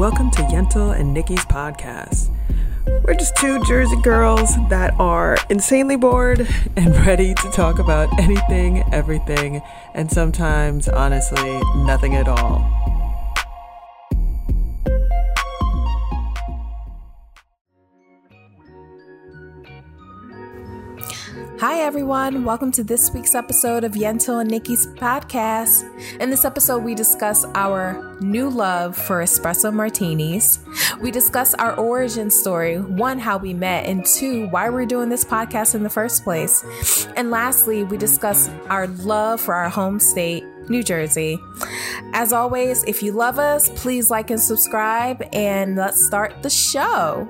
Welcome 0.00 0.30
to 0.30 0.42
Yentl 0.44 0.98
and 0.98 1.12
Nikki's 1.12 1.44
podcast. 1.44 2.34
We're 3.04 3.12
just 3.12 3.36
two 3.36 3.62
Jersey 3.64 4.00
girls 4.00 4.48
that 4.70 4.98
are 4.98 5.36
insanely 5.50 5.96
bored 5.96 6.48
and 6.74 6.96
ready 7.06 7.34
to 7.34 7.50
talk 7.50 7.78
about 7.78 8.08
anything, 8.18 8.82
everything, 8.94 9.60
and 9.92 10.10
sometimes, 10.10 10.88
honestly, 10.88 11.60
nothing 11.84 12.14
at 12.14 12.28
all. 12.28 12.79
Hi, 21.60 21.80
everyone. 21.80 22.46
Welcome 22.46 22.72
to 22.72 22.82
this 22.82 23.10
week's 23.10 23.34
episode 23.34 23.84
of 23.84 23.92
Yentl 23.92 24.40
and 24.40 24.50
Nikki's 24.50 24.86
podcast. 24.86 25.84
In 26.18 26.30
this 26.30 26.46
episode, 26.46 26.82
we 26.82 26.94
discuss 26.94 27.44
our 27.54 28.16
new 28.22 28.48
love 28.48 28.96
for 28.96 29.22
espresso 29.22 29.70
martinis. 29.70 30.60
We 31.02 31.10
discuss 31.10 31.52
our 31.52 31.74
origin 31.74 32.30
story 32.30 32.80
one, 32.80 33.18
how 33.18 33.36
we 33.36 33.52
met, 33.52 33.84
and 33.84 34.06
two, 34.06 34.48
why 34.48 34.70
we're 34.70 34.86
doing 34.86 35.10
this 35.10 35.22
podcast 35.22 35.74
in 35.74 35.82
the 35.82 35.90
first 35.90 36.24
place. 36.24 36.64
And 37.14 37.30
lastly, 37.30 37.84
we 37.84 37.98
discuss 37.98 38.48
our 38.70 38.86
love 38.86 39.38
for 39.38 39.52
our 39.52 39.68
home 39.68 40.00
state, 40.00 40.42
New 40.70 40.82
Jersey. 40.82 41.38
As 42.14 42.32
always, 42.32 42.84
if 42.84 43.02
you 43.02 43.12
love 43.12 43.38
us, 43.38 43.68
please 43.78 44.10
like 44.10 44.30
and 44.30 44.40
subscribe, 44.40 45.22
and 45.34 45.76
let's 45.76 46.06
start 46.06 46.42
the 46.42 46.48
show. 46.48 47.28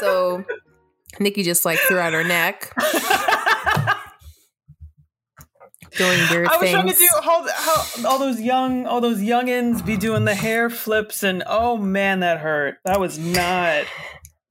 So 0.00 0.44
Nikki 1.20 1.42
just 1.42 1.64
like 1.64 1.78
threw 1.80 1.98
out 1.98 2.12
her 2.12 2.24
neck. 2.24 2.72
Doing 5.96 6.18
weird 6.30 6.46
I 6.48 6.52
was 6.52 6.60
things. 6.60 6.72
trying 6.74 6.88
to 6.88 6.94
do 6.94 7.08
how, 7.24 7.46
how 7.48 8.08
all 8.08 8.18
those 8.18 8.40
young 8.40 8.86
all 8.86 9.00
those 9.00 9.18
youngins 9.18 9.84
be 9.84 9.96
doing 9.96 10.24
the 10.26 10.34
hair 10.34 10.68
flips 10.70 11.22
and 11.22 11.42
oh 11.46 11.76
man 11.76 12.20
that 12.20 12.38
hurt. 12.38 12.76
That 12.84 13.00
was 13.00 13.18
not 13.18 13.84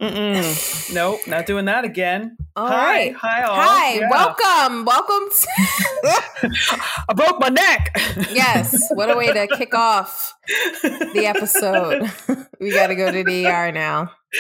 Mm-mm. 0.02 0.94
Nope, 0.94 1.22
not 1.28 1.46
doing 1.48 1.66
that 1.66 1.84
again. 1.86 2.38
All 2.56 2.68
hi, 2.68 2.76
right. 2.76 3.16
hi, 3.16 3.42
all. 3.44 3.56
Hi, 3.56 3.94
Yeah. 3.96 4.10
welcome, 4.12 4.86
welcome. 4.86 5.30
To- 5.32 6.52
I 7.10 7.14
broke 7.16 7.40
my 7.40 7.50
neck. 7.50 7.96
yes, 8.32 8.90
what 8.92 9.10
a 9.10 9.16
way 9.18 9.32
to 9.34 9.48
kick 9.58 9.74
off 9.74 10.36
the 10.84 11.24
episode. 11.26 12.12
we 12.60 12.70
got 12.72 12.88
to 12.88 12.96
go 12.96 13.12
to 13.12 13.24
the 13.24 13.48
ER 13.48 13.72
now. 13.72 14.12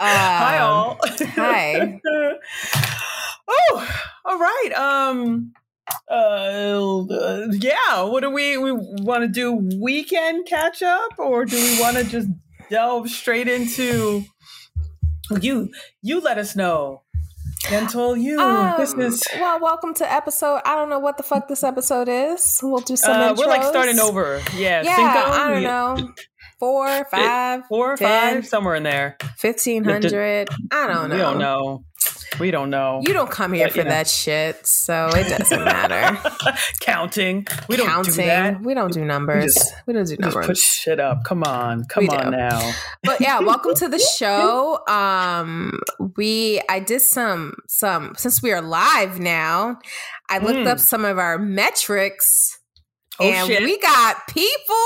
hi, 0.00 0.58
Um, 0.58 0.62
all. 0.62 0.98
hi. 1.02 2.00
oh, 3.48 3.88
all 4.24 4.38
right. 4.38 4.72
Um. 4.74 5.52
Uh, 6.10 7.46
yeah. 7.52 8.02
What 8.02 8.20
do 8.22 8.30
we 8.30 8.56
we 8.58 8.72
want 8.72 9.22
to 9.22 9.28
do? 9.28 9.52
Weekend 9.80 10.46
catch 10.46 10.82
up, 10.82 11.18
or 11.18 11.44
do 11.44 11.56
we 11.56 11.80
want 11.80 11.96
to 11.96 12.04
just 12.04 12.28
delve 12.70 13.08
straight 13.10 13.48
into 13.48 14.24
you? 15.40 15.70
You 16.02 16.20
let 16.20 16.38
us 16.38 16.54
know. 16.56 17.02
Yentl, 17.64 18.20
you. 18.20 18.36
this 18.78 18.94
Um, 18.94 19.00
is. 19.00 19.22
well, 19.34 19.58
welcome 19.60 19.92
to 19.94 20.10
episode. 20.10 20.60
I 20.64 20.74
don't 20.76 20.88
know 20.88 21.00
what 21.00 21.16
the 21.16 21.22
fuck 21.24 21.48
this 21.48 21.64
episode 21.64 22.08
is. 22.08 22.60
We'll 22.62 22.80
do 22.80 22.96
some. 22.96 23.16
Uh, 23.16 23.34
we're 23.36 23.46
like 23.46 23.64
starting 23.64 23.98
over. 23.98 24.40
Yeah. 24.56 24.82
Yeah, 24.82 24.94
I 25.26 25.48
don't 25.48 25.62
know. 25.64 26.12
Four, 26.58 27.04
five, 27.10 27.62
Four 27.68 27.92
or 27.92 27.96
10, 27.96 28.34
five, 28.34 28.46
somewhere 28.46 28.74
in 28.74 28.82
there. 28.82 29.16
fifteen 29.36 29.84
hundred. 29.84 30.48
I 30.72 30.86
don't 30.88 31.08
know. 31.08 31.14
We 31.14 31.20
don't 31.20 31.38
know. 31.38 31.84
We 32.40 32.50
don't 32.50 32.70
know. 32.70 33.00
You 33.04 33.12
don't 33.12 33.30
come 33.30 33.52
here 33.52 33.66
But, 33.68 33.72
for 33.74 33.84
know. 33.84 33.90
that 33.90 34.06
shit, 34.08 34.66
so 34.66 35.08
it 35.14 35.28
doesn't 35.28 35.64
matter. 35.64 36.18
Counting. 36.80 37.46
We 37.68 37.76
don't 37.76 37.86
Counting. 37.86 38.12
do 38.14 38.22
that. 38.26 38.60
We 38.60 38.74
don't 38.74 38.92
do 38.92 39.04
numbers. 39.04 39.54
just- 39.54 39.72
we 39.86 39.92
don't 39.94 40.04
do 40.04 40.10
Just 40.16 40.20
numbers. 40.20 40.46
put 40.46 40.56
shit 40.56 41.00
up. 41.00 41.24
Come 41.24 41.42
on. 41.44 41.84
Come 41.86 42.04
We 42.04 42.08
on 42.10 42.30
do. 42.32 42.36
now. 42.36 42.72
but 43.02 43.20
yeah, 43.20 43.40
welcome 43.40 43.74
to 43.76 43.88
the 43.88 43.98
show. 44.18 44.80
Um, 44.86 45.80
we 46.16 46.60
I 46.68 46.80
did 46.80 47.00
some 47.00 47.54
some 47.66 48.14
since 48.16 48.42
we 48.42 48.52
are 48.52 48.60
live 48.62 49.18
now. 49.20 49.78
I 50.28 50.38
looked 50.38 50.58
Mm. 50.58 50.66
up 50.66 50.78
some 50.80 51.04
of 51.04 51.18
our 51.18 51.38
metrics. 51.38 52.57
Oh 53.20 53.28
and 53.28 53.48
shit. 53.48 53.62
we 53.62 53.78
got 53.80 54.26
people 54.28 54.76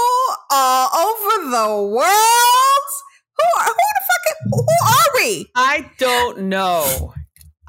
all 0.50 0.88
over 1.06 1.50
the 1.50 1.82
world. 1.82 2.88
Who 3.36 3.60
are 3.60 3.64
who 3.64 3.72
the 3.72 4.02
fuck? 4.08 4.36
Who 4.50 4.86
are 4.86 5.10
we? 5.16 5.50
I 5.54 5.90
don't 5.98 6.42
know. 6.42 7.12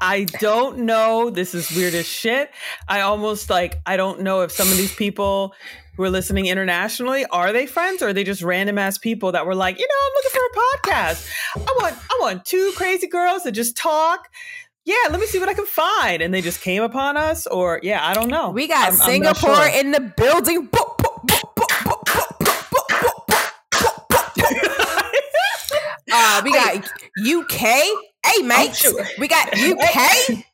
I 0.00 0.24
don't 0.24 0.80
know. 0.80 1.30
This 1.30 1.54
is 1.54 1.70
weird 1.70 1.94
as 1.94 2.06
shit. 2.06 2.50
I 2.88 3.00
almost 3.00 3.50
like 3.50 3.80
I 3.86 3.96
don't 3.96 4.22
know 4.22 4.40
if 4.40 4.52
some 4.52 4.68
of 4.68 4.76
these 4.76 4.94
people 4.94 5.54
who 5.96 6.02
are 6.02 6.10
listening 6.10 6.46
internationally 6.46 7.24
are 7.26 7.52
they 7.52 7.66
friends 7.66 8.02
or 8.02 8.08
are 8.08 8.12
they 8.12 8.24
just 8.24 8.42
random 8.42 8.78
ass 8.78 8.98
people 8.98 9.32
that 9.32 9.46
were 9.46 9.54
like, 9.54 9.78
you 9.78 9.86
know, 9.86 9.94
I'm 10.06 10.12
looking 10.16 10.30
for 10.32 10.46
a 10.46 10.60
podcast. 10.60 11.28
I 11.56 11.78
want 11.80 11.96
I 12.10 12.18
want 12.20 12.44
two 12.44 12.72
crazy 12.76 13.06
girls 13.06 13.44
that 13.44 13.52
just 13.52 13.76
talk 13.76 14.28
yeah, 14.84 15.08
let 15.10 15.18
me 15.18 15.26
see 15.26 15.38
what 15.38 15.48
I 15.48 15.54
can 15.54 15.66
find. 15.66 16.22
And 16.22 16.32
they 16.32 16.40
just 16.42 16.60
came 16.60 16.82
upon 16.82 17.16
us, 17.16 17.46
or 17.46 17.80
yeah, 17.82 18.06
I 18.06 18.14
don't 18.14 18.28
know. 18.28 18.50
We 18.50 18.68
got 18.68 18.88
I'm, 18.88 18.94
Singapore 18.94 19.50
I'm 19.50 19.70
sure. 19.70 19.80
in 19.80 19.90
the 19.92 20.00
building. 20.00 20.68
Uh, 26.16 26.40
we 26.44 26.52
got 26.52 26.76
UK. 26.76 27.60
Hey, 28.24 28.42
mate. 28.42 28.76
Sure. 28.76 29.04
We 29.18 29.26
got 29.26 29.48
UK. 29.48 30.44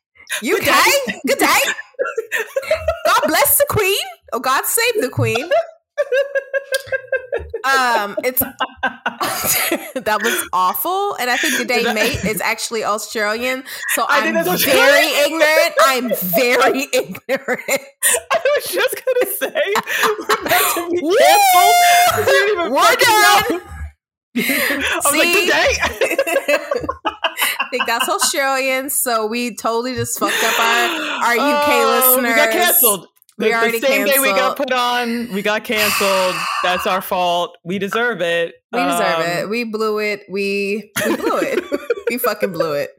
UK. 0.43 1.21
Good 1.27 1.37
day. 1.37 1.59
God 3.05 3.21
bless 3.27 3.57
the 3.57 3.65
Queen. 3.69 3.95
Oh, 4.33 4.39
God 4.39 4.65
save 4.65 5.01
the 5.01 5.09
Queen. 5.09 5.51
Um, 7.63 8.17
it's 8.23 8.39
that 9.93 10.19
was 10.23 10.49
awful, 10.51 11.13
and 11.17 11.29
I 11.29 11.37
think 11.37 11.57
the 11.59 11.65
day 11.65 11.85
I- 11.85 11.93
mate 11.93 12.25
is 12.25 12.41
actually 12.41 12.83
Australian. 12.83 13.63
So 13.93 14.03
I 14.09 14.27
I'm 14.27 14.33
very 14.33 15.07
ignorant. 15.25 15.73
I'm 15.85 16.09
very 16.33 16.87
ignorant. 16.91 17.81
I 18.31 18.41
was 18.55 18.65
just 18.65 18.95
gonna 19.05 19.31
say 19.37 19.63
we're 20.19 20.45
about 20.45 20.73
to 20.73 20.89
be 20.89 20.97
canceled. 22.17 22.27
Even 22.49 22.71
we're 22.73 22.95
done. 22.95 23.61
I 24.33 24.95
was 24.95 25.05
like, 25.05 25.13
See? 25.13 25.33
good 25.33 25.47
day. 25.51 25.77
I 27.37 27.67
think 27.69 27.85
that's 27.85 28.09
Australian, 28.09 28.89
so 28.89 29.27
we 29.27 29.55
totally 29.55 29.93
just 29.95 30.17
fucked 30.19 30.43
up 30.43 30.59
our 30.59 30.89
our 31.25 31.33
UK 31.33 31.67
Oh, 31.69 32.09
listeners. 32.15 32.31
We 32.31 32.35
got 32.35 32.51
canceled. 32.51 33.07
We 33.41 33.47
The- 33.47 33.53
the 33.53 33.57
already 33.59 33.79
same 33.79 34.05
day 34.05 34.19
we 34.19 34.29
got 34.29 34.55
put 34.57 34.71
on, 34.71 35.31
we 35.33 35.41
got 35.41 35.63
canceled. 35.63 36.35
That's 36.63 36.85
our 36.85 37.01
fault. 37.01 37.57
We 37.63 37.79
deserve 37.79 38.21
it. 38.21 38.53
We 38.71 38.79
deserve 38.79 39.19
Um, 39.19 39.21
it. 39.25 39.49
We 39.49 39.63
blew 39.63 39.99
it. 39.99 40.21
We 40.29 40.91
we 41.05 41.15
blew 41.15 41.37
it. 41.39 41.63
we 42.09 42.17
fucking 42.17 42.51
blew 42.51 42.73
it. 42.73 42.91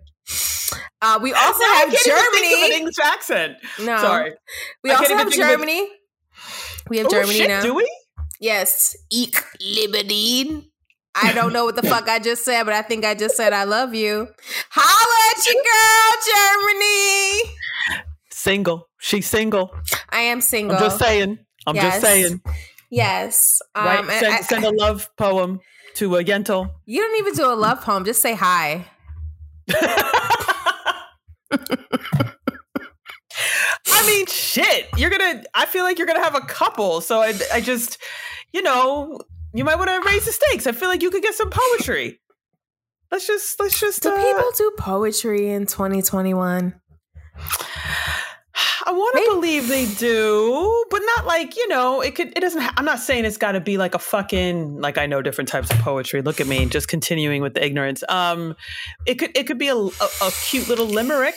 Uh, 1.00 1.18
we 1.22 1.32
also 1.32 1.62
I 1.64 1.84
have 1.86 1.90
can't 1.92 2.06
even 2.06 2.14
think 2.14 2.16
of 2.16 2.34
an 2.34 2.42
Germany. 2.42 2.76
English 2.76 2.98
accent. 3.02 3.56
No, 3.80 3.98
Sorry. 3.98 4.32
we 4.84 4.90
I 4.90 4.94
also 4.94 5.16
have. 5.16 5.30
Germany. 5.32 5.88
We 6.88 6.98
have 6.98 7.06
Oh, 7.06 7.10
Germany 7.10 7.38
shit, 7.38 7.48
now. 7.48 7.62
do 7.62 7.74
we? 7.74 7.88
Yes, 8.40 8.96
Ich 9.10 9.34
liebe 9.60 10.64
I 11.14 11.32
don't 11.32 11.52
know 11.52 11.64
what 11.64 11.76
the 11.76 11.82
fuck 11.82 12.08
I 12.08 12.18
just 12.18 12.44
said, 12.44 12.64
but 12.64 12.72
I 12.74 12.82
think 12.82 13.04
I 13.04 13.14
just 13.14 13.36
said 13.36 13.52
I 13.52 13.64
love 13.64 13.94
you. 13.94 14.26
Holla 14.70 15.18
at 15.30 15.46
your 15.46 15.62
girl, 15.62 16.10
Germany. 16.32 17.54
Single. 18.32 18.88
She's 18.98 19.28
single. 19.28 19.70
I 20.22 20.26
am 20.26 20.40
single. 20.40 20.76
I'm 20.76 20.82
just 20.84 20.98
saying. 21.00 21.38
I'm 21.66 21.74
Yes. 21.74 21.94
just 21.94 22.00
saying. 22.06 22.40
Yes. 22.90 23.60
Um, 23.74 23.84
Right? 23.86 24.20
Send, 24.20 24.34
I- 24.34 24.40
send 24.42 24.64
a 24.64 24.70
love 24.70 25.08
poem 25.16 25.60
to 25.96 26.16
a 26.16 26.22
Yentl. 26.24 26.70
you 26.86 27.00
don't 27.02 27.18
even 27.18 27.34
do 27.34 27.44
a 27.46 27.54
love 27.56 27.80
poem. 27.82 28.04
Just 28.04 28.22
say 28.22 28.34
hi. 28.34 28.86
I 33.86 34.06
mean, 34.06 34.26
shit. 34.26 34.88
You're 34.96 35.10
gonna. 35.10 35.42
I 35.54 35.66
feel 35.66 35.84
like 35.84 35.98
you're 35.98 36.06
gonna 36.06 36.22
have 36.22 36.34
a 36.34 36.40
couple. 36.40 37.00
So 37.00 37.20
I, 37.20 37.34
I 37.52 37.60
just, 37.60 37.98
you 38.52 38.62
know, 38.62 39.18
you 39.54 39.64
might 39.64 39.76
want 39.76 39.90
to 39.90 40.08
raise 40.08 40.24
the 40.24 40.32
stakes. 40.32 40.66
I 40.66 40.72
feel 40.72 40.88
like 40.88 41.02
you 41.02 41.10
could 41.10 41.22
get 41.22 41.34
some 41.34 41.50
poetry. 41.50 42.20
Let's 43.10 43.26
just, 43.26 43.58
let's 43.60 43.78
just. 43.78 44.02
Do 44.02 44.10
uh, 44.10 44.16
people 44.22 44.50
do 44.56 44.72
poetry 44.78 45.50
in 45.50 45.66
2021? 45.66 46.74
I 48.86 48.92
want 48.92 49.16
to 49.16 49.34
believe 49.34 49.68
they 49.68 49.86
do, 49.86 50.84
but 50.90 51.00
not 51.16 51.26
like 51.26 51.56
you 51.56 51.68
know. 51.68 52.00
It 52.00 52.14
could. 52.14 52.28
It 52.36 52.40
doesn't. 52.40 52.60
Ha- 52.60 52.74
I'm 52.76 52.84
not 52.84 52.98
saying 52.98 53.24
it's 53.24 53.36
got 53.36 53.52
to 53.52 53.60
be 53.60 53.78
like 53.78 53.94
a 53.94 53.98
fucking 53.98 54.80
like 54.80 54.98
I 54.98 55.06
know 55.06 55.22
different 55.22 55.48
types 55.48 55.70
of 55.70 55.78
poetry. 55.78 56.22
Look 56.22 56.40
at 56.40 56.46
me, 56.46 56.66
just 56.66 56.88
continuing 56.88 57.42
with 57.42 57.54
the 57.54 57.64
ignorance. 57.64 58.02
Um, 58.08 58.56
it 59.06 59.14
could. 59.16 59.36
It 59.36 59.46
could 59.46 59.58
be 59.58 59.68
a, 59.68 59.76
a, 59.76 59.88
a 60.22 60.30
cute 60.48 60.68
little 60.68 60.86
limerick. 60.86 61.36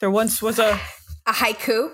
There 0.00 0.10
once 0.10 0.40
was 0.42 0.58
a 0.58 0.78
A 1.26 1.32
haiku? 1.32 1.92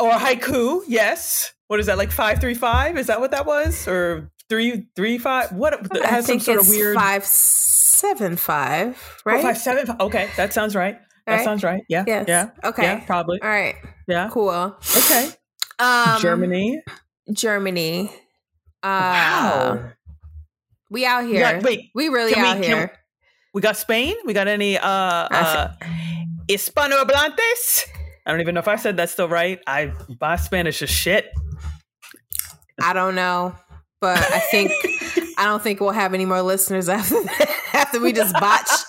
or 0.00 0.08
a 0.10 0.14
haiku. 0.18 0.82
Yes. 0.88 1.52
What 1.66 1.78
is 1.80 1.86
that? 1.86 1.98
Like 1.98 2.10
five 2.12 2.40
three 2.40 2.54
five? 2.54 2.96
Is 2.96 3.08
that 3.08 3.20
what 3.20 3.30
that 3.32 3.44
was? 3.46 3.86
Or 3.88 4.30
three 4.48 4.86
three 4.96 5.18
five? 5.18 5.52
What 5.52 5.74
it 5.94 6.04
has 6.04 6.26
some 6.26 6.40
sort 6.40 6.60
of 6.60 6.68
weird 6.68 6.94
five 6.96 7.24
seven 7.24 8.36
five, 8.36 8.96
Oh, 9.18 9.20
right? 9.26 9.42
five 9.42 9.58
seven. 9.58 9.96
Okay, 10.00 10.28
that 10.36 10.52
sounds 10.52 10.74
right. 10.74 10.98
That 11.26 11.36
Right? 11.36 11.44
sounds 11.44 11.62
right. 11.62 11.82
Yeah. 11.88 12.04
Yes. 12.06 12.24
Yeah. 12.28 12.50
Okay. 12.64 12.82
Yeah, 12.82 13.04
probably. 13.04 13.40
All 13.42 13.48
right. 13.48 13.76
Yeah. 14.08 14.28
Cool. 14.30 14.76
Okay. 14.96 15.30
Um, 15.78 16.20
Germany. 16.20 16.82
Germany. 17.32 18.10
Uh, 18.82 18.88
wow. 18.88 19.90
We 20.90 21.06
out 21.06 21.24
here. 21.24 21.40
got- 21.40 21.62
wait, 21.62 21.90
we 21.94 22.08
really 22.08 22.32
can 22.32 22.42
we- 22.42 22.48
out 22.48 22.64
here. 22.64 22.92
we 23.54 23.60
got 23.62 23.76
Spain. 23.76 24.14
We 24.24 24.32
got 24.34 24.48
any 24.48 24.76
uh 24.78 24.86
uh 24.88 25.72
Hispanohablantes? 26.48 27.86
I 28.26 28.30
don't 28.30 28.40
even 28.40 28.54
know 28.54 28.60
if 28.60 28.68
I 28.68 28.76
said 28.76 28.96
that 28.98 29.10
still 29.10 29.28
right. 29.28 29.58
I 29.66 29.92
my 30.20 30.36
Spanish 30.36 30.82
is 30.82 30.90
shit. 30.90 31.26
I 32.82 32.92
don't 32.92 33.14
know, 33.14 33.54
but 34.00 34.18
I 34.18 34.38
think 34.50 34.70
I 35.38 35.44
don't 35.44 35.62
think 35.62 35.80
we'll 35.80 35.90
have 35.90 36.14
any 36.14 36.24
more 36.24 36.42
listeners 36.42 36.88
after 36.88 37.16
after 37.72 38.00
we 38.00 38.12
just 38.12 38.34
botched 38.34 38.81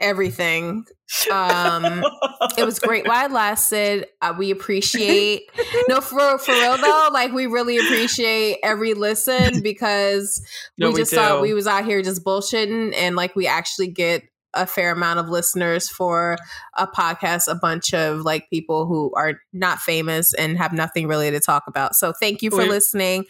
everything. 0.00 0.84
Um, 1.32 2.04
it 2.56 2.64
was 2.64 2.78
great 2.78 3.06
while 3.08 3.26
it 3.26 3.32
lasted. 3.32 4.06
Uh, 4.20 4.34
we 4.36 4.50
appreciate 4.50 5.42
no 5.88 6.00
for 6.00 6.38
for 6.38 6.52
real 6.52 6.76
though. 6.76 7.08
Like 7.12 7.32
we 7.32 7.46
really 7.46 7.78
appreciate 7.78 8.58
every 8.62 8.94
listen 8.94 9.60
because 9.62 10.42
No, 10.76 10.88
we 10.88 10.94
we 10.94 11.00
just 11.00 11.14
thought 11.14 11.40
we 11.42 11.54
was 11.54 11.66
out 11.66 11.84
here 11.84 12.02
just 12.02 12.24
bullshitting 12.24 12.94
and 12.94 13.16
like 13.16 13.34
we 13.34 13.46
actually 13.46 13.88
get 13.88 14.22
a 14.54 14.66
fair 14.66 14.92
amount 14.92 15.18
of 15.18 15.28
listeners 15.28 15.88
for 15.88 16.36
a 16.76 16.86
podcast 16.86 17.48
a 17.50 17.54
bunch 17.54 17.92
of 17.92 18.20
like 18.22 18.48
people 18.50 18.86
who 18.86 19.12
are 19.14 19.34
not 19.52 19.78
famous 19.78 20.32
and 20.34 20.56
have 20.56 20.72
nothing 20.72 21.06
really 21.06 21.30
to 21.30 21.38
talk 21.38 21.64
about 21.66 21.94
so 21.94 22.12
thank 22.18 22.40
you 22.42 22.50
for 22.50 22.58
We- 22.62 22.68
listening 22.68 23.26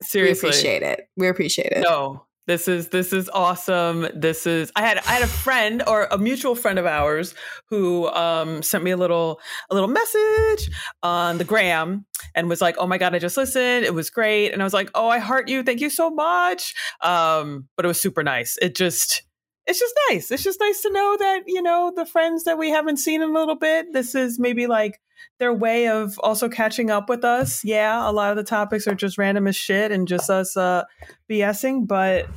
Seriously. 0.00 0.46
we 0.46 0.50
appreciate 0.50 0.82
it 0.84 1.08
we 1.16 1.26
appreciate 1.28 1.72
it 1.72 1.82
No. 1.82 2.24
This 2.46 2.68
is 2.68 2.88
this 2.88 3.12
is 3.12 3.30
awesome. 3.32 4.06
This 4.14 4.46
is 4.46 4.70
I 4.76 4.82
had 4.82 4.98
I 4.98 5.12
had 5.12 5.22
a 5.22 5.26
friend 5.26 5.82
or 5.86 6.08
a 6.10 6.18
mutual 6.18 6.54
friend 6.54 6.78
of 6.78 6.84
ours 6.84 7.34
who 7.70 8.08
um 8.08 8.62
sent 8.62 8.84
me 8.84 8.90
a 8.90 8.96
little 8.96 9.40
a 9.70 9.74
little 9.74 9.88
message 9.88 10.70
on 11.02 11.38
the 11.38 11.44
gram 11.44 12.04
and 12.34 12.48
was 12.50 12.60
like, 12.60 12.76
"Oh 12.78 12.86
my 12.86 12.98
god, 12.98 13.14
I 13.14 13.18
just 13.18 13.38
listened. 13.38 13.86
It 13.86 13.94
was 13.94 14.10
great." 14.10 14.50
And 14.52 14.60
I 14.60 14.64
was 14.64 14.74
like, 14.74 14.90
"Oh, 14.94 15.08
I 15.08 15.18
heart 15.18 15.48
you. 15.48 15.62
Thank 15.62 15.80
you 15.80 15.88
so 15.88 16.10
much." 16.10 16.74
Um 17.00 17.68
but 17.76 17.86
it 17.86 17.88
was 17.88 18.00
super 18.00 18.22
nice. 18.22 18.58
It 18.60 18.76
just 18.76 19.22
it's 19.66 19.78
just 19.78 19.94
nice. 20.10 20.30
It's 20.30 20.42
just 20.42 20.60
nice 20.60 20.82
to 20.82 20.90
know 20.90 21.16
that, 21.18 21.42
you 21.46 21.62
know, 21.62 21.92
the 21.94 22.06
friends 22.06 22.44
that 22.44 22.58
we 22.58 22.70
haven't 22.70 22.98
seen 22.98 23.22
in 23.22 23.30
a 23.30 23.32
little 23.32 23.56
bit, 23.56 23.92
this 23.92 24.14
is 24.14 24.38
maybe 24.38 24.66
like 24.66 25.00
their 25.38 25.54
way 25.54 25.88
of 25.88 26.18
also 26.20 26.48
catching 26.48 26.90
up 26.90 27.08
with 27.08 27.24
us. 27.24 27.64
Yeah, 27.64 28.08
a 28.08 28.12
lot 28.12 28.30
of 28.30 28.36
the 28.36 28.44
topics 28.44 28.86
are 28.86 28.94
just 28.94 29.16
random 29.16 29.46
as 29.46 29.56
shit 29.56 29.90
and 29.90 30.06
just 30.06 30.28
us 30.28 30.56
uh 30.56 30.84
BSing, 31.30 31.86
but 31.86 32.28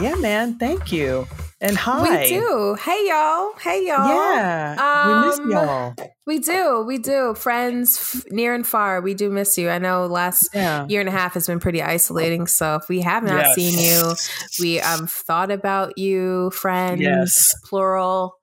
yeah, 0.00 0.14
man, 0.16 0.58
thank 0.58 0.92
you. 0.92 1.26
And 1.60 1.76
hi. 1.76 2.20
we 2.22 2.28
do 2.28 2.76
hey 2.80 3.08
y'all 3.08 3.52
hey 3.58 3.84
y'all 3.84 4.08
Yeah. 4.08 5.06
we 5.22 5.26
miss 5.26 5.38
Um, 5.40 5.50
y'all. 5.50 5.94
we 6.24 6.38
do 6.38 6.84
we 6.86 6.98
do 6.98 7.34
friends 7.34 7.98
f- 7.98 8.22
near 8.30 8.54
and 8.54 8.64
far 8.64 9.00
we 9.00 9.12
do 9.14 9.28
miss 9.28 9.58
you 9.58 9.68
i 9.68 9.78
know 9.78 10.06
last 10.06 10.50
Yeah. 10.54 10.86
year 10.88 11.00
and 11.00 11.08
a 11.08 11.12
half 11.12 11.34
has 11.34 11.48
been 11.48 11.58
pretty 11.58 11.82
isolating 11.82 12.46
so 12.46 12.76
if 12.76 12.88
we 12.88 13.00
have 13.00 13.24
not 13.24 13.44
Yes. 13.44 13.54
seen 13.56 13.76
you 13.76 14.14
we 14.60 14.80
um 14.80 15.08
thought 15.08 15.50
about 15.50 15.98
you 15.98 16.50
friends 16.52 17.00
Yes. 17.00 17.52
plural 17.68 18.36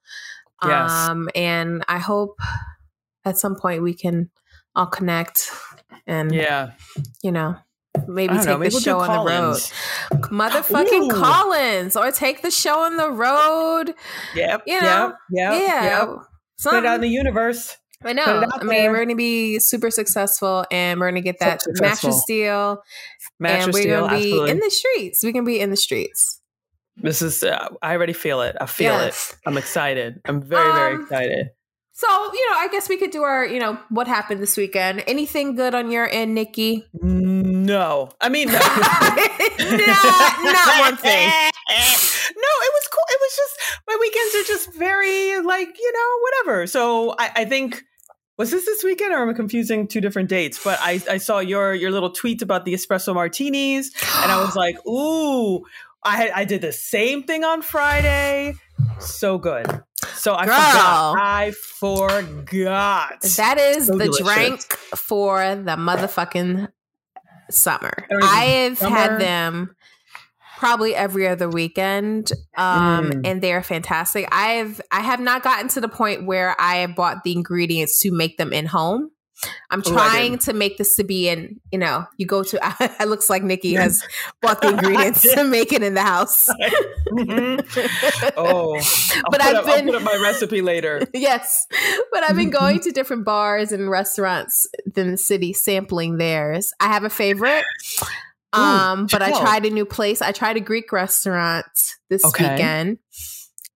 Yes. 0.61 0.91
um 0.91 1.29
and 1.35 1.85
i 1.87 1.99
hope 1.99 2.37
at 3.23 3.37
some 3.37 3.55
point 3.55 3.81
we 3.81 3.93
can 3.93 4.29
all 4.75 4.87
connect 4.87 5.49
and 6.05 6.35
Yeah. 6.35 6.71
you 7.23 7.31
know 7.31 7.55
maybe 8.07 8.35
take 8.37 8.45
know. 8.45 8.57
Maybe 8.57 8.69
the 8.69 8.75
we'll 8.75 8.81
show 8.81 8.99
on 8.99 9.25
the 9.25 9.31
road 9.31 9.57
motherfucking 10.29 11.05
Ooh. 11.11 11.21
collins 11.21 11.95
or 11.95 12.11
take 12.11 12.41
the 12.41 12.51
show 12.51 12.79
on 12.81 12.97
the 12.97 13.09
road 13.11 13.93
Yep. 14.35 14.63
You 14.67 14.81
know, 14.81 15.13
Yep. 15.31 15.51
Yep. 15.53 15.61
yeah 15.61 15.83
Yep. 15.99 16.09
Put 16.63 16.73
it 16.75 16.85
out 16.85 16.95
in 16.95 17.01
the 17.01 17.09
universe. 17.09 17.77
I 18.03 18.13
know. 18.13 18.23
I 18.51 18.57
mean, 18.63 18.67
there. 18.67 18.89
we're 18.91 18.97
going 18.97 19.09
to 19.09 19.15
be 19.15 19.57
super 19.59 19.89
successful, 19.89 20.65
and 20.69 20.99
we're 20.99 21.09
going 21.11 21.21
to 21.23 21.27
get 21.31 21.39
So 21.39 21.45
that 21.45 21.61
successful. 21.61 22.09
mattress 22.09 22.23
deal, 22.27 22.83
Mattress 23.39 23.65
and 23.65 23.73
we're 23.73 23.83
going 23.99 24.09
to 24.09 24.15
be 24.15 24.23
Absolutely. 24.31 24.51
in 24.51 24.59
the 24.59 24.69
streets. 24.69 25.23
We 25.23 25.33
can 25.33 25.43
be 25.43 25.59
in 25.59 25.69
the 25.71 25.75
streets. 25.77 26.39
this 26.97 27.21
is. 27.21 27.43
Uh, 27.43 27.69
I 27.81 27.93
already 27.93 28.13
feel 28.13 28.41
it. 28.41 28.55
I 28.61 28.67
feel 28.67 28.93
Yes. 28.93 29.31
it. 29.33 29.49
I'm 29.49 29.57
excited. 29.57 30.21
I'm 30.25 30.41
very, 30.41 30.71
very 30.73 30.95
Um, 30.95 31.01
excited. 31.03 31.47
So, 31.93 32.07
you 32.07 32.49
know, 32.51 32.57
I 32.57 32.67
guess 32.71 32.89
we 32.89 32.97
could 32.97 33.11
do 33.11 33.23
our, 33.23 33.45
you 33.45 33.59
know, 33.59 33.79
what 33.89 34.07
happened 34.07 34.41
this 34.41 34.55
weekend. 34.57 35.03
Anything 35.07 35.55
good 35.55 35.73
on 35.73 35.89
your 35.91 36.07
end, 36.09 36.35
Nikki? 36.35 36.85
No, 37.65 38.09
I 38.21 38.29
mean, 38.29 38.47
no. 38.47 38.53
not, 38.59 38.59
not 40.43 40.79
one 40.79 40.97
thing. 40.97 41.27
no, 41.69 42.51
it 42.65 42.71
was 42.73 42.87
cool. 42.91 43.03
It 43.09 43.19
was 43.21 43.35
just 43.35 43.59
my 43.87 43.97
weekends 43.99 44.35
are 44.35 44.43
just 44.53 44.73
very 44.77 45.41
like 45.41 45.69
you 45.79 45.91
know 45.91 46.19
whatever. 46.21 46.67
So 46.67 47.15
I, 47.17 47.31
I 47.37 47.45
think 47.45 47.83
was 48.37 48.51
this 48.51 48.65
this 48.65 48.83
weekend 48.83 49.13
or 49.13 49.17
am 49.19 49.29
I 49.29 49.33
confusing 49.33 49.87
two 49.87 50.01
different 50.01 50.29
dates? 50.29 50.61
But 50.63 50.77
I, 50.81 51.01
I 51.09 51.17
saw 51.17 51.39
your 51.39 51.73
your 51.73 51.91
little 51.91 52.11
tweet 52.11 52.41
about 52.41 52.65
the 52.65 52.73
espresso 52.73 53.13
martinis, 53.13 53.91
and 54.21 54.31
I 54.31 54.41
was 54.43 54.55
like, 54.63 54.77
ooh, 54.87 55.63
I 56.03 56.31
I 56.35 56.45
did 56.45 56.61
the 56.61 56.73
same 56.73 57.23
thing 57.23 57.43
on 57.43 57.61
Friday. 57.61 58.53
So 58.99 59.37
good. 59.37 59.65
So 60.15 60.33
I 60.35 60.45
Girl. 60.45 60.55
forgot. 60.55 61.15
I 61.17 61.51
forgot. 61.51 63.21
That 63.37 63.57
is 63.57 63.87
So 63.87 63.97
the 63.97 64.05
delicious. 64.05 64.33
drink 64.33 64.73
for 64.95 65.39
the 65.55 65.71
motherfucking 65.77 66.69
summer. 67.49 67.93
Or 68.09 68.19
is 68.19 68.25
it 68.25 68.29
I 68.31 68.43
have 68.45 68.77
summer? 68.77 68.95
had 68.95 69.19
them 69.21 69.75
probably 70.57 70.95
every 70.95 71.27
other 71.27 71.49
weekend 71.49 72.31
um 72.57 73.11
Mm. 73.11 73.21
and 73.25 73.41
they're 73.41 73.61
fantastic. 73.63 74.27
I've 74.31 74.79
I 74.91 75.01
have 75.01 75.19
not 75.19 75.43
gotten 75.43 75.67
to 75.69 75.81
the 75.81 75.89
point 75.89 76.25
where 76.25 76.55
I 76.59 76.77
have 76.77 76.95
bought 76.95 77.23
the 77.23 77.33
ingredients 77.33 77.99
to 78.01 78.11
make 78.11 78.37
them 78.37 78.53
in 78.53 78.65
home. 78.65 79.11
I'm 79.69 79.81
trying 79.81 80.37
to 80.39 80.53
make 80.53 80.77
this 80.77 80.95
to 80.95 81.03
be 81.03 81.27
in, 81.29 81.59
you 81.71 81.77
know, 81.77 82.05
you 82.17 82.25
go 82.25 82.43
to 82.43 82.59
it 82.99 83.07
looks 83.07 83.29
like 83.29 83.43
Nikki 83.43 83.73
has 83.73 84.01
bought 84.41 84.61
the 84.61 84.69
ingredients 84.73 85.21
to 85.33 85.43
make 85.43 85.73
it 85.73 85.83
in 85.83 85.93
the 85.93 86.01
house. 86.03 86.47
Mhm. 87.11 88.33
Oh, 88.35 88.75
I'll 88.75 89.31
But 89.31 89.39
put 89.39 89.41
I've 89.41 89.55
up, 89.55 89.65
I'll 89.67 89.75
been- 89.75 89.85
put 89.85 89.95
up 89.95 90.01
my 90.01 90.15
recipe 90.21 90.61
later. 90.61 91.01
yes. 91.13 91.67
But 92.11 92.23
I've 92.23 92.35
been 92.35 92.49
going 92.49 92.79
to 92.81 92.91
different 92.91 93.25
bars 93.25 93.71
and 93.71 93.89
restaurants 93.89 94.65
in 94.95 95.11
the 95.11 95.17
city 95.17 95.53
sampling 95.53 96.17
theirs. 96.17 96.73
I 96.79 96.87
have 96.87 97.03
a 97.03 97.09
favorite. 97.09 97.63
Ooh, 98.55 98.59
Um, 98.59 99.07
but 99.11 99.21
I 99.21 99.31
tried 99.39 99.65
a 99.65 99.69
new 99.69 99.85
place. 99.85 100.21
I 100.21 100.31
tried 100.31 100.57
a 100.57 100.61
Greek 100.61 100.91
restaurant 100.91 101.65
this 102.09 102.25
Okay. 102.25 102.51
weekend. 102.53 102.97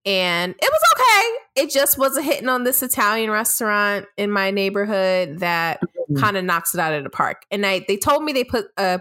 And 0.06 0.54
it 0.58 0.70
was 0.72 0.80
okay. 0.94 1.62
It 1.64 1.70
just 1.70 1.98
wasn't 1.98 2.24
hitting 2.26 2.48
on 2.48 2.64
this 2.64 2.82
Italian 2.82 3.30
restaurant 3.30 4.06
in 4.16 4.30
my 4.30 4.50
neighborhood 4.50 5.40
that 5.40 5.80
Mm. 6.10 6.18
kind 6.20 6.36
of 6.36 6.44
knocks 6.44 6.74
it 6.74 6.80
out 6.80 6.92
of 6.92 7.04
the 7.04 7.10
park. 7.10 7.42
And 7.52 7.64
I 7.64 7.84
they 7.86 7.96
told 7.96 8.24
me 8.24 8.32
they 8.32 8.42
put 8.44 8.66
a 8.76 9.00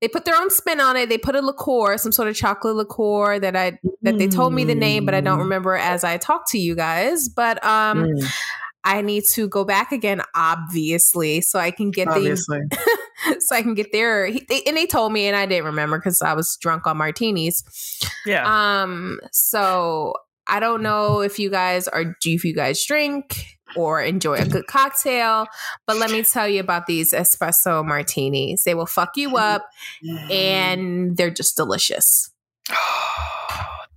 they 0.00 0.08
put 0.08 0.24
their 0.24 0.34
own 0.36 0.48
spin 0.50 0.80
on 0.80 0.96
it. 0.96 1.08
They 1.08 1.18
put 1.18 1.36
a 1.36 1.42
liqueur, 1.42 1.98
some 1.98 2.10
sort 2.12 2.28
of 2.28 2.34
chocolate 2.36 2.74
liqueur 2.76 3.38
that 3.38 3.54
I 3.54 3.78
that 4.02 4.18
they 4.18 4.28
told 4.28 4.54
me 4.54 4.64
the 4.64 4.74
name, 4.74 5.04
but 5.04 5.14
I 5.14 5.20
don't 5.20 5.38
Mm. 5.38 5.42
remember 5.42 5.74
as 5.74 6.04
I 6.04 6.16
talked 6.16 6.48
to 6.52 6.58
you 6.58 6.74
guys. 6.74 7.28
But 7.28 7.62
um 7.64 8.04
Mm, 8.04 8.32
I 8.84 9.02
need 9.02 9.24
to 9.34 9.46
go 9.48 9.64
back 9.64 9.92
again, 9.92 10.22
obviously, 10.34 11.40
so 11.40 11.58
I 11.58 11.70
can 11.70 11.90
get 11.90 12.08
obviously. 12.08 12.60
the 12.70 12.98
so 13.40 13.56
I 13.56 13.62
can 13.62 13.74
get 13.74 13.92
there. 13.92 14.26
He, 14.26 14.44
they, 14.48 14.62
and 14.66 14.76
they 14.76 14.86
told 14.86 15.12
me, 15.12 15.26
and 15.26 15.36
I 15.36 15.46
didn't 15.46 15.66
remember 15.66 15.98
because 15.98 16.22
I 16.22 16.34
was 16.34 16.56
drunk 16.60 16.86
on 16.86 16.96
martinis. 16.96 17.62
Yeah. 18.26 18.44
Um, 18.82 19.20
so 19.30 20.14
I 20.46 20.60
don't 20.60 20.82
know 20.82 21.20
if 21.20 21.38
you 21.38 21.50
guys 21.50 21.88
are 21.88 22.04
do 22.04 22.32
if 22.32 22.44
you 22.44 22.54
guys 22.54 22.84
drink 22.84 23.46
or 23.76 24.02
enjoy 24.02 24.34
a 24.34 24.46
good 24.46 24.66
cocktail, 24.66 25.46
but 25.86 25.96
let 25.96 26.10
me 26.10 26.22
tell 26.22 26.48
you 26.48 26.60
about 26.60 26.86
these 26.86 27.12
espresso 27.12 27.84
martinis. 27.84 28.64
They 28.64 28.74
will 28.74 28.86
fuck 28.86 29.16
you 29.16 29.36
up, 29.36 29.66
and 30.30 31.16
they're 31.16 31.30
just 31.30 31.56
delicious. 31.56 32.30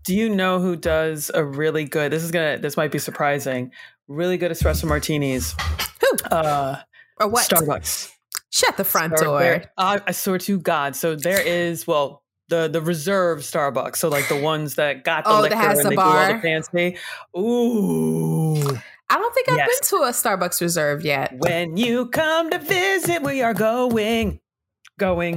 Do 0.05 0.15
you 0.15 0.29
know 0.29 0.59
who 0.59 0.75
does 0.75 1.31
a 1.33 1.43
really 1.43 1.85
good? 1.85 2.11
This 2.11 2.23
is 2.23 2.31
gonna. 2.31 2.57
This 2.59 2.77
might 2.77 2.91
be 2.91 2.99
surprising. 2.99 3.71
Really 4.07 4.37
good 4.37 4.51
espresso 4.51 4.87
martinis. 4.87 5.55
Who 5.99 6.35
Uh, 6.35 6.79
or 7.19 7.27
what? 7.27 7.49
Starbucks. 7.49 8.14
Shut 8.55 8.77
the 8.77 8.83
front 8.85 9.17
door. 9.17 9.39
there- 9.39 9.71
I, 9.77 9.99
I 10.07 10.11
swear 10.11 10.37
to 10.37 10.57
God. 10.59 10.95
So 10.95 11.15
there 11.15 11.41
is 11.41 11.85
well 11.85 12.23
the 12.47 12.67
the 12.69 12.81
reserve 12.81 13.39
Starbucks. 13.39 13.97
So 13.97 14.07
like 14.07 14.27
the 14.29 14.39
ones 14.39 14.75
that 14.75 15.03
got 15.03 15.25
the 15.25 15.29
Oh, 15.31 15.35
that 15.41 15.49
liquor 15.51 15.55
has 15.57 15.79
and 15.79 15.85
the 15.87 15.89
they 15.89 15.95
do 15.95 16.01
all 16.01 16.11
bar? 16.13 16.33
the 16.33 16.39
fancy. 16.39 16.97
Ooh. 17.37 18.77
I 19.09 19.17
don't 19.19 19.33
think 19.35 19.49
I've 19.49 19.57
Yes. 19.57 19.79
been 19.89 19.99
to 19.99 20.05
a 20.05 20.09
Starbucks 20.11 20.61
Reserve 20.61 21.03
yet. 21.05 21.33
When 21.37 21.77
you 21.77 22.07
come 22.07 22.49
to 22.49 22.57
visit, 22.59 23.21
we 23.21 23.41
are 23.41 23.53
going, 23.53 24.39
going. 24.97 25.35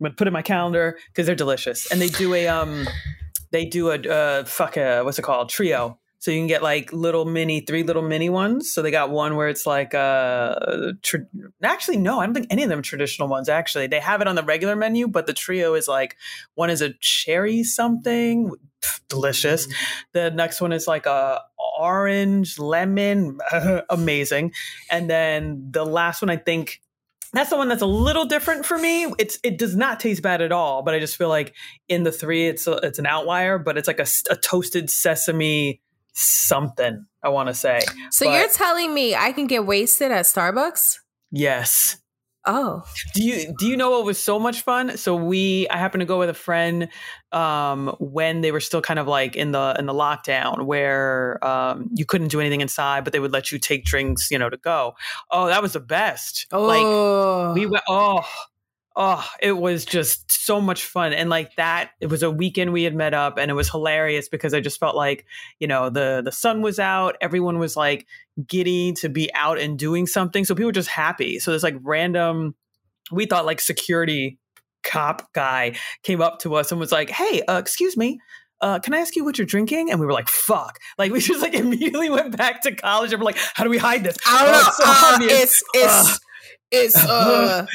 I'm 0.00 0.04
gonna 0.04 0.14
put 0.14 0.26
it 0.26 0.28
in 0.28 0.32
my 0.32 0.42
calendar 0.42 0.98
because 1.08 1.26
they're 1.26 1.34
delicious, 1.34 1.90
and 1.92 2.00
they 2.00 2.08
do 2.08 2.32
a 2.34 2.48
um, 2.48 2.86
they 3.52 3.66
do 3.66 3.90
a 3.90 3.98
uh, 3.98 4.44
fuck 4.44 4.76
a 4.78 5.02
what's 5.02 5.18
it 5.18 5.22
called 5.22 5.50
trio 5.50 5.98
So 6.20 6.30
you 6.30 6.38
can 6.38 6.46
get 6.46 6.62
like 6.62 6.92
little 6.92 7.24
mini, 7.24 7.62
three 7.62 7.82
little 7.82 8.02
mini 8.02 8.28
ones. 8.28 8.72
So 8.72 8.82
they 8.82 8.90
got 8.90 9.10
one 9.10 9.36
where 9.36 9.48
it's 9.48 9.66
like 9.66 9.94
uh 9.94 10.92
tra- 11.02 11.26
actually 11.62 11.96
no, 11.96 12.20
I 12.20 12.26
don't 12.26 12.34
think 12.34 12.48
any 12.50 12.62
of 12.62 12.68
them 12.68 12.78
are 12.78 12.82
traditional 12.82 13.26
ones. 13.26 13.48
Actually, 13.48 13.86
they 13.86 14.00
have 14.00 14.20
it 14.20 14.28
on 14.28 14.36
the 14.36 14.42
regular 14.42 14.76
menu, 14.76 15.08
but 15.08 15.26
the 15.26 15.32
trio 15.32 15.74
is 15.74 15.88
like 15.88 16.16
one 16.54 16.68
is 16.68 16.82
a 16.82 16.92
cherry 17.00 17.64
something, 17.64 18.50
pff, 18.82 19.00
delicious. 19.08 19.66
The 20.12 20.30
next 20.30 20.60
one 20.60 20.72
is 20.72 20.86
like 20.86 21.06
a 21.06 21.40
orange 21.78 22.58
lemon, 22.58 23.38
amazing, 23.88 24.52
and 24.90 25.08
then 25.08 25.68
the 25.70 25.86
last 25.86 26.20
one 26.20 26.28
I 26.28 26.36
think 26.36 26.82
that's 27.32 27.48
the 27.48 27.56
one 27.56 27.68
that's 27.68 27.80
a 27.80 27.86
little 27.86 28.26
different 28.26 28.66
for 28.66 28.76
me. 28.76 29.06
It's 29.18 29.38
it 29.42 29.56
does 29.56 29.74
not 29.74 30.00
taste 30.00 30.20
bad 30.20 30.42
at 30.42 30.52
all, 30.52 30.82
but 30.82 30.94
I 30.94 30.98
just 30.98 31.16
feel 31.16 31.30
like 31.30 31.54
in 31.88 32.02
the 32.02 32.12
three, 32.12 32.46
it's 32.46 32.66
a, 32.66 32.72
it's 32.72 32.98
an 32.98 33.06
outlier. 33.06 33.58
But 33.58 33.78
it's 33.78 33.86
like 33.88 34.00
a, 34.00 34.06
a 34.30 34.36
toasted 34.36 34.90
sesame 34.90 35.80
something. 36.12 37.06
I 37.22 37.28
want 37.28 37.48
to 37.48 37.54
say. 37.54 37.80
So 38.10 38.26
But 38.26 38.32
you're 38.32 38.48
telling 38.48 38.94
me 38.94 39.14
I 39.14 39.32
can 39.32 39.46
get 39.46 39.66
wasted 39.66 40.10
at 40.12 40.24
Starbucks? 40.24 40.96
yes. 41.30 41.96
Oh, 42.46 42.82
Do 43.14 43.22
you 43.22 43.54
do 43.58 43.66
you 43.66 43.76
know 43.76 43.90
what 43.90 44.06
was 44.06 44.18
so 44.18 44.38
much 44.38 44.62
fun? 44.62 44.96
So 44.96 45.14
we 45.14 45.68
I 45.68 45.76
happened 45.76 46.00
to 46.00 46.06
go 46.06 46.18
with 46.18 46.30
a 46.30 46.34
friend 46.34 46.88
um 47.32 47.94
when 48.00 48.40
they 48.40 48.50
were 48.50 48.60
still 48.60 48.80
kind 48.80 48.98
of 48.98 49.06
like 49.06 49.36
in 49.36 49.52
the 49.52 49.76
in 49.78 49.84
the 49.84 49.92
lockdown 49.92 50.64
where 50.64 51.38
um 51.46 51.90
you 51.94 52.06
couldn't 52.06 52.28
do 52.28 52.40
anything 52.40 52.62
inside 52.62 53.04
but 53.04 53.12
they 53.12 53.20
would 53.20 53.30
let 53.32 53.52
you 53.52 53.58
take 53.58 53.84
drinks, 53.84 54.30
you 54.30 54.38
know, 54.38 54.48
to 54.48 54.56
go. 54.56 54.94
Oh, 55.30 55.48
that 55.48 55.60
was 55.60 55.74
the 55.74 55.80
best. 55.80 56.46
Oh. 56.50 56.64
Like 56.64 57.54
we 57.54 57.66
went 57.66 57.84
oh 57.90 58.26
oh 59.02 59.26
it 59.40 59.52
was 59.52 59.86
just 59.86 60.30
so 60.30 60.60
much 60.60 60.84
fun 60.84 61.14
and 61.14 61.30
like 61.30 61.56
that 61.56 61.90
it 62.00 62.08
was 62.08 62.22
a 62.22 62.30
weekend 62.30 62.70
we 62.70 62.82
had 62.82 62.94
met 62.94 63.14
up 63.14 63.38
and 63.38 63.50
it 63.50 63.54
was 63.54 63.70
hilarious 63.70 64.28
because 64.28 64.52
i 64.52 64.60
just 64.60 64.78
felt 64.78 64.94
like 64.94 65.24
you 65.58 65.66
know 65.66 65.88
the 65.88 66.20
the 66.22 66.30
sun 66.30 66.60
was 66.60 66.78
out 66.78 67.16
everyone 67.22 67.58
was 67.58 67.76
like 67.78 68.06
giddy 68.46 68.92
to 68.92 69.08
be 69.08 69.32
out 69.32 69.58
and 69.58 69.78
doing 69.78 70.06
something 70.06 70.44
so 70.44 70.54
people 70.54 70.66
were 70.66 70.72
just 70.72 70.88
happy 70.90 71.38
so 71.38 71.50
there's 71.50 71.62
like 71.62 71.76
random 71.82 72.54
we 73.10 73.24
thought 73.24 73.46
like 73.46 73.58
security 73.60 74.38
cop 74.82 75.32
guy 75.32 75.74
came 76.02 76.20
up 76.20 76.38
to 76.38 76.54
us 76.54 76.70
and 76.70 76.78
was 76.78 76.92
like 76.92 77.08
hey 77.08 77.40
uh, 77.48 77.56
excuse 77.58 77.96
me 77.96 78.20
uh, 78.62 78.78
can 78.78 78.92
I 78.92 78.98
ask 78.98 79.16
you 79.16 79.24
what 79.24 79.38
you're 79.38 79.46
drinking? 79.46 79.90
And 79.90 79.98
we 79.98 80.04
were 80.04 80.12
like, 80.12 80.28
fuck. 80.28 80.78
Like, 80.98 81.10
we 81.12 81.20
just 81.20 81.40
like 81.40 81.54
immediately 81.64 82.10
went 82.10 82.36
back 82.36 82.60
to 82.64 82.74
college 82.74 83.10
and 83.10 83.18
we're 83.18 83.24
like, 83.24 83.38
how 83.54 83.64
do 83.64 83.70
we 83.70 83.78
hide 83.78 84.04
this? 84.04 84.18
I 84.26 84.44
don't 84.44 84.54
Oh, 84.54 85.26
know. 85.26 85.26
it's 85.34 85.58
so 85.58 85.64
uh, 85.66 85.82
it's 85.82 86.12
it's 86.12 86.20
it's 86.70 86.96
uh, 87.04 87.66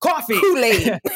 Coffee. 0.00 0.40
Kool 0.40 0.58
Aid. 0.64 1.00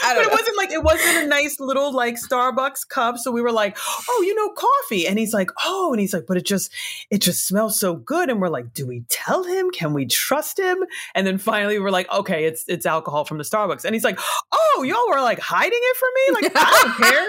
But 0.02 0.26
it 0.26 0.30
wasn't 0.30 0.56
like 0.56 0.70
it 0.72 0.82
wasn't 0.82 1.24
a 1.24 1.26
nice 1.26 1.60
little 1.60 1.92
like 1.92 2.16
Starbucks 2.16 2.88
cup. 2.88 3.18
So 3.18 3.30
we 3.30 3.42
were 3.42 3.52
like, 3.52 3.76
"Oh, 4.08 4.24
you 4.26 4.34
know, 4.34 4.50
coffee." 4.50 5.06
And 5.06 5.18
he's 5.18 5.32
like, 5.32 5.50
"Oh," 5.64 5.92
and 5.92 6.00
he's 6.00 6.12
like, 6.12 6.26
"But 6.26 6.36
it 6.36 6.44
just 6.44 6.72
it 7.10 7.18
just 7.18 7.46
smells 7.46 7.78
so 7.78 7.94
good." 7.94 8.28
And 8.28 8.40
we're 8.40 8.48
like, 8.48 8.72
"Do 8.74 8.86
we 8.86 9.04
tell 9.08 9.44
him? 9.44 9.70
Can 9.70 9.92
we 9.92 10.06
trust 10.06 10.58
him?" 10.58 10.78
And 11.14 11.26
then 11.26 11.38
finally, 11.38 11.78
we're 11.78 11.90
like, 11.90 12.10
"Okay, 12.12 12.44
it's 12.44 12.64
it's 12.66 12.86
alcohol 12.86 13.24
from 13.24 13.38
the 13.38 13.44
Starbucks." 13.44 13.84
And 13.84 13.94
he's 13.94 14.04
like, 14.04 14.18
"Oh, 14.52 14.82
y'all 14.86 15.08
were 15.08 15.22
like 15.22 15.38
hiding 15.38 15.80
it 15.80 15.96
from 15.96 16.10
me? 16.14 16.42
Like 16.42 16.52
I 16.56 16.82
don't 16.82 16.96
care." 16.96 17.26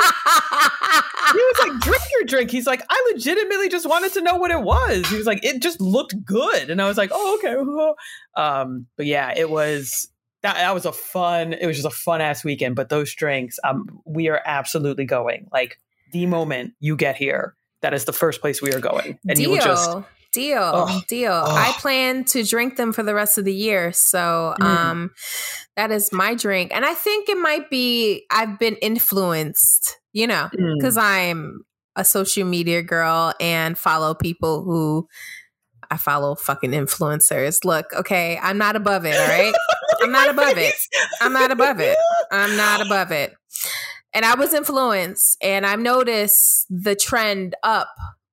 He 1.32 1.38
was 1.38 1.60
like, 1.68 1.82
"Drink 1.82 2.04
your 2.14 2.24
drink." 2.26 2.52
He's 2.52 2.68
like, 2.68 2.84
"I 2.90 3.12
legitimately 3.14 3.70
just 3.70 3.88
wanted 3.88 4.14
to 4.14 4.22
know 4.22 4.36
what 4.36 4.52
it 4.52 4.62
was." 4.62 5.08
He 5.08 5.18
was 5.18 5.28
like, 5.28 5.44
"It 5.46 5.62
just 5.62 5.80
looked 5.80 6.26
good," 6.26 6.70
and 6.70 6.82
I 6.82 6.88
was 6.88 6.98
like, 6.98 7.12
"Oh, 7.14 7.38
okay." 7.38 7.56
Um, 8.36 8.88
but 8.98 9.06
yeah, 9.06 9.34
it 9.36 9.50
was 9.50 10.08
that 10.44 10.56
that 10.56 10.74
was 10.74 10.86
a 10.86 10.92
fun. 10.92 11.54
It 11.54 11.66
was 11.68 11.76
just 11.78 11.88
a 11.88 11.96
fun 11.96 12.22
ass 12.22 12.44
weekend. 12.44 12.76
But 12.76 12.90
those 12.90 13.14
drinks, 13.14 13.60
um, 13.64 14.02
we 14.06 14.30
are 14.30 14.42
absolutely 14.46 15.06
going. 15.06 15.48
Like 15.52 15.78
the 16.12 16.26
moment 16.26 16.74
you 16.80 16.96
get 16.96 17.16
here, 17.16 17.56
that 17.82 17.94
is 17.94 18.06
the 18.06 18.14
first 18.14 18.42
place 18.42 18.62
we 18.62 18.74
are 18.74 18.80
going, 18.80 19.20
and 19.28 19.38
you 19.38 19.46
deal, 19.48 19.52
will 19.52 19.58
just 19.62 19.92
deal, 20.34 20.62
Oh, 20.64 21.02
deal. 21.08 21.32
oh. 21.34 21.56
I 21.56 21.74
plan 21.80 22.24
to 22.26 22.44
drink 22.44 22.78
them 22.78 22.94
for 22.94 23.04
the 23.04 23.14
rest 23.14 23.38
of 23.38 23.46
the 23.46 23.54
year, 23.54 23.92
so 23.92 24.56
Mm. 24.60 24.64
um, 24.66 25.12
that 25.76 25.92
is 25.92 26.12
my 26.14 26.36
drink, 26.36 26.72
and 26.74 26.86
I 26.86 26.94
think 26.94 27.28
it 27.30 27.38
might 27.38 27.70
be 27.70 28.26
I've 28.32 28.58
been 28.60 28.76
influenced, 28.78 30.00
you 30.14 30.28
know, 30.28 30.50
Mm. 30.58 30.76
because 30.78 30.98
I'm 30.98 31.64
a 31.96 32.06
social 32.06 32.46
media 32.46 32.82
girl 32.82 33.34
and 33.40 33.78
follow 33.78 34.14
people 34.14 34.64
who. 34.64 35.08
I 35.92 35.98
follow 35.98 36.36
fucking 36.36 36.72
influencers. 36.72 37.64
Look, 37.66 37.88
okay, 37.94 38.40
I'm 38.42 38.58
not 38.58 38.76
above 38.76 39.06
it, 39.06 39.14
all 39.16 39.28
right? 39.28 39.54
I'm 40.02 40.12
not 40.12 40.30
above 40.36 40.58
it. 40.58 40.74
I'm 41.22 41.34
not 41.34 41.52
above 41.52 41.80
it. 41.82 41.98
I'm 42.32 42.56
not 42.56 42.86
above 42.86 43.12
it. 43.12 43.34
And 44.14 44.26
I 44.26 44.36
was 44.36 44.54
influenced, 44.54 45.38
and 45.42 45.66
I've 45.66 45.80
noticed 45.80 46.66
the 46.70 46.96
trend 46.96 47.56
up 47.64 47.90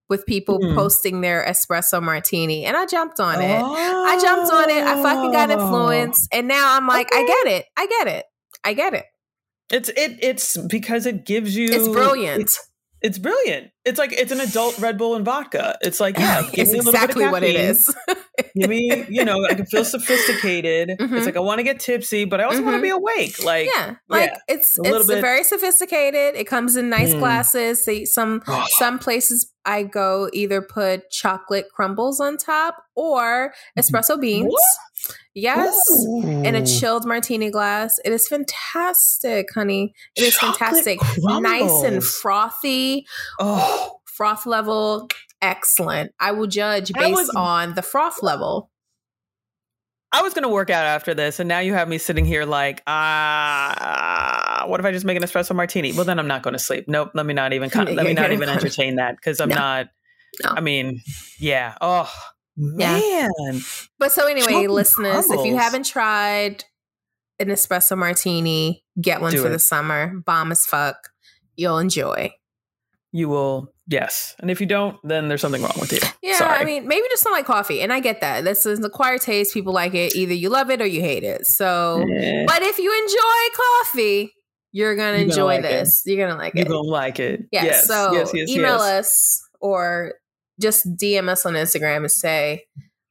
with 0.08 0.24
people 0.24 0.58
Mm. 0.60 0.74
posting 0.74 1.20
their 1.20 1.44
espresso 1.44 2.02
martini, 2.02 2.64
and 2.64 2.76
I 2.76 2.86
jumped 2.86 3.20
on 3.20 3.42
it. 3.42 3.60
I 3.62 4.18
jumped 4.22 4.52
on 4.52 4.70
it. 4.70 4.82
I 4.82 5.02
fucking 5.02 5.32
got 5.32 5.50
Oh. 5.50 5.54
influenced, 5.54 6.28
and 6.32 6.48
now 6.48 6.76
I'm 6.76 6.86
like, 6.86 7.08
I 7.14 7.26
get 7.26 7.52
it. 7.52 7.66
I 7.76 7.86
get 7.86 8.06
it. 8.08 8.24
I 8.64 8.72
get 8.72 8.94
it. 8.94 9.04
It's 9.70 9.88
it. 9.90 10.18
It's 10.22 10.56
because 10.56 11.04
it 11.06 11.26
gives 11.26 11.54
you. 11.56 11.68
It's 11.70 11.88
brilliant. 11.88 12.40
It's, 12.42 12.68
it's 13.02 13.18
brilliant. 13.18 13.70
It's 13.88 13.98
like 13.98 14.12
it's 14.12 14.30
an 14.32 14.40
adult 14.40 14.78
Red 14.78 14.98
Bull 14.98 15.14
and 15.16 15.24
vodka. 15.24 15.76
It's 15.82 15.98
like 16.00 16.18
yeah, 16.18 16.42
give 16.52 16.66
it's 16.66 16.72
me 16.72 16.78
a 16.78 16.82
little 16.82 16.92
bit 16.92 16.98
of 17.02 17.04
exactly 17.10 17.26
what 17.28 17.42
it 17.42 17.56
is. 17.56 17.94
Give 18.54 18.68
me, 18.70 19.04
you 19.08 19.24
know, 19.24 19.44
I 19.48 19.54
can 19.54 19.66
feel 19.66 19.84
sophisticated. 19.84 20.90
Mhm. 20.98 21.16
It's 21.16 21.26
like 21.26 21.36
I 21.36 21.40
want 21.40 21.58
to 21.58 21.62
get 21.64 21.80
tipsy, 21.80 22.24
but 22.24 22.40
I 22.40 22.44
also 22.44 22.62
want 22.62 22.76
to 22.76 22.82
be 22.82 22.90
awake. 22.90 23.42
Like 23.42 23.66
yeah, 23.74 23.96
like 24.08 24.30
yeah, 24.30 24.38
it's 24.48 24.78
it's 24.82 25.06
bit- 25.06 25.20
very 25.20 25.42
sophisticated. 25.44 26.36
It 26.36 26.46
comes 26.46 26.76
in 26.76 26.88
nice 26.90 27.14
Mm. 27.14 27.18
glasses. 27.20 27.84
They, 27.84 28.04
some 28.04 28.42
some 28.78 28.98
places 28.98 29.52
I 29.64 29.82
go 29.82 30.28
either 30.32 30.62
put 30.62 31.10
chocolate 31.10 31.66
crumbles 31.74 32.20
on 32.20 32.36
top 32.36 32.76
or 32.94 33.52
espresso 33.78 34.20
beans. 34.20 34.52
What? 34.52 34.62
Yes. 35.34 35.78
In 36.24 36.54
a 36.56 36.66
chilled 36.66 37.06
martini 37.06 37.50
glass. 37.50 38.00
It 38.04 38.12
is 38.12 38.26
fantastic, 38.26 39.46
honey. 39.54 39.94
It 40.16 40.22
is 40.24 40.34
Chocolate 40.36 40.58
fantastic. 40.58 40.98
Nice 41.18 41.82
and 41.84 42.02
frothy. 42.02 43.06
Oh, 43.38 43.77
Froth 44.18 44.46
level, 44.46 45.08
excellent. 45.40 46.12
I 46.18 46.32
will 46.32 46.46
judge 46.48 46.92
based 46.92 47.12
was- 47.12 47.30
on 47.30 47.74
the 47.74 47.82
froth 47.82 48.22
level. 48.22 48.70
I 50.10 50.22
was 50.22 50.32
gonna 50.32 50.48
work 50.48 50.70
out 50.70 50.84
after 50.86 51.12
this, 51.12 51.38
and 51.38 51.48
now 51.48 51.58
you 51.58 51.74
have 51.74 51.86
me 51.86 51.98
sitting 51.98 52.24
here 52.24 52.46
like, 52.46 52.82
ah, 52.86 54.64
what 54.66 54.80
if 54.80 54.86
I 54.86 54.92
just 54.92 55.04
make 55.04 55.16
an 55.16 55.22
espresso 55.22 55.54
martini? 55.54 55.92
Well, 55.92 56.04
then 56.06 56.18
I'm 56.18 56.26
not 56.26 56.42
going 56.42 56.52
to 56.54 56.58
sleep. 56.58 56.86
Nope, 56.88 57.10
let 57.14 57.26
me 57.26 57.34
not 57.34 57.52
even 57.52 57.68
con- 57.70 57.86
let 57.94 58.06
me 58.06 58.14
not 58.14 58.32
even 58.32 58.48
entertain 58.48 58.96
that 58.96 59.16
because 59.16 59.38
I'm 59.40 59.50
No. 59.50 59.54
not. 59.56 59.88
No. 60.44 60.50
I 60.56 60.60
mean, 60.60 61.00
yeah. 61.38 61.74
Oh 61.80 62.10
Yeah. 62.56 63.28
man, 63.38 63.60
But 63.98 64.12
so 64.12 64.26
anyway, 64.26 64.46
Chocolate 64.48 64.70
listeners, 64.70 65.30
if 65.30 65.44
you 65.44 65.56
haven't 65.56 65.84
tried 65.86 66.64
an 67.38 67.48
espresso 67.48 67.96
martini, 67.96 68.84
get 69.00 69.20
one 69.20 69.30
Do 69.32 69.42
for 69.42 69.48
it. 69.48 69.50
the 69.52 69.58
summer. 69.58 70.14
Bomb 70.24 70.52
as 70.52 70.64
fuck. 70.66 70.96
You'll 71.56 71.78
enjoy. 71.78 72.32
you 73.12 73.28
will. 73.28 73.72
Yes, 73.90 74.36
and 74.38 74.50
if 74.50 74.60
you 74.60 74.66
don't, 74.66 74.98
then 75.02 75.28
there's 75.28 75.40
something 75.40 75.62
wrong 75.62 75.76
with 75.80 75.92
you. 75.92 75.98
Yeah, 76.22 76.36
Sorry. 76.36 76.58
I 76.58 76.64
mean, 76.64 76.86
maybe 76.86 77.06
just 77.08 77.24
don't 77.24 77.32
like 77.32 77.46
coffee, 77.46 77.80
and 77.80 77.90
I 77.90 78.00
get 78.00 78.20
that. 78.20 78.44
This 78.44 78.66
is 78.66 78.78
an 78.78 78.84
acquired 78.84 79.22
taste. 79.22 79.54
People 79.54 79.72
like 79.72 79.94
it. 79.94 80.14
Either 80.14 80.34
you 80.34 80.50
love 80.50 80.68
it 80.70 80.82
or 80.82 80.86
you 80.86 81.00
hate 81.00 81.24
it. 81.24 81.46
So, 81.46 82.02
Eh, 82.02 82.44
but 82.46 82.62
if 82.62 82.78
you 82.78 82.92
enjoy 82.92 83.56
coffee, 83.56 84.34
you're 84.72 84.94
gonna 84.94 85.16
enjoy 85.16 85.62
this. 85.62 86.02
You're 86.04 86.16
gonna 86.18 86.34
enjoy 86.34 86.44
like 86.44 86.54
it. 86.54 86.54
You're 86.54 86.54
gonna 86.54 86.54
like 86.54 86.54
you 86.54 86.62
it. 86.62 86.68
don't 86.68 86.86
like 86.86 87.18
it. 87.18 87.40
Yeah. 87.50 87.64
yes. 87.64 87.86
so 87.86 88.12
yes, 88.12 88.30
yes, 88.34 88.50
email 88.50 88.76
us 88.76 89.40
or 89.60 90.14
just 90.60 90.86
DM 90.96 91.28
us 91.28 91.46
on 91.46 91.54
Instagram 91.54 91.98
and 91.98 92.10
say, 92.10 92.64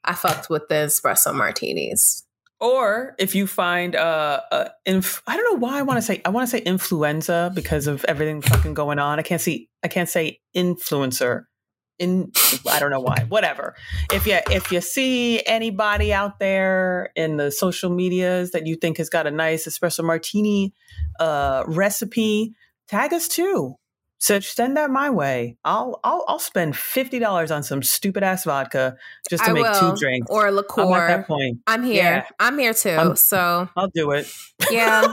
I 0.03 0.13
fucked 0.13 0.49
with 0.49 0.67
the 0.69 0.75
espresso 0.75 1.33
martinis. 1.33 2.23
Or 2.59 3.15
if 3.19 3.35
you 3.35 3.45
find 3.45 3.95
uh, 3.95 4.41
uh 4.51 4.69
inf- 4.85 5.21
I 5.27 5.35
don't 5.37 5.53
know 5.53 5.59
why 5.59 5.77
I 5.77 5.83
want 5.83 5.97
to 5.97 6.01
say 6.01 6.21
I 6.25 6.29
want 6.29 6.49
to 6.49 6.57
say 6.57 6.63
influenza 6.63 7.51
because 7.53 7.87
of 7.87 8.03
everything 8.05 8.41
fucking 8.41 8.73
going 8.73 8.99
on. 8.99 9.19
I 9.19 9.21
can't 9.21 9.41
see 9.41 9.69
I 9.83 9.87
can't 9.87 10.09
say 10.09 10.39
influencer. 10.55 11.43
In 11.99 12.31
I 12.69 12.79
don't 12.79 12.91
know 12.91 12.99
why. 12.99 13.25
Whatever. 13.29 13.75
If 14.11 14.25
you 14.25 14.39
if 14.49 14.71
you 14.71 14.81
see 14.81 15.43
anybody 15.45 16.13
out 16.13 16.39
there 16.39 17.11
in 17.15 17.37
the 17.37 17.51
social 17.51 17.89
medias 17.91 18.51
that 18.51 18.65
you 18.65 18.75
think 18.75 18.97
has 18.97 19.09
got 19.09 19.27
a 19.27 19.31
nice 19.31 19.67
espresso 19.67 20.03
martini 20.03 20.73
uh 21.19 21.63
recipe, 21.67 22.53
tag 22.87 23.13
us 23.13 23.27
too. 23.27 23.75
So 24.19 24.39
send 24.39 24.77
that 24.77 24.89
my 24.89 25.09
way. 25.11 25.57
I'll 25.63 25.99
I'll 26.03 26.25
I'll 26.27 26.39
spend 26.39 26.75
fifty 26.75 27.19
dollars 27.19 27.51
on 27.51 27.61
some 27.63 27.83
stupid 27.83 28.23
ass 28.23 28.45
vodka 28.45 28.97
just 29.29 29.43
to 29.43 29.51
I 29.51 29.53
make 29.53 29.63
will. 29.63 29.91
two 29.93 29.95
drinks. 29.99 30.27
Or 30.29 30.51
liqueur. 30.51 30.81
I'm 30.83 30.93
at 30.93 31.07
that 31.07 31.27
point. 31.27 31.59
I'm 31.67 31.83
here. 31.83 32.03
Yeah. 32.03 32.25
I'm 32.39 32.57
here 32.57 32.73
too. 32.73 32.89
I'm- 32.89 33.15
so 33.15 33.69
I'll 33.77 33.89
do 33.93 34.11
it. 34.11 34.31
yeah. 34.71 35.05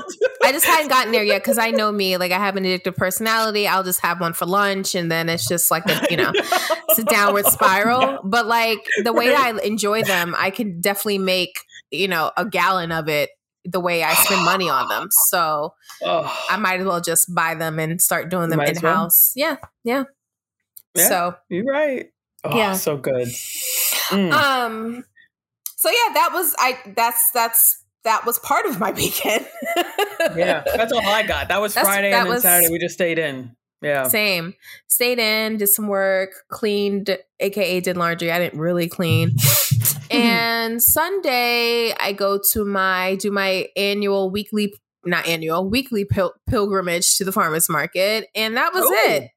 I 0.42 0.52
just 0.52 0.64
hadn't 0.64 0.88
gotten 0.88 1.12
there 1.12 1.22
yet 1.24 1.42
because 1.42 1.58
I 1.58 1.70
know 1.70 1.92
me. 1.92 2.16
Like 2.16 2.32
I 2.32 2.38
have 2.38 2.56
an 2.56 2.64
addictive 2.64 2.96
personality. 2.96 3.68
I'll 3.68 3.84
just 3.84 4.00
have 4.00 4.20
one 4.20 4.32
for 4.32 4.46
lunch 4.46 4.94
and 4.94 5.10
then 5.12 5.28
it's 5.28 5.46
just 5.46 5.70
like 5.70 5.84
a 5.86 6.06
you 6.10 6.16
know 6.16 6.32
it's 6.34 6.98
a 6.98 7.04
downward 7.04 7.46
spiral. 7.48 8.20
But 8.24 8.46
like 8.46 8.78
the 9.04 9.12
way 9.12 9.34
I 9.34 9.50
enjoy 9.64 10.02
them, 10.02 10.34
I 10.38 10.48
can 10.50 10.80
definitely 10.80 11.18
make, 11.18 11.60
you 11.90 12.08
know, 12.08 12.30
a 12.38 12.46
gallon 12.46 12.90
of 12.90 13.08
it 13.08 13.30
the 13.64 13.80
way 13.80 14.02
I 14.02 14.14
spend 14.14 14.44
money 14.44 14.68
on 14.68 14.88
them. 14.88 15.08
So 15.28 15.74
Oh, 16.02 16.46
I 16.50 16.56
might 16.56 16.80
as 16.80 16.86
well 16.86 17.00
just 17.00 17.34
buy 17.34 17.54
them 17.54 17.78
and 17.78 18.00
start 18.00 18.28
doing 18.30 18.50
them 18.50 18.60
in 18.60 18.68
as 18.70 18.82
well. 18.82 18.94
house. 18.96 19.32
Yeah. 19.36 19.56
Yeah. 19.84 20.04
Yeah. 20.94 21.08
So 21.08 21.34
You're 21.48 21.64
right. 21.64 22.06
Oh, 22.44 22.56
Yeah. 22.56 22.74
so 22.74 22.96
good. 22.96 23.28
Mm. 24.10 24.32
um 24.32 25.04
so 25.76 25.88
yeah, 25.90 26.12
that 26.14 26.30
was 26.32 26.54
I 26.58 26.78
that's 26.94 27.30
that's 27.32 27.82
that 28.04 28.26
was 28.26 28.38
part 28.38 28.66
of 28.66 28.78
my 28.78 28.90
weekend. 29.02 29.46
yeah, 30.36 30.62
that's 30.76 30.92
all 30.92 31.00
I 31.06 31.22
got. 31.22 31.48
That 31.48 31.60
was 31.62 31.72
That's- 31.74 31.90
Friday 31.90 32.10
that 32.10 32.18
and 32.18 32.26
then 32.26 32.34
was- 32.34 32.42
Saturday 32.42 32.70
we 32.70 32.78
just 32.78 32.94
stayed 32.94 33.18
in. 33.18 33.56
Yeah. 33.82 34.04
Same. 34.08 34.54
Stayed 34.88 35.18
in, 35.18 35.58
did 35.58 35.66
some 35.68 35.88
work, 35.88 36.30
cleaned, 36.50 37.18
aka 37.40 37.80
did 37.80 37.96
laundry. 37.98 38.30
I 38.32 38.38
didn't 38.38 38.58
really 38.58 38.88
clean. 38.88 39.36
Mm-hmm. 40.14 40.26
and 40.26 40.82
Sunday, 40.82 41.92
I 41.98 42.12
go 42.12 42.40
to 42.52 42.64
my 42.64 43.16
do 43.16 43.30
my 43.30 43.68
annual 43.76 44.30
weekly, 44.30 44.74
not 45.04 45.26
annual, 45.26 45.68
weekly 45.68 46.04
pil- 46.04 46.34
pilgrimage 46.48 47.16
to 47.18 47.24
the 47.24 47.32
farmers 47.32 47.68
market, 47.68 48.26
and 48.34 48.56
that 48.56 48.72
was 48.74 48.84
Ooh. 48.84 48.94
it. 49.12 49.30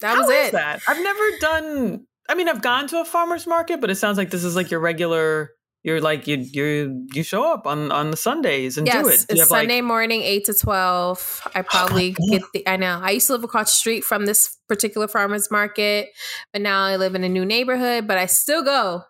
That 0.00 0.16
How 0.16 0.20
was 0.22 0.30
it. 0.30 0.52
that? 0.52 0.80
I've 0.88 1.02
never 1.02 1.22
done. 1.40 2.06
I 2.28 2.34
mean, 2.34 2.48
I've 2.48 2.62
gone 2.62 2.88
to 2.88 3.00
a 3.00 3.04
farmer's 3.04 3.46
market, 3.46 3.80
but 3.80 3.90
it 3.90 3.96
sounds 3.96 4.18
like 4.18 4.30
this 4.30 4.44
is 4.44 4.56
like 4.56 4.70
your 4.70 4.80
regular. 4.80 5.50
You're 5.84 6.00
like 6.00 6.28
you 6.28 6.36
you 6.36 7.06
you 7.12 7.24
show 7.24 7.52
up 7.52 7.66
on 7.66 7.90
on 7.90 8.12
the 8.12 8.16
Sundays 8.16 8.78
and 8.78 8.86
do 8.86 8.92
it. 8.98 9.02
Do 9.02 9.08
it's 9.08 9.24
you 9.30 9.40
have, 9.40 9.50
like- 9.50 9.62
Sunday 9.62 9.80
morning, 9.80 10.22
eight 10.22 10.44
to 10.44 10.54
twelve. 10.54 11.42
I 11.56 11.62
probably 11.62 12.14
get 12.30 12.42
the. 12.54 12.68
I 12.68 12.76
know. 12.76 13.00
I 13.02 13.10
used 13.10 13.26
to 13.26 13.32
live 13.32 13.42
across 13.42 13.66
the 13.72 13.76
street 13.78 14.04
from 14.04 14.26
this 14.26 14.56
particular 14.68 15.08
farmers 15.08 15.50
market, 15.50 16.10
but 16.52 16.62
now 16.62 16.84
I 16.84 16.96
live 16.96 17.16
in 17.16 17.24
a 17.24 17.28
new 17.28 17.44
neighborhood. 17.44 18.06
But 18.06 18.16
I 18.18 18.26
still 18.26 18.62
go 18.62 19.02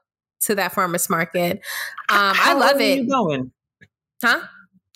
to 0.45 0.55
that 0.55 0.73
farmers 0.73 1.11
market. 1.11 1.59
Um, 2.09 2.35
I 2.39 2.55
love 2.55 2.77
early 2.77 2.93
are 2.93 2.97
it. 2.97 2.99
You 3.03 3.09
going? 3.09 3.53
Huh? 4.25 4.41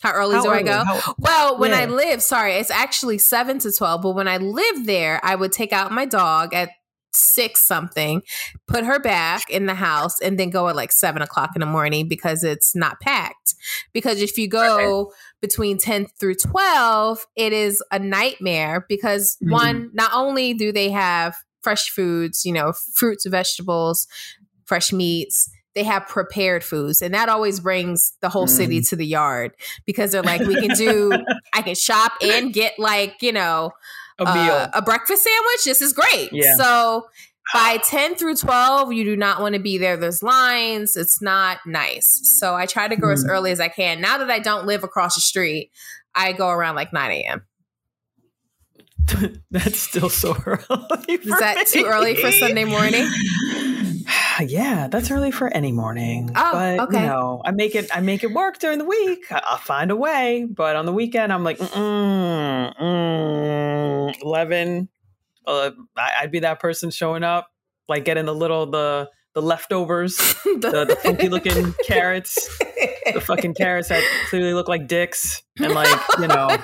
How 0.02 0.12
early 0.12 0.36
How 0.36 0.42
do 0.44 0.50
I 0.50 0.62
go? 0.62 0.82
How- 0.84 1.14
Well, 1.18 1.58
when 1.58 1.74
I 1.74 1.86
live, 1.86 2.22
sorry, 2.22 2.54
it's 2.54 2.70
actually 2.70 3.18
seven 3.18 3.58
to 3.60 3.72
twelve. 3.72 4.00
But 4.02 4.14
when 4.14 4.28
I 4.28 4.38
lived 4.38 4.86
there, 4.86 5.20
I 5.22 5.34
would 5.34 5.52
take 5.52 5.72
out 5.74 5.92
my 5.92 6.06
dog 6.06 6.54
at 6.54 6.70
six 7.16 7.64
something, 7.64 8.22
put 8.66 8.84
her 8.84 8.98
back 9.00 9.48
in 9.50 9.66
the 9.66 9.74
house, 9.74 10.20
and 10.20 10.38
then 10.38 10.50
go 10.50 10.68
at 10.68 10.76
like 10.76 10.92
seven 10.92 11.22
o'clock 11.22 11.50
in 11.56 11.60
the 11.60 11.66
morning 11.66 12.08
because 12.08 12.44
it's 12.44 12.76
not 12.76 13.00
packed. 13.00 13.54
Because 13.92 14.20
if 14.20 14.36
you 14.38 14.48
go 14.48 15.12
between 15.40 15.78
ten 15.78 16.06
through 16.20 16.34
twelve, 16.34 17.26
it 17.36 17.52
is 17.52 17.82
a 17.90 17.98
nightmare 17.98 18.84
because 18.88 19.36
Mhm. 19.42 19.50
one, 19.50 19.90
not 19.92 20.10
only 20.14 20.54
do 20.54 20.72
they 20.72 20.90
have 20.90 21.34
fresh 21.62 21.90
foods, 21.90 22.44
you 22.44 22.52
know, 22.52 22.72
fruits, 22.94 23.26
vegetables, 23.26 24.06
fresh 24.64 24.92
meats. 24.92 25.50
They 25.74 25.82
have 25.84 26.06
prepared 26.06 26.64
foods, 26.64 27.02
and 27.02 27.12
that 27.12 27.28
always 27.28 27.60
brings 27.60 28.12
the 28.20 28.28
whole 28.30 28.46
city 28.46 28.80
Mm. 28.80 28.88
to 28.88 28.96
the 28.96 29.04
yard 29.06 29.52
because 29.84 30.12
they're 30.12 30.22
like, 30.22 30.40
we 30.46 30.54
can 30.54 30.72
do, 30.72 31.22
I 31.52 31.60
can 31.60 31.74
shop 31.74 32.12
and 32.22 32.50
get 32.52 32.78
like, 32.78 33.16
you 33.20 33.32
know, 33.32 33.72
a 34.18 34.24
meal. 34.24 34.34
uh, 34.54 34.68
a 34.74 34.82
breakfast 34.82 35.22
sandwich. 35.24 35.64
This 35.64 35.80
is 35.82 35.92
great. 35.92 36.30
Yeah. 36.32 36.54
So 36.56 37.06
by 37.54 37.78
10 37.84 38.16
through 38.16 38.36
12, 38.36 38.92
you 38.92 39.04
do 39.04 39.16
not 39.16 39.40
want 39.40 39.54
to 39.54 39.60
be 39.60 39.78
there. 39.78 39.96
There's 39.96 40.22
lines. 40.22 40.96
It's 40.96 41.22
not 41.22 41.58
nice. 41.66 42.20
So 42.40 42.54
I 42.54 42.66
try 42.66 42.88
to 42.88 42.96
go 42.96 43.10
as 43.10 43.24
Mm. 43.24 43.28
early 43.30 43.50
as 43.52 43.60
I 43.60 43.68
can. 43.68 44.00
Now 44.00 44.18
that 44.18 44.30
I 44.30 44.38
don't 44.40 44.66
live 44.66 44.82
across 44.84 45.14
the 45.14 45.20
street, 45.20 45.70
I 46.14 46.32
go 46.32 46.48
around 46.48 46.74
like 46.76 46.92
9 46.92 47.10
a.m. 47.10 47.46
That's 49.50 49.78
still 49.78 50.08
so 50.10 50.34
early. 50.46 50.64
Is 51.08 51.38
that 51.38 51.66
too 51.68 51.84
early 51.86 52.16
for 52.16 52.32
Sunday 52.32 52.64
morning? 52.64 53.08
yeah, 54.40 54.88
that's 54.88 55.10
early 55.12 55.30
for 55.30 55.48
any 55.54 55.70
morning. 55.72 56.30
Oh, 56.34 56.50
but 56.52 56.80
okay. 56.88 57.00
you 57.00 57.06
know, 57.06 57.40
I 57.44 57.52
make 57.52 57.74
it. 57.76 57.88
I 57.94 58.00
make 58.00 58.24
it 58.24 58.32
work 58.32 58.58
during 58.58 58.78
the 58.78 58.84
week. 58.84 59.30
I- 59.30 59.42
I'll 59.48 59.58
find 59.58 59.90
a 59.92 59.96
way. 59.96 60.46
But 60.50 60.74
on 60.76 60.86
the 60.86 60.92
weekend, 60.92 61.32
I'm 61.32 61.44
like, 61.44 61.58
mm, 61.58 61.68
mm, 61.70 62.74
eleven. 64.22 64.88
Uh, 65.46 65.70
I- 65.96 66.12
I'd 66.22 66.32
be 66.32 66.40
that 66.40 66.58
person 66.60 66.90
showing 66.90 67.22
up, 67.22 67.48
like 67.88 68.04
getting 68.04 68.26
the 68.26 68.34
little 68.34 68.66
the 68.66 69.08
the 69.34 69.42
leftovers, 69.42 70.16
the, 70.44 70.86
the 70.88 70.96
funky 71.02 71.28
looking 71.28 71.74
carrots, 71.86 72.34
the 73.12 73.20
fucking 73.20 73.54
carrots 73.54 73.88
that 73.90 74.02
clearly 74.30 74.54
look 74.54 74.68
like 74.68 74.88
dicks, 74.88 75.42
and 75.60 75.72
like 75.72 76.00
you 76.18 76.26
know. 76.28 76.48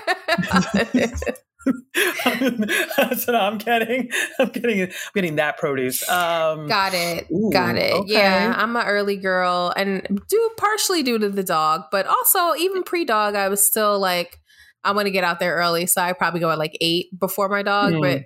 That's 1.94 3.26
what 3.26 3.36
I'm 3.36 3.58
getting. 3.58 4.08
I'm 4.40 4.48
getting. 4.48 4.82
I'm 4.82 4.88
getting 5.14 5.36
that 5.36 5.58
produce. 5.58 6.08
Um, 6.08 6.66
Got 6.66 6.94
it. 6.94 7.28
Ooh, 7.30 7.50
Got 7.52 7.76
it. 7.76 7.92
okay. 7.92 8.12
Yeah, 8.14 8.54
I'm 8.56 8.74
an 8.74 8.84
early 8.86 9.16
girl 9.16 9.72
and 9.76 10.20
do 10.28 10.50
partially 10.56 11.02
due 11.04 11.18
to 11.20 11.28
the 11.28 11.44
dog, 11.44 11.82
but 11.92 12.06
also 12.06 12.54
even 12.56 12.82
pre 12.82 13.04
dog, 13.04 13.36
I 13.36 13.48
was 13.48 13.64
still 13.64 13.98
like, 14.00 14.38
I 14.84 14.92
want 14.92 15.06
to 15.06 15.10
get 15.10 15.24
out 15.24 15.40
there 15.40 15.56
early. 15.56 15.86
So 15.86 16.00
I 16.00 16.12
probably 16.12 16.40
go 16.40 16.50
at 16.50 16.58
like 16.58 16.76
eight 16.80 17.18
before 17.18 17.48
my 17.48 17.62
dog. 17.62 17.94
Mm. 17.94 18.00
But 18.00 18.22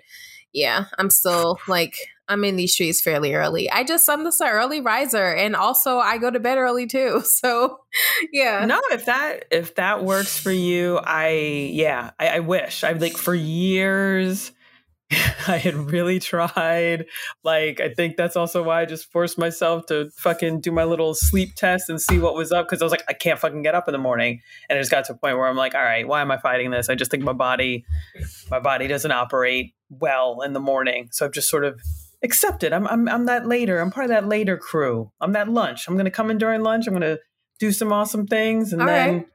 yeah, 0.52 0.86
I'm 0.98 1.10
still 1.10 1.58
like, 1.68 1.96
I'm 2.28 2.42
in 2.44 2.56
these 2.56 2.72
streets 2.72 3.00
fairly 3.00 3.34
early. 3.34 3.70
I 3.70 3.84
just, 3.84 4.08
I'm 4.08 4.24
just 4.24 4.40
an 4.40 4.48
early 4.48 4.80
riser. 4.80 5.32
And 5.32 5.54
also, 5.54 5.98
I 5.98 6.18
go 6.18 6.30
to 6.30 6.40
bed 6.40 6.58
early 6.58 6.86
too. 6.86 7.22
So 7.24 7.78
yeah. 8.32 8.64
No, 8.64 8.80
if 8.90 9.06
that 9.06 9.44
if 9.50 9.74
that 9.76 10.04
works 10.04 10.38
for 10.38 10.50
you, 10.50 10.98
I 10.98 11.70
yeah, 11.72 12.10
I, 12.18 12.28
I 12.28 12.38
wish. 12.40 12.82
I've 12.82 13.00
like 13.00 13.16
for 13.16 13.34
years 13.34 14.52
I 15.48 15.58
had 15.58 15.74
really 15.92 16.18
tried. 16.18 17.06
Like 17.44 17.80
I 17.80 17.90
think 17.94 18.16
that's 18.16 18.36
also 18.36 18.62
why 18.62 18.82
I 18.82 18.84
just 18.86 19.10
forced 19.12 19.38
myself 19.38 19.86
to 19.86 20.10
fucking 20.16 20.60
do 20.60 20.72
my 20.72 20.84
little 20.84 21.14
sleep 21.14 21.54
test 21.54 21.88
and 21.88 22.00
see 22.00 22.18
what 22.18 22.34
was 22.34 22.50
up 22.50 22.66
because 22.66 22.82
I 22.82 22.84
was 22.84 22.90
like, 22.90 23.04
I 23.08 23.12
can't 23.12 23.38
fucking 23.38 23.62
get 23.62 23.74
up 23.74 23.86
in 23.88 23.92
the 23.92 23.98
morning. 23.98 24.40
And 24.68 24.76
it 24.78 24.80
just 24.80 24.90
got 24.90 25.04
to 25.06 25.12
a 25.12 25.16
point 25.16 25.36
where 25.36 25.46
I'm 25.46 25.56
like, 25.56 25.74
all 25.74 25.82
right, 25.82 26.06
why 26.06 26.22
am 26.22 26.30
I 26.30 26.38
fighting 26.38 26.70
this? 26.70 26.88
I 26.88 26.96
just 26.96 27.10
think 27.10 27.22
my 27.22 27.32
body 27.32 27.84
my 28.50 28.58
body 28.58 28.88
doesn't 28.88 29.12
operate 29.12 29.74
well 29.90 30.40
in 30.42 30.52
the 30.52 30.60
morning. 30.60 31.08
So 31.12 31.24
I've 31.24 31.32
just 31.32 31.48
sort 31.48 31.64
of 31.64 31.80
accepted. 32.22 32.72
I'm 32.72 32.86
I'm 32.88 33.08
I'm 33.08 33.26
that 33.26 33.46
later. 33.46 33.78
I'm 33.78 33.90
part 33.92 34.04
of 34.06 34.10
that 34.10 34.26
later 34.26 34.56
crew. 34.56 35.12
I'm 35.20 35.32
that 35.32 35.48
lunch. 35.48 35.86
I'm 35.86 35.96
gonna 35.96 36.10
come 36.10 36.30
in 36.30 36.38
during 36.38 36.62
lunch. 36.62 36.86
I'm 36.88 36.92
gonna 36.94 37.18
do 37.60 37.70
some 37.70 37.92
awesome 37.92 38.26
things 38.26 38.72
and 38.72 38.82
All 38.82 38.88
then 38.88 39.14
right. 39.14 39.26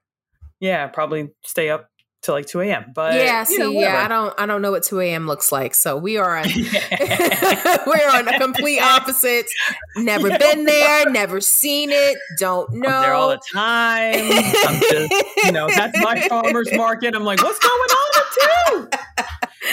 yeah, 0.59 0.87
probably 0.87 1.29
stay 1.45 1.69
up 1.69 1.89
till 2.21 2.35
like 2.35 2.45
2 2.45 2.61
a.m. 2.61 2.91
But 2.93 3.15
yeah, 3.15 3.39
you 3.41 3.45
see, 3.45 3.57
know, 3.57 3.71
yeah, 3.71 4.03
I 4.03 4.07
don't, 4.07 4.33
I 4.39 4.45
don't 4.45 4.61
know 4.61 4.71
what 4.71 4.83
2 4.83 4.99
a.m. 4.99 5.27
looks 5.27 5.51
like. 5.51 5.73
So 5.75 5.97
we 5.97 6.17
are 6.17 6.37
on, 6.37 6.45
we're 6.47 8.09
on 8.09 8.27
a 8.27 8.39
complete 8.39 8.79
opposite. 8.81 9.45
Never 9.97 10.29
been 10.37 10.65
there, 10.65 11.09
never 11.09 11.41
seen 11.41 11.89
it, 11.91 12.17
don't 12.37 12.71
know. 12.73 12.89
I'm 12.89 13.01
there 13.01 13.13
all 13.13 13.29
the 13.29 13.41
time. 13.51 14.13
I'm 14.15 14.81
just, 14.81 15.13
you 15.45 15.51
know, 15.51 15.67
that's 15.67 15.97
my 16.01 16.27
farmer's 16.27 16.69
market. 16.75 17.15
I'm 17.15 17.23
like, 17.23 17.41
what's 17.41 17.59
going 17.59 17.73
on 17.73 18.11
with 18.15 18.37
you? 18.37 18.89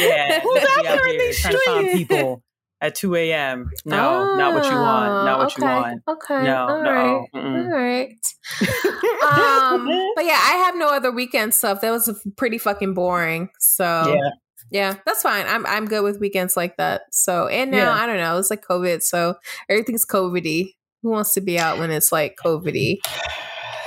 Yeah, 0.00 0.40
Who's 0.40 0.62
out 0.62 0.84
there 0.84 1.08
in 1.08 1.18
these 1.18 1.42
to 1.42 1.58
streets? 1.58 1.92
people 1.94 2.42
at 2.80 2.94
2 2.94 3.14
a.m. 3.16 3.70
No, 3.84 4.36
not 4.36 4.54
what 4.54 4.64
you 4.64 4.76
want. 4.76 5.24
Not 5.24 5.38
what 5.38 5.44
Oh, 5.44 5.46
okay, 5.46 5.62
you 5.62 5.64
want. 5.64 6.02
Okay. 6.08 6.44
No, 6.44 6.56
all 6.68 6.82
no. 6.82 6.90
Right. 6.92 7.28
All 7.34 7.68
right. 7.68 8.16
Um, 9.28 9.86
but 10.14 10.24
yeah, 10.24 10.38
I 10.40 10.62
have 10.64 10.76
no 10.76 10.88
other 10.88 11.10
weekend 11.10 11.52
stuff. 11.52 11.82
That 11.82 11.90
was 11.90 12.08
pretty 12.36 12.56
fucking 12.56 12.94
boring. 12.94 13.50
So 13.58 13.84
yeah. 14.14 14.30
yeah, 14.70 14.94
that's 15.04 15.22
fine. 15.22 15.44
I'm 15.46 15.66
I'm 15.66 15.84
good 15.86 16.02
with 16.02 16.18
weekends 16.18 16.56
like 16.56 16.76
that. 16.78 17.02
So 17.10 17.46
and 17.48 17.70
now 17.70 17.78
Yeah. 17.78 17.92
I 17.92 18.06
don't 18.06 18.16
know. 18.16 18.38
It's 18.38 18.48
like 18.48 18.64
COVID, 18.64 19.02
so 19.02 19.34
everything's 19.68 20.06
COVIDy. 20.06 20.76
Who 21.02 21.10
wants 21.10 21.34
to 21.34 21.40
be 21.42 21.58
out 21.58 21.78
when 21.78 21.90
it's 21.90 22.10
like 22.10 22.36
COVIDy? 22.42 23.00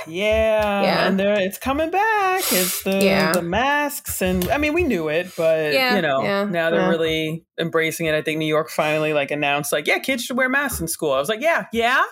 Yeah, 0.06 0.82
Yeah. 0.82 1.06
and 1.08 1.18
there, 1.18 1.34
it's 1.40 1.58
coming 1.58 1.90
back. 1.90 2.40
It's 2.52 2.82
the 2.82 3.04
Yeah. 3.04 3.32
the 3.32 3.42
masks, 3.42 4.20
and 4.22 4.48
I 4.50 4.58
mean 4.58 4.72
we 4.74 4.82
knew 4.82 5.08
it, 5.08 5.32
but 5.36 5.72
Yeah, 5.72 5.96
you 5.96 6.02
know 6.02 6.22
yeah, 6.22 6.44
now 6.44 6.70
they're 6.70 6.88
really 6.88 7.44
embracing 7.58 8.06
it. 8.06 8.14
I 8.14 8.22
think 8.22 8.38
New 8.38 8.46
York 8.46 8.70
finally 8.70 9.12
like 9.12 9.30
announced 9.30 9.72
like 9.72 9.86
yeah, 9.86 9.98
kids 9.98 10.24
should 10.24 10.36
wear 10.36 10.48
masks 10.48 10.80
in 10.80 10.88
school. 10.88 11.12
I 11.12 11.18
was 11.18 11.28
like 11.28 11.40
yeah, 11.40 11.66
yeah, 11.72 12.02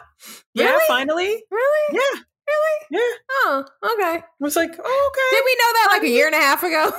yeah, 0.55 0.67
Really? 0.71 0.85
finally, 0.89 1.43
Really? 1.51 1.85
yeah, 1.93 2.21
Really? 2.49 2.87
yeah. 2.91 3.17
Oh, 3.45 3.65
okay. 3.85 4.19
I 4.19 4.25
was 4.41 4.57
like 4.57 4.75
oh, 4.83 5.11
okay. 5.13 5.37
Did 5.37 5.45
we 5.45 5.55
know 5.55 5.73
that 5.75 5.89
like 5.93 6.03
a 6.03 6.09
year 6.09 6.27
and 6.27 6.35
a 6.35 6.39
half 6.39 6.63
ago? 6.63 6.93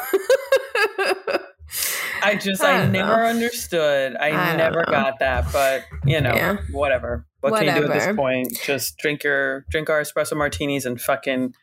I 2.24 2.36
just 2.36 2.62
I 2.64 2.82
I, 2.82 2.86
never 2.88 3.08
know. 3.18 3.24
understood. 3.30 4.16
I, 4.20 4.30
I 4.32 4.56
never 4.56 4.80
know. 4.86 4.92
got 4.92 5.20
that, 5.20 5.46
but 5.54 5.84
you 6.06 6.20
know 6.22 6.34
Yeah. 6.36 6.58
whatever. 6.72 7.26
What 7.42 7.60
can 7.60 7.76
you 7.76 7.82
do 7.82 7.92
at 7.92 8.00
this 8.00 8.16
point? 8.16 8.58
Just 8.64 8.98
drink 8.98 9.24
your 9.24 9.66
drink 9.70 9.90
our 9.90 10.02
espresso 10.02 10.38
martinis 10.38 10.86
and 10.86 11.02
fucking 11.02 11.54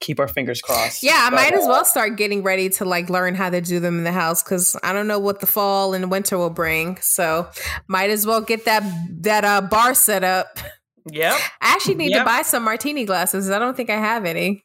keep 0.00 0.20
our 0.20 0.28
fingers 0.28 0.60
crossed. 0.60 1.02
Yeah, 1.02 1.16
I 1.16 1.30
But, 1.30 1.36
might 1.36 1.52
as 1.54 1.66
well 1.66 1.84
start 1.84 2.16
getting 2.16 2.42
ready 2.42 2.68
to 2.70 2.84
like 2.84 3.10
learn 3.10 3.34
how 3.34 3.50
to 3.50 3.60
do 3.60 3.80
them 3.80 3.98
in 3.98 4.04
the 4.04 4.12
house 4.12 4.42
because 4.42 4.76
I 4.82 4.92
don't 4.92 5.08
know 5.08 5.18
what 5.18 5.40
the 5.40 5.46
fall 5.46 5.92
and 5.92 6.10
winter 6.10 6.38
will 6.38 6.50
bring. 6.50 6.98
So 7.00 7.48
might 7.88 8.10
as 8.10 8.26
well 8.26 8.40
get 8.40 8.64
that 8.64 8.82
that 9.22 9.44
uh, 9.44 9.60
bar 9.62 9.94
set 9.94 10.24
up. 10.24 10.58
Yep. 11.10 11.34
I 11.60 11.72
actually 11.72 11.96
need 11.96 12.14
to 12.14 12.24
buy 12.24 12.42
some 12.42 12.62
martini 12.62 13.04
glasses. 13.04 13.50
I 13.50 13.58
don't 13.58 13.76
think 13.76 13.90
I 13.90 13.96
have 13.96 14.24
any. 14.24 14.64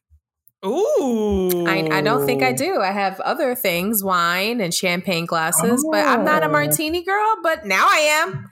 Ooh. 0.65 1.65
I, 1.67 1.87
I 1.91 2.01
don't 2.01 2.25
think 2.25 2.41
I 2.41 2.51
do. 2.51 2.79
I 2.81 2.91
have 2.91 3.19
other 3.19 3.53
things, 3.55 4.03
wine 4.03 4.59
and 4.59 4.73
champagne 4.73 5.25
glasses, 5.25 5.85
but 5.91 6.05
I'm 6.05 6.23
not 6.25 6.41
a 6.43 6.47
Oh. 6.47 6.51
martini 6.51 7.03
girl. 7.03 7.35
But 7.43 7.65
now 7.65 7.85
I 7.87 7.99
am. 7.99 8.49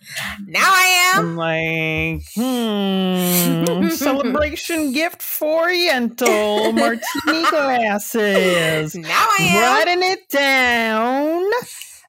Now 0.47 0.69
I 0.71 1.13
am. 1.15 1.25
I'm 1.25 1.35
like, 1.35 2.23
hmm, 2.35 3.89
celebration 3.95 4.91
gift 4.91 5.21
for 5.21 5.67
Yentl, 5.67 6.73
martini 6.75 7.43
glasses. 7.49 8.95
Now 8.95 9.09
I 9.39 9.43
am. 9.49 9.85
Writing 9.87 10.11
it 10.11 10.29
down. 10.29 11.43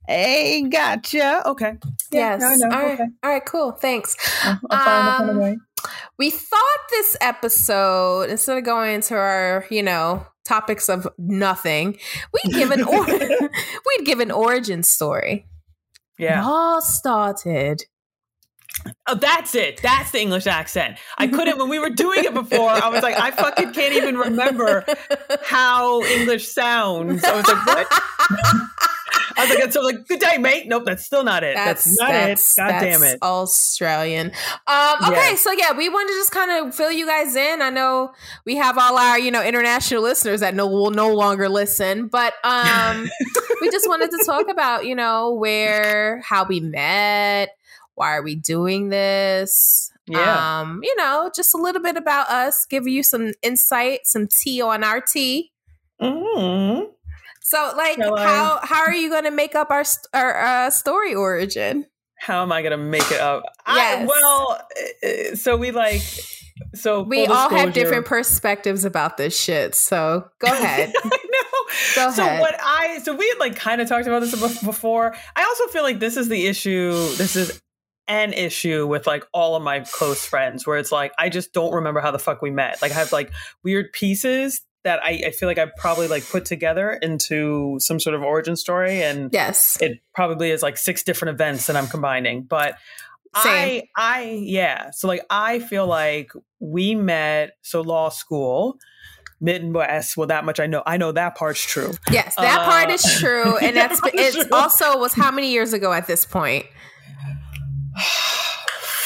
Hey, 0.06 0.62
gotcha. 0.68 1.42
Okay. 1.48 1.72
Yes. 2.12 2.42
I 2.42 2.54
know. 2.56 2.76
All 2.76 2.82
right. 2.82 2.94
Okay. 3.00 3.10
All 3.24 3.30
right. 3.30 3.44
Cool. 3.44 3.72
Thanks. 3.72 4.14
I'll, 4.44 4.58
I'll 4.70 5.28
a 5.28 5.32
Um, 5.32 5.38
way. 5.40 5.58
We 6.18 6.30
thought 6.30 6.78
this 6.90 7.16
episode, 7.20 8.30
instead 8.30 8.58
of 8.58 8.64
going 8.64 8.94
into 8.94 9.14
our, 9.14 9.66
you 9.70 9.82
know, 9.82 10.26
topics 10.44 10.88
of 10.88 11.08
nothing, 11.18 11.98
we'd 12.32 12.52
give 12.54 12.70
an 12.70 12.82
or- 12.84 13.06
we'd 13.86 14.04
give 14.04 14.20
an 14.20 14.30
origin 14.30 14.82
story. 14.82 15.46
Yeah. 16.18 16.40
It 16.40 16.44
all 16.44 16.80
started. 16.80 17.82
Oh, 19.06 19.14
that's 19.14 19.54
it. 19.54 19.80
That's 19.82 20.10
the 20.10 20.20
English 20.20 20.46
accent. 20.46 20.98
I 21.18 21.26
couldn't 21.28 21.58
when 21.58 21.68
we 21.68 21.78
were 21.78 21.90
doing 21.90 22.24
it 22.24 22.34
before. 22.34 22.70
I 22.70 22.88
was 22.88 23.02
like, 23.02 23.18
I 23.18 23.30
fucking 23.30 23.72
can't 23.72 23.94
even 23.94 24.16
remember 24.16 24.84
how 25.42 26.02
English 26.02 26.48
sounds. 26.48 27.24
I 27.24 27.36
was 27.36 27.46
like, 27.46 27.66
what? 27.66 28.68
I 29.36 29.46
was 29.46 29.58
like, 29.58 29.72
so 29.72 29.80
like, 29.82 30.06
good 30.06 30.20
day, 30.20 30.38
mate. 30.38 30.66
Nope, 30.66 30.84
that's 30.86 31.04
still 31.04 31.24
not 31.24 31.44
it. 31.44 31.54
That's, 31.56 31.98
not 32.00 32.14
it. 32.14 32.40
God 32.56 32.68
damn 32.80 33.02
it. 33.02 33.18
Australian. 33.22 34.32
Um, 34.66 34.94
okay, 35.08 35.12
Yes. 35.30 35.42
so 35.42 35.52
yeah, 35.52 35.72
we 35.72 35.88
wanted 35.88 36.08
to 36.12 36.18
just 36.18 36.30
kind 36.32 36.50
of 36.66 36.74
fill 36.74 36.90
you 36.90 37.06
guys 37.06 37.36
in. 37.36 37.62
I 37.62 37.70
know 37.70 38.12
we 38.44 38.56
have 38.56 38.78
all 38.78 38.96
our, 38.96 39.18
you 39.18 39.30
know, 39.30 39.42
international 39.42 40.02
listeners 40.02 40.40
that 40.40 40.54
no 40.54 40.66
will 40.66 40.90
no 40.90 41.14
longer 41.14 41.48
listen, 41.48 42.08
but 42.08 42.34
um 42.44 43.08
we 43.60 43.70
just 43.70 43.88
wanted 43.88 44.10
to 44.10 44.22
talk 44.24 44.48
about, 44.48 44.86
you 44.86 44.94
know, 44.94 45.34
where 45.34 46.20
how 46.22 46.44
we 46.44 46.60
met, 46.60 47.50
why 47.94 48.16
are 48.16 48.22
we 48.22 48.34
doing 48.34 48.88
this? 48.88 49.90
Yeah. 50.06 50.60
Um, 50.60 50.80
you 50.82 50.94
know, 50.96 51.30
just 51.34 51.52
a 51.54 51.58
little 51.58 51.82
bit 51.82 51.96
about 51.96 52.28
us, 52.28 52.64
give 52.66 52.86
you 52.86 53.02
some 53.02 53.32
insight, 53.42 54.06
some 54.06 54.28
tea 54.28 54.62
on 54.62 54.84
our 54.84 55.00
tea. 55.00 55.50
Mhm. 56.00 56.90
So, 57.48 57.72
like, 57.76 57.96
Shall 57.96 58.16
I- 58.18 58.24
how 58.26 58.58
how 58.62 58.80
are 58.82 58.92
you 58.92 59.08
going 59.08 59.22
to 59.22 59.30
make 59.30 59.54
up 59.54 59.70
our 59.70 59.84
our 60.12 60.36
uh, 60.66 60.70
story 60.70 61.14
origin? 61.14 61.86
How 62.18 62.42
am 62.42 62.50
I 62.50 62.62
gonna 62.62 62.76
make 62.76 63.08
it 63.12 63.20
up? 63.20 63.44
Yes. 63.68 64.02
I, 64.02 64.04
well, 64.06 64.60
uh, 65.04 65.36
so 65.36 65.56
we 65.56 65.70
like, 65.70 66.00
so 66.74 67.02
We 67.02 67.26
all 67.26 67.48
have 67.50 67.72
different 67.72 68.06
perspectives 68.06 68.84
about 68.84 69.16
this 69.16 69.38
shit. 69.38 69.76
So 69.76 70.24
go 70.40 70.48
ahead. 70.52 70.92
I 70.96 71.08
know. 71.08 71.72
Go 71.94 72.10
so 72.10 72.24
ahead. 72.24 72.40
what 72.40 72.56
I 72.60 72.98
so 73.04 73.14
we 73.14 73.28
had 73.28 73.38
like 73.38 73.54
kind 73.54 73.80
of 73.80 73.88
talked 73.88 74.06
about 74.08 74.20
this 74.20 74.34
bef- 74.34 74.64
before. 74.64 75.14
I 75.36 75.44
also 75.44 75.66
feel 75.68 75.82
like 75.84 76.00
this 76.00 76.16
is 76.16 76.28
the 76.28 76.46
issue. 76.48 76.90
This 77.16 77.36
is 77.36 77.62
an 78.08 78.32
issue 78.32 78.86
with 78.88 79.06
like 79.06 79.24
all 79.32 79.54
of 79.54 79.62
my 79.62 79.80
close 79.80 80.24
friends 80.24 80.66
where 80.66 80.78
it's 80.78 80.90
like 80.90 81.12
I 81.18 81.28
just 81.28 81.52
don't 81.52 81.74
remember 81.74 82.00
how 82.00 82.10
the 82.10 82.18
fuck 82.18 82.40
we 82.42 82.50
met. 82.50 82.80
Like 82.82 82.90
I 82.92 82.94
have 82.96 83.12
like 83.12 83.30
weird 83.62 83.92
pieces 83.92 84.62
that 84.86 85.00
I, 85.02 85.24
I 85.26 85.30
feel 85.32 85.48
like 85.48 85.58
I 85.58 85.66
probably 85.76 86.06
like 86.06 86.24
put 86.28 86.44
together 86.44 86.92
into 87.02 87.76
some 87.80 87.98
sort 87.98 88.14
of 88.14 88.22
origin 88.22 88.54
story 88.54 89.02
and 89.02 89.30
yes. 89.32 89.76
it 89.80 89.98
probably 90.14 90.50
is 90.52 90.62
like 90.62 90.78
six 90.78 91.02
different 91.02 91.34
events 91.34 91.66
that 91.66 91.74
I'm 91.74 91.88
combining. 91.88 92.44
But 92.44 92.78
Same. 93.42 93.82
I 93.96 94.16
I 94.16 94.22
yeah. 94.42 94.90
So 94.92 95.08
like 95.08 95.26
I 95.28 95.58
feel 95.58 95.86
like 95.86 96.30
we 96.60 96.94
met 96.94 97.56
so 97.62 97.80
law 97.82 98.08
school. 98.08 98.78
Midwest, 99.38 100.16
well, 100.16 100.28
that 100.28 100.46
much 100.46 100.60
I 100.60 100.66
know. 100.66 100.82
I 100.86 100.96
know 100.96 101.12
that 101.12 101.36
part's 101.36 101.62
true. 101.62 101.92
Yes, 102.10 102.36
that 102.36 102.60
Uh, 102.60 102.64
part 102.64 102.90
is 102.90 103.02
true, 103.20 103.58
and 103.62 103.76
that's 103.76 104.00
is 104.14 104.34
it's 104.34 104.46
true. 104.46 104.56
also 104.56 104.98
was 104.98 105.12
how 105.12 105.30
many 105.30 105.52
years 105.52 105.74
ago 105.74 105.92
at 105.92 106.06
this 106.06 106.24
point? 106.24 106.64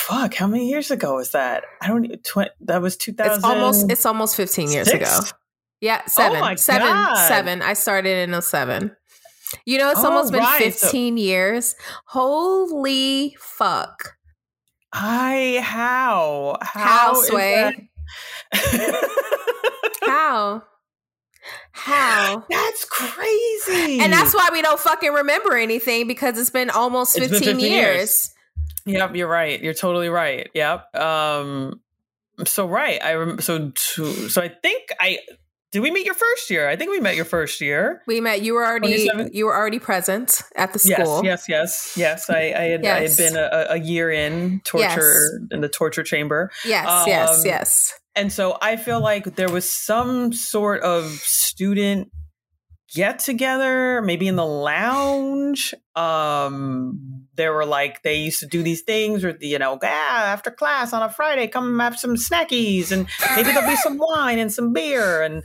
Fuck, 0.07 0.35
how 0.35 0.47
many 0.47 0.69
years 0.69 0.91
ago 0.93 1.17
was 1.17 1.33
that? 1.33 1.65
I 1.81 1.89
don't. 1.89 2.05
Tw- 2.23 2.51
that 2.61 2.81
was 2.81 2.97
two 2.97 3.13
thousand. 3.13 3.37
It's 3.37 3.45
almost 3.45 3.91
it's 3.91 4.07
almost 4.07 4.37
fifteen 4.37 4.71
years 4.71 4.87
ago. 4.89 5.21
Yeah, 5.81 6.05
seven, 6.07 6.41
my 6.41 6.55
seven, 6.57 6.87
God. 6.89 7.29
seven. 7.29 7.63
I 7.63 7.73
started 7.73 8.29
in 8.29 8.41
07. 8.43 8.95
You 9.65 9.79
know, 9.79 9.91
it's 9.91 10.01
Oh, 10.01 10.07
almost 10.11 10.31
been 10.33 10.41
right. 10.41 10.73
So- 10.75 10.87
fifteen 10.87 11.17
years. 11.17 11.75
Holy 12.07 13.37
fuck! 13.41 14.15
I 14.93 15.61
how 15.63 16.59
how 16.63 17.15
Sway? 17.15 17.89
that- 18.53 19.11
How? 20.03 20.63
How? 21.73 22.45
That's 22.51 22.85
crazy. 22.85 24.01
And 24.01 24.13
that's 24.13 24.35
why 24.35 24.49
we 24.53 24.61
don't 24.63 24.79
fucking 24.79 25.13
remember 25.13 25.57
anything 25.57 26.07
because 26.07 26.39
it's 26.39 26.51
been 26.51 26.71
almost 26.71 27.17
It's 27.17 27.27
been 27.29 27.39
15, 27.39 27.55
15 27.57 27.73
years. 27.73 27.97
years. 27.97 28.31
Yep, 28.87 29.17
you're 29.17 29.29
right. 29.29 29.61
You're 29.63 29.75
totally 29.75 30.09
right. 30.09 30.49
Yep. 30.55 30.95
Um. 30.97 31.81
So 32.45 32.67
right. 32.67 33.03
I 33.03 33.15
rem- 33.15 33.41
so 33.41 33.71
to, 33.75 34.29
so 34.29 34.43
I 34.43 34.49
think 34.49 34.89
I 35.01 35.19
did. 35.73 35.81
We 35.81 35.91
meet 35.91 36.05
your 36.05 36.15
first 36.15 36.51
year. 36.51 36.69
I 36.69 36.77
think 36.77 36.91
we 36.91 37.01
met 37.01 37.17
your 37.17 37.25
first 37.25 37.61
year. 37.61 38.03
We 38.07 38.21
met. 38.21 38.43
You 38.43 38.55
were 38.55 38.65
already 38.65 39.09
you 39.33 39.47
were 39.47 39.57
already 39.57 39.79
present 39.79 40.43
at 40.57 40.73
the 40.73 40.79
school. 40.79 41.25
Yes, 41.25 41.49
yes, 41.49 41.95
yes, 41.97 41.97
yes. 41.97 42.31
I, 42.31 42.55
I 42.57 42.63
had 42.63 42.87
I 42.87 43.01
had 43.01 43.17
been 43.17 43.37
a, 43.37 43.67
a 43.71 43.77
year 43.79 44.11
in 44.11 44.61
torture 44.65 45.41
in 45.51 45.61
the 45.61 45.69
torture 45.69 46.03
chamber. 46.03 46.51
Yes, 46.65 47.05
yes, 47.07 47.39
Um, 47.39 47.47
yes. 47.47 47.95
And 48.17 48.33
so 48.33 48.59
I 48.61 48.77
feel 48.77 49.01
like 49.01 49.37
there 49.37 49.49
was 49.49 49.71
some 49.71 50.33
sort 50.33 50.83
of 50.83 51.11
student 51.11 52.11
get 52.95 53.19
together, 53.21 54.03
maybe 54.03 54.29
in 54.29 54.37
the 54.37 54.45
lounge. 54.45 55.75
Um, 55.95 57.27
there 57.35 57.53
were 57.53 57.65
like 57.65 58.03
they 58.03 58.17
used 58.17 58.41
to 58.41 58.47
do 58.47 58.63
these 58.63 58.83
things, 58.83 59.25
or 59.25 59.37
you 59.41 59.59
know, 59.59 59.79
ah, 59.83 60.25
after 60.27 60.51
class 60.51 60.93
on 60.93 61.03
a 61.03 61.11
Friday, 61.11 61.49
come 61.49 61.79
have 61.79 61.99
some 61.99 62.17
snackies, 62.17 62.93
and 62.93 63.07
maybe 63.37 63.53
there'll 63.53 63.69
be 63.69 63.77
some 63.77 63.99
wine 63.99 64.39
and 64.39 64.53
some 64.53 64.73
beer. 64.73 65.23
And 65.23 65.43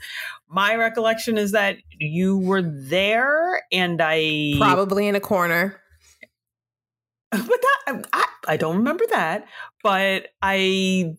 my 0.50 0.76
recollection 0.76 1.38
is 1.38 1.52
that 1.52 1.78
you 2.00 2.38
were 2.38 2.62
there, 2.62 3.64
and 3.72 4.02
I 4.02 4.56
Probably 4.58 5.08
in 5.08 5.16
a 5.16 5.22
corner. 5.22 5.80
but 7.32 7.48
that 7.48 8.08
I, 8.14 8.26
I 8.48 8.58
don't 8.58 8.78
remember 8.78 9.04
that 9.10 9.46
but 9.86 10.30
i 10.42 11.16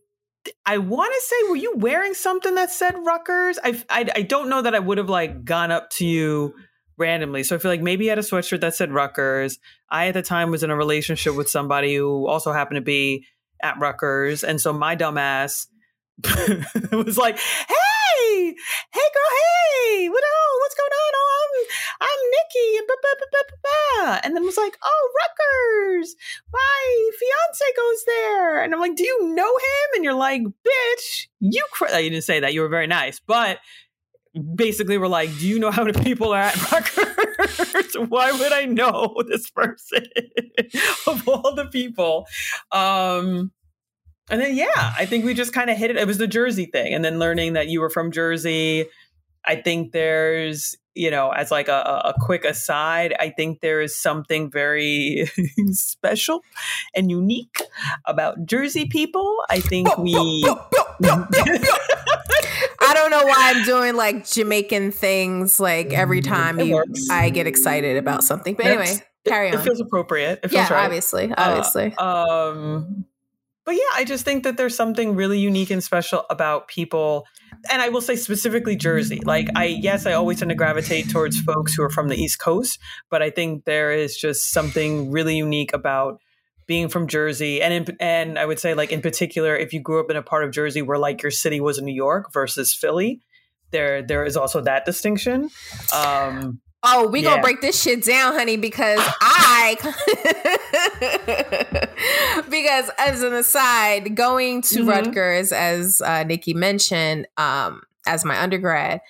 i 0.64 0.78
want 0.78 1.12
to 1.14 1.20
say 1.26 1.36
were 1.48 1.56
you 1.56 1.74
wearing 1.76 2.14
something 2.14 2.54
that 2.54 2.70
said 2.70 2.94
Rutgers? 3.04 3.58
I, 3.62 3.82
I 3.88 4.06
i 4.14 4.22
don't 4.22 4.48
know 4.48 4.62
that 4.62 4.74
i 4.74 4.78
would 4.78 4.98
have 4.98 5.08
like 5.08 5.44
gone 5.44 5.70
up 5.70 5.90
to 5.90 6.06
you 6.06 6.54
randomly. 6.98 7.44
So 7.44 7.56
i 7.56 7.58
feel 7.58 7.70
like 7.70 7.82
maybe 7.82 8.04
you 8.04 8.10
had 8.10 8.18
a 8.18 8.22
sweatshirt 8.22 8.60
that 8.60 8.74
said 8.74 8.92
Rutgers. 8.92 9.58
I 9.90 10.08
at 10.08 10.14
the 10.14 10.22
time 10.22 10.50
was 10.50 10.62
in 10.62 10.70
a 10.70 10.76
relationship 10.76 11.34
with 11.34 11.50
somebody 11.50 11.94
who 11.94 12.26
also 12.26 12.52
happened 12.52 12.76
to 12.76 12.82
be 12.82 13.26
at 13.62 13.78
Rutgers 13.78 14.44
and 14.44 14.60
so 14.60 14.72
my 14.72 14.96
dumbass 14.96 15.66
was 16.92 17.18
like 17.18 17.38
hey 17.38 17.74
hey 18.26 18.54
hey, 18.92 19.08
girl 19.14 19.32
hey 19.38 20.08
what 20.08 20.24
oh 20.26 20.58
what's 20.62 20.74
going 20.74 20.90
on 20.90 21.12
oh 21.14 21.30
i'm 21.38 22.08
i'm 22.08 22.20
nikki 22.34 22.78
and 22.78 22.86
blah, 22.86 22.96
blah, 23.02 23.46
blah, 23.62 24.20
and 24.24 24.34
then 24.34 24.44
was 24.44 24.56
like 24.56 24.76
oh 24.82 25.10
Rutgers 25.14 26.16
my 26.52 27.10
fiance 27.18 27.64
goes 27.76 28.04
there. 28.06 28.62
And 28.62 28.74
I'm 28.74 28.80
like, 28.80 28.96
do 28.96 29.04
you 29.04 29.28
know 29.34 29.56
him? 29.56 29.88
And 29.94 30.04
you're 30.04 30.14
like, 30.14 30.42
bitch, 30.42 31.26
you, 31.40 31.64
cr-. 31.72 31.86
you 31.96 32.10
didn't 32.10 32.24
say 32.24 32.40
that. 32.40 32.54
You 32.54 32.62
were 32.62 32.68
very 32.68 32.86
nice. 32.86 33.20
But 33.20 33.58
basically, 34.54 34.98
we're 34.98 35.08
like, 35.08 35.30
do 35.38 35.46
you 35.46 35.58
know 35.58 35.70
how 35.70 35.84
many 35.84 36.02
people 36.02 36.32
are 36.32 36.42
at 36.42 36.72
Rutgers? 36.72 37.94
Why 38.08 38.32
would 38.32 38.52
I 38.52 38.64
know 38.64 39.14
this 39.28 39.50
person 39.50 40.04
of 41.06 41.28
all 41.28 41.54
the 41.54 41.68
people? 41.70 42.26
Um, 42.72 43.52
and 44.30 44.40
then, 44.40 44.54
yeah, 44.56 44.92
I 44.98 45.06
think 45.06 45.24
we 45.24 45.34
just 45.34 45.52
kind 45.52 45.70
of 45.70 45.76
hit 45.76 45.90
it. 45.90 45.96
It 45.96 46.06
was 46.06 46.18
the 46.18 46.26
Jersey 46.26 46.66
thing. 46.66 46.92
And 46.94 47.04
then 47.04 47.18
learning 47.18 47.52
that 47.54 47.68
you 47.68 47.80
were 47.80 47.90
from 47.90 48.10
Jersey. 48.10 48.86
I 49.44 49.56
think 49.56 49.92
there's, 49.92 50.74
you 50.94 51.10
know, 51.10 51.30
as 51.30 51.50
like 51.52 51.68
a, 51.68 51.72
a 52.04 52.10
a 52.10 52.14
quick 52.20 52.44
aside, 52.44 53.14
I 53.20 53.30
think 53.30 53.60
there 53.60 53.80
is 53.80 53.96
something 53.96 54.50
very 54.50 55.30
special 55.72 56.40
and 56.96 57.10
unique 57.10 57.60
about 58.06 58.44
Jersey 58.46 58.86
people. 58.86 59.36
I 59.48 59.60
think 59.60 59.96
we. 59.98 60.44
I 62.80 62.94
don't 62.94 63.10
know 63.10 63.24
why 63.24 63.52
I'm 63.54 63.64
doing 63.64 63.94
like 63.94 64.26
Jamaican 64.28 64.92
things 64.92 65.60
like 65.60 65.92
every 65.92 66.20
time 66.20 66.58
you. 66.60 66.82
I 67.10 67.30
get 67.30 67.46
excited 67.46 67.96
about 67.96 68.24
something. 68.24 68.54
But 68.54 68.66
anyway, 68.66 68.84
That's- 68.86 69.02
carry 69.26 69.48
on. 69.50 69.54
It 69.54 69.60
feels 69.62 69.80
appropriate. 69.80 70.40
It 70.42 70.48
feels 70.48 70.68
yeah, 70.70 70.74
right. 70.74 70.84
obviously, 70.84 71.30
Uh, 71.32 71.34
obviously. 71.38 71.94
um, 71.96 73.04
but 73.66 73.74
yeah, 73.74 73.80
I 73.94 74.04
just 74.04 74.24
think 74.24 74.44
that 74.44 74.56
there's 74.56 74.76
something 74.76 75.16
really 75.16 75.40
unique 75.40 75.70
and 75.70 75.82
special 75.82 76.24
about 76.30 76.68
people. 76.68 77.26
And 77.68 77.82
I 77.82 77.88
will 77.88 78.00
say 78.00 78.14
specifically 78.14 78.76
Jersey. 78.76 79.20
Like 79.24 79.48
I 79.56 79.64
yes, 79.64 80.06
I 80.06 80.12
always 80.12 80.38
tend 80.38 80.50
to 80.50 80.54
gravitate 80.54 81.10
towards 81.10 81.40
folks 81.40 81.74
who 81.74 81.82
are 81.82 81.90
from 81.90 82.06
the 82.06 82.16
East 82.16 82.38
Coast, 82.38 82.78
but 83.10 83.22
I 83.22 83.30
think 83.30 83.64
there 83.64 83.92
is 83.92 84.16
just 84.16 84.52
something 84.52 85.10
really 85.10 85.36
unique 85.36 85.72
about 85.72 86.20
being 86.68 86.88
from 86.88 87.08
Jersey. 87.08 87.60
And 87.60 87.74
in, 87.74 87.96
and 87.98 88.38
I 88.38 88.46
would 88.46 88.60
say 88.60 88.74
like 88.74 88.92
in 88.92 89.02
particular 89.02 89.56
if 89.56 89.72
you 89.72 89.80
grew 89.80 89.98
up 89.98 90.10
in 90.10 90.16
a 90.16 90.22
part 90.22 90.44
of 90.44 90.52
Jersey 90.52 90.80
where 90.80 90.98
like 90.98 91.22
your 91.22 91.32
city 91.32 91.60
was 91.60 91.76
in 91.76 91.84
New 91.84 91.94
York 91.94 92.32
versus 92.32 92.72
Philly, 92.72 93.20
there 93.72 94.00
there 94.00 94.24
is 94.24 94.36
also 94.36 94.60
that 94.60 94.84
distinction. 94.84 95.50
Um 95.92 96.60
Oh, 96.88 97.08
we 97.08 97.22
gonna 97.22 97.42
break 97.42 97.60
this 97.60 97.82
shit 97.82 98.04
down, 98.04 98.34
honey, 98.34 98.56
because 98.56 99.00
I 99.20 99.76
because 102.62 102.90
as 102.98 103.22
an 103.22 103.34
aside, 103.34 104.16
going 104.16 104.62
to 104.62 104.82
Mhm. 104.82 104.88
Rutgers, 104.88 105.52
as 105.52 106.00
uh, 106.00 106.24
Nikki 106.24 106.54
mentioned, 106.54 107.26
um, 107.36 107.82
as 108.06 108.24
my 108.24 108.40
undergrad, 108.40 109.00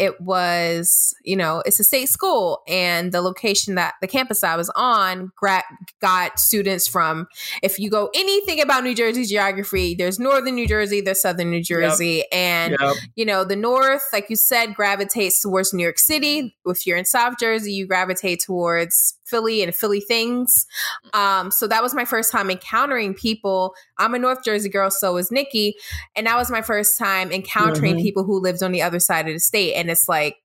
it 0.00 0.18
was, 0.18 1.14
you 1.26 1.36
know, 1.36 1.62
it's 1.66 1.78
a 1.78 1.84
state 1.84 2.08
school, 2.08 2.62
and 2.66 3.12
the 3.12 3.20
location 3.20 3.74
that 3.74 3.96
the 4.00 4.06
campus 4.06 4.42
I 4.42 4.56
was 4.56 4.70
on 4.70 5.30
gra- 5.36 5.62
got 6.00 6.40
students 6.40 6.88
from. 6.88 7.26
If 7.62 7.78
you 7.78 7.90
go 7.90 8.08
anything 8.14 8.62
about 8.62 8.82
New 8.82 8.94
Jersey 8.94 9.26
geography, 9.26 9.94
there's 9.94 10.18
northern 10.18 10.54
New 10.54 10.66
Jersey, 10.66 11.02
there's 11.02 11.20
southern 11.20 11.50
New 11.50 11.62
Jersey, 11.62 12.24
yep. 12.24 12.26
and 12.32 12.76
yep. 12.80 12.96
you 13.14 13.26
know, 13.26 13.44
the 13.44 13.56
north, 13.56 14.02
like 14.10 14.30
you 14.30 14.36
said, 14.36 14.74
gravitates 14.74 15.42
towards 15.42 15.74
New 15.74 15.82
York 15.82 15.98
City. 15.98 16.56
If 16.64 16.86
you're 16.86 16.96
in 16.96 17.04
South 17.04 17.34
Jersey, 17.38 17.72
you 17.74 17.86
gravitate 17.86 18.40
towards 18.40 19.18
Philly 19.30 19.62
and 19.62 19.74
Philly 19.74 20.00
things. 20.00 20.66
Um, 21.14 21.50
so 21.50 21.66
that 21.66 21.82
was 21.82 21.94
my 21.94 22.04
first 22.04 22.32
time 22.32 22.50
encountering 22.50 23.14
people. 23.14 23.74
I'm 23.98 24.14
a 24.14 24.18
North 24.18 24.44
Jersey 24.44 24.68
girl, 24.68 24.90
so 24.90 25.16
is 25.16 25.30
Nikki. 25.30 25.74
And 26.16 26.26
that 26.26 26.36
was 26.36 26.50
my 26.50 26.62
first 26.62 26.98
time 26.98 27.30
encountering 27.30 27.94
mm-hmm. 27.94 28.02
people 28.02 28.24
who 28.24 28.40
lived 28.40 28.62
on 28.62 28.72
the 28.72 28.82
other 28.82 29.00
side 29.00 29.28
of 29.28 29.34
the 29.34 29.40
state. 29.40 29.74
And 29.74 29.90
it's 29.90 30.08
like, 30.08 30.36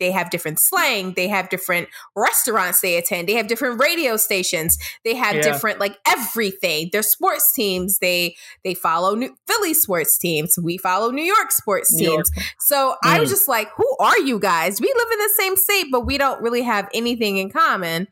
they 0.00 0.10
have 0.10 0.30
different 0.30 0.58
slang 0.58 1.12
they 1.14 1.28
have 1.28 1.48
different 1.48 1.88
restaurants 2.14 2.80
they 2.80 2.96
attend 2.96 3.28
they 3.28 3.34
have 3.34 3.46
different 3.46 3.80
radio 3.80 4.16
stations 4.16 4.78
they 5.04 5.14
have 5.14 5.36
yeah. 5.36 5.42
different 5.42 5.78
like 5.78 5.98
everything 6.06 6.88
their 6.92 7.02
sports 7.02 7.52
teams 7.52 7.98
they 7.98 8.34
they 8.64 8.74
follow 8.74 9.14
new 9.14 9.36
philly 9.46 9.74
sports 9.74 10.18
teams 10.18 10.58
we 10.62 10.76
follow 10.78 11.10
new 11.10 11.24
york 11.24 11.52
sports 11.52 11.94
teams 11.96 12.30
york. 12.36 12.46
so 12.58 12.96
mm. 13.04 13.10
i 13.10 13.20
was 13.20 13.28
mm. 13.28 13.32
just 13.32 13.48
like 13.48 13.68
who 13.76 13.96
are 14.00 14.18
you 14.18 14.38
guys 14.38 14.80
we 14.80 14.92
live 14.96 15.08
in 15.12 15.18
the 15.18 15.32
same 15.36 15.56
state 15.56 15.86
but 15.90 16.06
we 16.06 16.18
don't 16.18 16.40
really 16.42 16.62
have 16.62 16.88
anything 16.94 17.36
in 17.36 17.50
common 17.50 18.08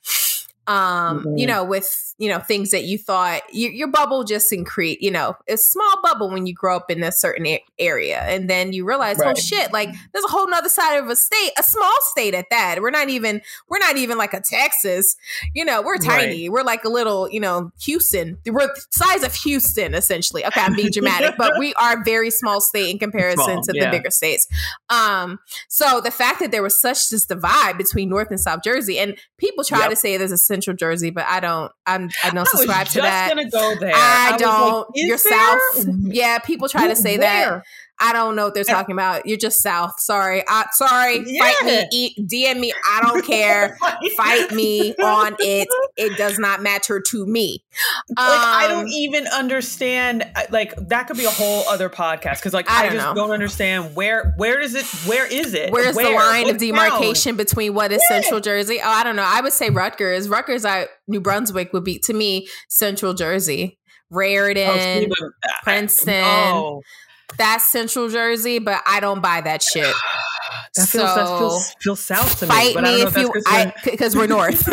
um 0.66 1.20
mm-hmm. 1.20 1.36
you 1.36 1.46
know 1.46 1.62
with 1.62 2.14
you 2.18 2.28
know 2.28 2.38
things 2.38 2.70
that 2.70 2.84
you 2.84 2.96
thought 2.96 3.42
you, 3.52 3.68
your 3.70 3.88
bubble 3.88 4.24
just 4.24 4.52
increase 4.52 4.96
you 5.00 5.10
know 5.10 5.34
a 5.48 5.56
small 5.56 6.00
bubble 6.02 6.30
when 6.30 6.46
you 6.46 6.54
grow 6.54 6.76
up 6.76 6.90
in 6.90 7.02
a 7.02 7.12
certain 7.12 7.46
a- 7.46 7.62
area 7.78 8.20
and 8.22 8.48
then 8.48 8.72
you 8.72 8.86
realize 8.86 9.18
oh, 9.20 9.24
right. 9.24 9.36
oh 9.36 9.40
shit 9.40 9.72
like 9.72 9.90
there's 10.12 10.24
a 10.24 10.28
whole 10.28 10.48
nother 10.48 10.68
side 10.68 10.96
of 10.96 11.08
a 11.08 11.16
state 11.16 11.50
a 11.58 11.62
small 11.62 11.94
state 12.02 12.34
at 12.34 12.46
that 12.50 12.80
we're 12.80 12.90
not 12.90 13.08
even 13.08 13.42
we're 13.68 13.78
not 13.78 13.96
even 13.96 14.16
like 14.16 14.32
a 14.32 14.40
texas 14.40 15.16
you 15.54 15.64
know 15.64 15.82
we're 15.82 15.98
tiny 15.98 16.48
right. 16.48 16.52
we're 16.52 16.62
like 16.62 16.84
a 16.84 16.88
little 16.88 17.28
you 17.30 17.40
know 17.40 17.70
houston 17.80 18.38
we're 18.46 18.68
size 18.90 19.22
of 19.22 19.34
houston 19.34 19.94
essentially 19.94 20.46
okay 20.46 20.62
i'm 20.62 20.74
being 20.74 20.90
dramatic 20.90 21.34
but 21.36 21.58
we 21.58 21.74
are 21.80 22.00
a 22.00 22.04
very 22.04 22.30
small 22.30 22.60
state 22.60 22.90
in 22.90 22.98
comparison 22.98 23.44
small, 23.44 23.62
to 23.62 23.72
yeah. 23.74 23.84
the 23.84 23.90
bigger 23.90 24.10
states 24.10 24.46
um 24.88 25.38
so 25.68 26.00
the 26.00 26.10
fact 26.10 26.40
that 26.40 26.50
there 26.50 26.62
was 26.62 26.80
such 26.80 27.10
this 27.10 27.26
divide 27.26 27.76
between 27.76 28.08
north 28.08 28.30
and 28.30 28.40
south 28.40 28.62
jersey 28.64 28.98
and 28.98 29.18
people 29.36 29.62
try 29.62 29.80
yep. 29.80 29.90
to 29.90 29.96
say 29.96 30.16
there's 30.16 30.32
a 30.32 30.38
Central 30.54 30.76
Jersey, 30.76 31.10
but 31.10 31.26
I 31.26 31.40
don't. 31.40 31.72
I'm. 31.84 32.10
I 32.22 32.30
don't 32.30 32.46
subscribe 32.46 32.82
I 32.82 32.84
to 32.84 33.00
that. 33.00 33.28
Gonna 33.28 33.50
go 33.50 33.74
there. 33.80 33.92
I, 33.94 34.32
I 34.34 34.36
don't. 34.36 34.78
Like, 34.78 34.86
You're 34.94 35.18
there? 35.18 35.72
South. 35.72 35.86
Yeah, 36.04 36.38
people 36.38 36.68
try 36.68 36.88
to 36.88 36.96
say 36.96 37.16
that. 37.16 37.64
I 38.00 38.12
don't 38.12 38.34
know 38.34 38.46
what 38.46 38.54
they're 38.54 38.64
talking 38.64 38.92
about. 38.92 39.24
You're 39.26 39.38
just 39.38 39.62
south. 39.62 40.00
Sorry. 40.00 40.42
I, 40.48 40.64
sorry. 40.72 41.22
Yeah. 41.26 41.44
Fight 41.44 41.64
me. 41.64 41.88
Eat, 41.92 42.28
DM 42.28 42.58
me. 42.58 42.72
I 42.84 43.00
don't 43.02 43.24
care. 43.26 43.78
Fight 44.16 44.50
me 44.52 44.94
on 44.96 45.36
it. 45.38 45.68
It 45.96 46.16
does 46.16 46.38
not 46.38 46.62
matter 46.62 47.00
to 47.00 47.26
me. 47.26 47.62
Like 48.10 48.18
um, 48.18 48.44
I 48.44 48.66
don't 48.68 48.84
um, 48.84 48.88
even 48.88 49.26
understand. 49.28 50.28
Like 50.50 50.74
that 50.88 51.06
could 51.06 51.16
be 51.16 51.24
a 51.24 51.30
whole 51.30 51.68
other 51.68 51.88
podcast 51.88 52.36
because 52.36 52.52
like 52.52 52.68
I, 52.68 52.86
I 52.86 52.90
just 52.90 52.96
know. 52.96 53.14
don't 53.14 53.30
understand 53.30 53.94
where 53.94 54.34
where 54.36 54.60
is 54.60 54.74
it? 54.74 54.84
Where 55.08 55.26
is 55.26 55.54
it? 55.54 55.72
Where's 55.72 55.94
where? 55.94 56.08
the 56.08 56.14
line 56.14 56.50
of 56.50 56.58
demarcation 56.58 57.32
town? 57.32 57.36
between 57.36 57.74
what 57.74 57.92
is 57.92 58.02
yeah. 58.10 58.20
Central 58.20 58.40
Jersey? 58.40 58.80
Oh, 58.82 58.88
I 58.88 59.04
don't 59.04 59.16
know. 59.16 59.26
I 59.26 59.40
would 59.40 59.52
say 59.52 59.70
Rutgers. 59.70 60.28
Rutgers, 60.28 60.64
I 60.64 60.88
New 61.06 61.20
Brunswick 61.20 61.72
would 61.72 61.84
be 61.84 62.00
to 62.00 62.12
me 62.12 62.48
Central 62.68 63.14
Jersey. 63.14 63.78
Raritan, 64.10 65.10
oh, 65.10 65.30
Princeton. 65.62 66.24
Oh 66.24 66.82
that's 67.38 67.68
Central 67.68 68.08
Jersey, 68.08 68.58
but 68.58 68.82
I 68.86 69.00
don't 69.00 69.20
buy 69.20 69.40
that 69.40 69.62
shit. 69.62 69.84
that 70.76 70.88
feels 70.88 70.90
so, 70.90 71.16
that 71.16 71.38
feels, 71.38 71.74
feels 71.80 72.00
south 72.00 72.38
to 72.40 72.46
me. 72.46 72.50
Fight 72.50 72.76
me 72.82 73.02
if 73.02 73.16
you, 73.16 73.32
because 73.84 74.16
we're 74.16 74.26
north. 74.26 74.64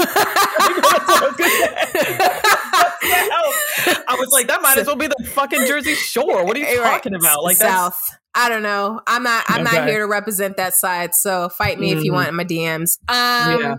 I 3.03 4.15
was 4.17 4.29
like, 4.31 4.47
that 4.47 4.61
might 4.61 4.77
as 4.77 4.87
well 4.87 4.95
be 4.95 5.07
the 5.07 5.29
fucking 5.29 5.65
Jersey 5.65 5.95
Shore. 5.95 6.45
What 6.45 6.55
are 6.55 6.59
you 6.59 6.77
talking 6.81 7.15
about? 7.15 7.43
Like 7.43 7.57
South. 7.57 7.99
I 8.33 8.47
don't 8.47 8.63
know. 8.63 9.01
I'm 9.07 9.23
not. 9.23 9.43
I'm 9.47 9.65
okay. 9.65 9.77
not 9.77 9.87
here 9.87 9.99
to 9.99 10.07
represent 10.07 10.57
that 10.57 10.73
side. 10.73 11.13
So 11.13 11.49
fight 11.49 11.79
me 11.79 11.89
mm. 11.91 11.97
if 11.97 12.03
you 12.03 12.11
mm-hmm. 12.11 12.15
want 12.15 12.29
in 12.29 12.35
my 12.35 12.45
DMs. 12.45 12.97
Um, 13.09 13.61
yeah. 13.61 13.75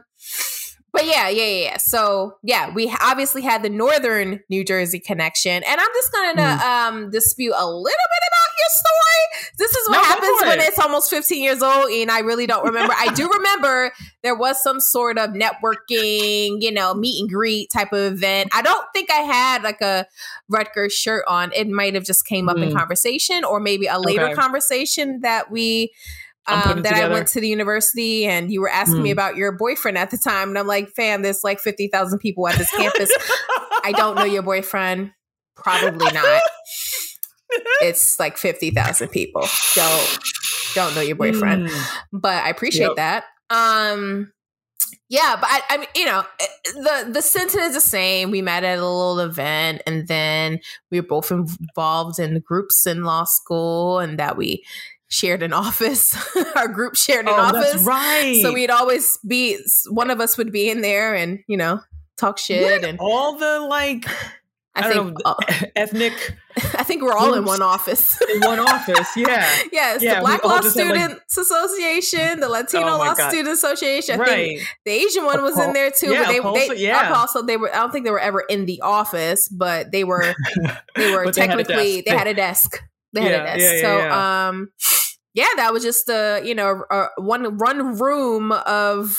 But 0.92 1.06
yeah, 1.06 1.30
yeah, 1.30 1.44
yeah. 1.44 1.76
So 1.78 2.36
yeah, 2.42 2.70
we 2.72 2.94
obviously 3.00 3.40
had 3.40 3.62
the 3.62 3.70
northern 3.70 4.40
New 4.50 4.62
Jersey 4.62 5.00
connection, 5.00 5.62
and 5.62 5.80
I'm 5.80 5.88
just 5.94 6.12
gonna 6.12 6.42
mm. 6.42 6.60
um, 6.60 7.10
dispute 7.10 7.54
a 7.56 7.66
little 7.66 7.82
bit 7.82 8.22
about 8.28 8.52
your 8.58 8.68
story. 8.68 9.48
This 9.58 9.70
is 9.74 9.88
what 9.88 9.96
no, 9.96 10.04
happens 10.04 10.42
when 10.42 10.60
it's 10.60 10.78
almost 10.78 11.08
15 11.08 11.42
years 11.42 11.62
old, 11.62 11.90
and 11.90 12.10
I 12.10 12.20
really 12.20 12.46
don't 12.46 12.64
remember. 12.64 12.92
I 12.96 13.12
do 13.14 13.26
remember 13.32 13.92
there 14.22 14.36
was 14.36 14.62
some 14.62 14.80
sort 14.80 15.16
of 15.16 15.30
networking, 15.30 16.60
you 16.60 16.70
know, 16.70 16.92
meet 16.92 17.20
and 17.20 17.30
greet 17.30 17.70
type 17.70 17.94
of 17.94 18.12
event. 18.12 18.50
I 18.52 18.60
don't 18.60 18.84
think 18.92 19.10
I 19.10 19.20
had 19.20 19.62
like 19.62 19.80
a 19.80 20.06
Rutgers 20.50 20.92
shirt 20.92 21.24
on. 21.26 21.52
It 21.54 21.68
might 21.68 21.94
have 21.94 22.04
just 22.04 22.26
came 22.26 22.50
up 22.50 22.58
mm. 22.58 22.64
in 22.64 22.76
conversation, 22.76 23.44
or 23.44 23.60
maybe 23.60 23.86
a 23.86 23.98
later 23.98 24.26
okay. 24.26 24.34
conversation 24.34 25.20
that 25.22 25.50
we 25.50 25.92
um, 26.46 26.82
that 26.82 26.94
I 26.94 27.08
went 27.08 27.28
to 27.28 27.40
the 27.40 27.48
university 27.48 28.26
and 28.26 28.52
you 28.52 28.60
were 28.60 28.68
asking 28.68 28.98
mm. 28.98 29.02
me 29.02 29.10
hmm. 29.10 29.18
about 29.18 29.36
your 29.36 29.52
boyfriend 29.52 29.96
at 29.96 30.10
the 30.10 30.18
time. 30.18 30.48
And 30.48 30.58
I'm 30.58 30.66
like, 30.66 30.88
fam, 30.90 31.22
there's 31.22 31.44
like 31.44 31.60
50,000 31.60 32.18
people 32.18 32.48
at 32.48 32.58
this 32.58 32.70
campus. 32.70 33.10
I 33.84 33.92
don't 33.92 34.16
know 34.16 34.24
your 34.24 34.42
boyfriend. 34.42 35.12
Probably 35.54 36.10
not. 36.12 36.42
it's 37.80 38.18
like 38.18 38.36
50,000 38.38 39.08
people. 39.08 39.46
Don't, 39.74 40.18
don't 40.74 40.94
know 40.94 41.00
your 41.00 41.16
boyfriend. 41.16 41.68
Mm. 41.68 41.86
But 42.12 42.44
I 42.44 42.48
appreciate 42.48 42.88
yep. 42.88 42.96
that. 42.96 43.24
Um, 43.50 44.32
yeah, 45.12 45.36
but 45.38 45.48
I, 45.50 45.60
I, 45.68 45.76
mean, 45.76 45.88
you 45.94 46.06
know, 46.06 46.24
eh, 46.40 46.46
the 46.74 47.10
the 47.12 47.20
sentence 47.22 47.62
is 47.62 47.74
the 47.74 47.82
same. 47.82 48.30
We 48.30 48.40
met 48.40 48.64
at 48.64 48.78
a 48.78 48.80
little 48.80 49.20
event, 49.20 49.82
and 49.86 50.08
then 50.08 50.58
we 50.90 51.00
were 51.00 51.06
both 51.06 51.30
involved 51.30 52.18
in 52.18 52.40
groups 52.40 52.86
in 52.86 53.04
law 53.04 53.24
school, 53.24 53.98
and 53.98 54.18
that 54.18 54.38
we 54.38 54.64
shared 55.12 55.42
an 55.42 55.52
office. 55.52 56.16
Our 56.56 56.68
group 56.68 56.96
shared 56.96 57.26
an 57.26 57.34
oh, 57.34 57.40
office. 57.40 57.82
right. 57.82 58.40
So 58.42 58.52
we'd 58.52 58.70
always 58.70 59.18
be 59.26 59.58
one 59.90 60.10
of 60.10 60.20
us 60.20 60.38
would 60.38 60.50
be 60.50 60.70
in 60.70 60.80
there 60.80 61.14
and, 61.14 61.40
you 61.46 61.56
know, 61.56 61.80
talk 62.16 62.38
shit 62.38 62.84
and 62.84 62.98
all 62.98 63.36
the 63.36 63.60
like 63.60 64.06
I, 64.74 64.88
I 64.88 64.92
think 64.92 65.18
know, 65.24 65.36
ethnic. 65.76 66.12
I 66.56 66.82
think 66.82 67.02
we're 67.02 67.12
all 67.12 67.34
in 67.34 67.44
one 67.44 67.60
office. 67.60 68.18
in 68.22 68.40
one 68.40 68.58
office, 68.58 69.08
yeah. 69.16 69.46
yes, 69.70 70.02
yeah, 70.02 70.14
the 70.14 70.20
Black 70.20 70.44
Law 70.44 70.60
Students 70.60 71.36
like, 71.36 71.44
Association, 71.44 72.40
the 72.40 72.48
Latino 72.48 72.94
oh 72.94 72.98
Law 72.98 73.14
Student 73.14 73.48
Association. 73.48 74.14
I 74.14 74.18
right. 74.18 74.28
think 74.28 74.68
the 74.86 74.92
Asian 74.92 75.26
one 75.26 75.42
was 75.42 75.58
in 75.58 75.74
there 75.74 75.90
too. 75.90 76.12
Yeah, 76.12 76.40
but 76.42 76.54
they, 76.54 76.68
they 76.68 76.76
yeah. 76.76 77.12
also 77.14 77.42
they 77.42 77.58
were. 77.58 77.70
I 77.74 77.80
don't 77.80 77.90
think 77.90 78.04
they 78.06 78.10
were 78.10 78.20
ever 78.20 78.40
in 78.40 78.64
the 78.64 78.80
office, 78.80 79.48
but 79.48 79.92
they 79.92 80.04
were. 80.04 80.34
They 80.96 81.14
were 81.14 81.30
technically. 81.32 82.02
They 82.02 82.16
had 82.16 82.26
a 82.26 82.34
desk. 82.34 82.82
They 83.12 83.22
had 83.22 83.32
a 83.32 83.44
desk. 83.44 83.58
Yeah, 83.60 83.72
yeah, 83.72 83.80
so, 83.80 84.10
um, 84.10 84.68
yeah, 85.34 85.48
that 85.56 85.72
was 85.72 85.82
just 85.82 86.08
a 86.08 86.40
you 86.44 86.54
know 86.54 86.84
a 86.90 87.08
one 87.16 87.58
one 87.58 87.98
room 87.98 88.52
of 88.52 89.18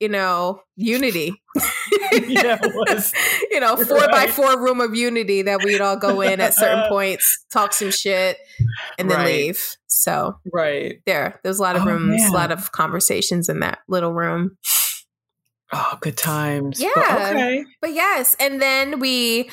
you 0.00 0.08
know 0.08 0.60
unity. 0.76 1.42
yeah, 2.12 2.58
was. 2.62 3.12
you 3.50 3.60
know, 3.60 3.76
four 3.76 3.96
right. 3.98 4.10
by 4.10 4.26
four 4.26 4.60
room 4.62 4.80
of 4.80 4.94
unity 4.94 5.42
that 5.42 5.64
we'd 5.64 5.80
all 5.80 5.96
go 5.96 6.20
in 6.20 6.40
at 6.40 6.54
certain 6.54 6.84
points, 6.88 7.44
talk 7.50 7.72
some 7.72 7.90
shit, 7.90 8.38
and 8.98 9.10
then 9.10 9.18
right. 9.18 9.26
leave. 9.26 9.76
So 9.86 10.36
right 10.52 11.00
there, 11.06 11.40
there's 11.42 11.58
a 11.58 11.62
lot 11.62 11.76
of 11.76 11.82
oh, 11.82 11.86
rooms, 11.86 12.22
man. 12.22 12.30
a 12.30 12.34
lot 12.34 12.52
of 12.52 12.72
conversations 12.72 13.48
in 13.48 13.60
that 13.60 13.78
little 13.88 14.12
room. 14.12 14.58
Oh, 15.72 15.98
good 16.00 16.16
times. 16.16 16.80
Yeah. 16.80 16.90
But 16.94 17.36
okay. 17.36 17.64
But 17.80 17.92
yes, 17.92 18.36
and 18.38 18.60
then 18.62 19.00
we 19.00 19.50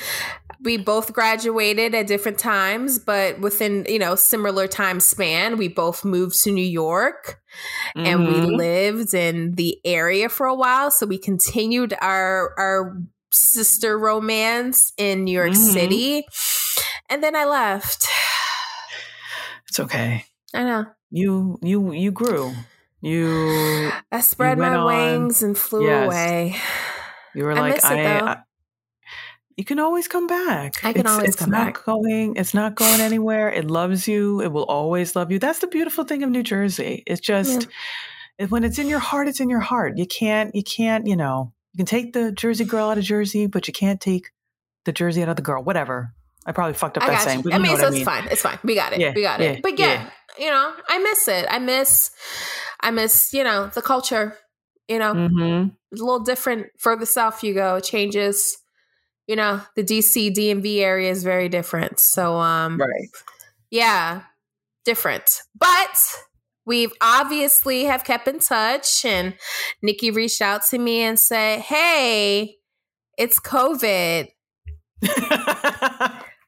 we 0.64 0.78
both 0.78 1.12
graduated 1.12 1.94
at 1.94 2.06
different 2.06 2.38
times, 2.38 2.98
but 2.98 3.38
within, 3.38 3.86
you 3.88 3.98
know, 3.98 4.14
similar 4.14 4.66
time 4.66 4.98
span, 4.98 5.58
we 5.58 5.68
both 5.68 6.04
moved 6.04 6.42
to 6.42 6.50
New 6.50 6.64
York 6.64 7.40
mm-hmm. 7.96 8.06
and 8.06 8.26
we 8.26 8.34
mm-hmm. 8.34 8.56
lived 8.56 9.14
in 9.14 9.52
the 9.52 9.78
area 9.84 10.28
for 10.28 10.46
a 10.46 10.54
while, 10.54 10.90
so 10.90 11.06
we 11.06 11.18
continued 11.18 11.94
our 12.00 12.54
our 12.58 12.96
sister 13.30 13.98
romance 13.98 14.92
in 14.96 15.24
New 15.24 15.32
York 15.32 15.52
mm-hmm. 15.52 15.72
City. 15.72 16.26
And 17.10 17.22
then 17.22 17.36
I 17.36 17.44
left. 17.44 18.06
It's 19.68 19.78
okay. 19.80 20.24
I 20.54 20.64
know. 20.64 20.86
You 21.10 21.58
you 21.62 21.92
you 21.92 22.10
grew. 22.10 22.54
You 23.00 23.90
I 24.10 24.20
spread 24.20 24.56
you 24.56 24.62
my 24.62 24.76
on. 24.76 24.86
wings 24.86 25.42
and 25.42 25.58
flew 25.58 25.86
yes. 25.86 26.06
away. 26.06 26.56
You 27.34 27.44
were 27.44 27.52
I 27.52 27.60
like, 27.60 27.84
I, 27.84 28.20
I, 28.20 28.36
you 29.56 29.64
can 29.64 29.78
always 29.78 30.08
come 30.08 30.26
back. 30.26 30.84
I 30.84 30.92
can 30.92 31.02
it's, 31.02 31.10
always 31.10 31.28
it's 31.30 31.36
come 31.36 31.50
not 31.50 31.74
back. 31.74 31.84
Going, 31.84 32.36
it's 32.36 32.54
not 32.54 32.74
going 32.74 33.00
anywhere. 33.00 33.50
It 33.50 33.66
loves 33.66 34.08
you. 34.08 34.40
It 34.40 34.52
will 34.52 34.64
always 34.64 35.14
love 35.14 35.30
you. 35.30 35.38
That's 35.38 35.60
the 35.60 35.66
beautiful 35.66 36.04
thing 36.04 36.22
of 36.22 36.30
New 36.30 36.42
Jersey. 36.42 37.02
It's 37.06 37.20
just 37.20 37.68
yeah. 38.38 38.46
when 38.46 38.64
it's 38.64 38.78
in 38.78 38.88
your 38.88 38.98
heart, 38.98 39.28
it's 39.28 39.40
in 39.40 39.50
your 39.50 39.60
heart. 39.60 39.96
You 39.96 40.06
can't, 40.06 40.54
you 40.54 40.62
can't, 40.62 41.06
you 41.06 41.16
know, 41.16 41.52
you 41.72 41.78
can 41.78 41.86
take 41.86 42.12
the 42.12 42.32
Jersey 42.32 42.64
girl 42.64 42.90
out 42.90 42.98
of 42.98 43.04
Jersey, 43.04 43.46
but 43.46 43.66
you 43.68 43.72
can't 43.74 44.00
take 44.00 44.30
the 44.84 44.92
Jersey 44.92 45.22
out 45.22 45.28
of 45.28 45.36
the 45.36 45.42
girl. 45.42 45.62
Whatever. 45.62 46.14
I 46.46 46.52
probably 46.52 46.74
fucked 46.74 46.98
up 46.98 47.04
I 47.04 47.10
that 47.10 47.22
saying. 47.22 47.44
I 47.52 47.58
mean, 47.58 47.76
so 47.78 47.86
I 47.86 47.90
mean. 47.90 48.00
it's 48.00 48.04
fine. 48.04 48.28
It's 48.30 48.42
fine. 48.42 48.58
We 48.62 48.74
got 48.74 48.92
it. 48.92 49.00
Yeah, 49.00 49.12
we 49.14 49.22
got 49.22 49.40
it. 49.40 49.54
Yeah, 49.54 49.60
but 49.62 49.78
yeah, 49.78 50.10
you 50.38 50.50
know, 50.50 50.74
I 50.88 50.98
miss 50.98 51.26
it. 51.26 51.46
I 51.48 51.58
miss 51.58 52.10
I 52.84 52.90
miss, 52.90 53.32
you 53.32 53.42
know, 53.42 53.68
the 53.68 53.82
culture. 53.82 54.36
You 54.88 54.98
know, 54.98 55.14
Mm-hmm. 55.14 55.68
it's 55.90 56.00
a 56.02 56.04
little 56.04 56.22
different 56.22 56.66
further 56.78 57.06
south 57.06 57.42
you 57.42 57.54
go. 57.54 57.80
Changes. 57.80 58.58
You 59.26 59.36
know, 59.36 59.60
the 59.76 59.82
DC 59.82 60.34
DMV 60.34 60.80
area 60.80 61.10
is 61.10 61.22
very 61.24 61.48
different. 61.48 61.98
So, 62.00 62.36
um, 62.36 62.78
Right. 62.78 63.08
yeah, 63.70 64.22
different. 64.84 65.40
But 65.58 65.98
we've 66.66 66.92
obviously 67.00 67.84
have 67.84 68.04
kept 68.04 68.28
in 68.28 68.38
touch, 68.40 69.04
and 69.04 69.34
Nikki 69.82 70.10
reached 70.10 70.42
out 70.42 70.64
to 70.66 70.78
me 70.78 71.00
and 71.00 71.18
said, 71.18 71.60
"Hey, 71.60 72.56
it's 73.16 73.40
COVID. 73.40 74.28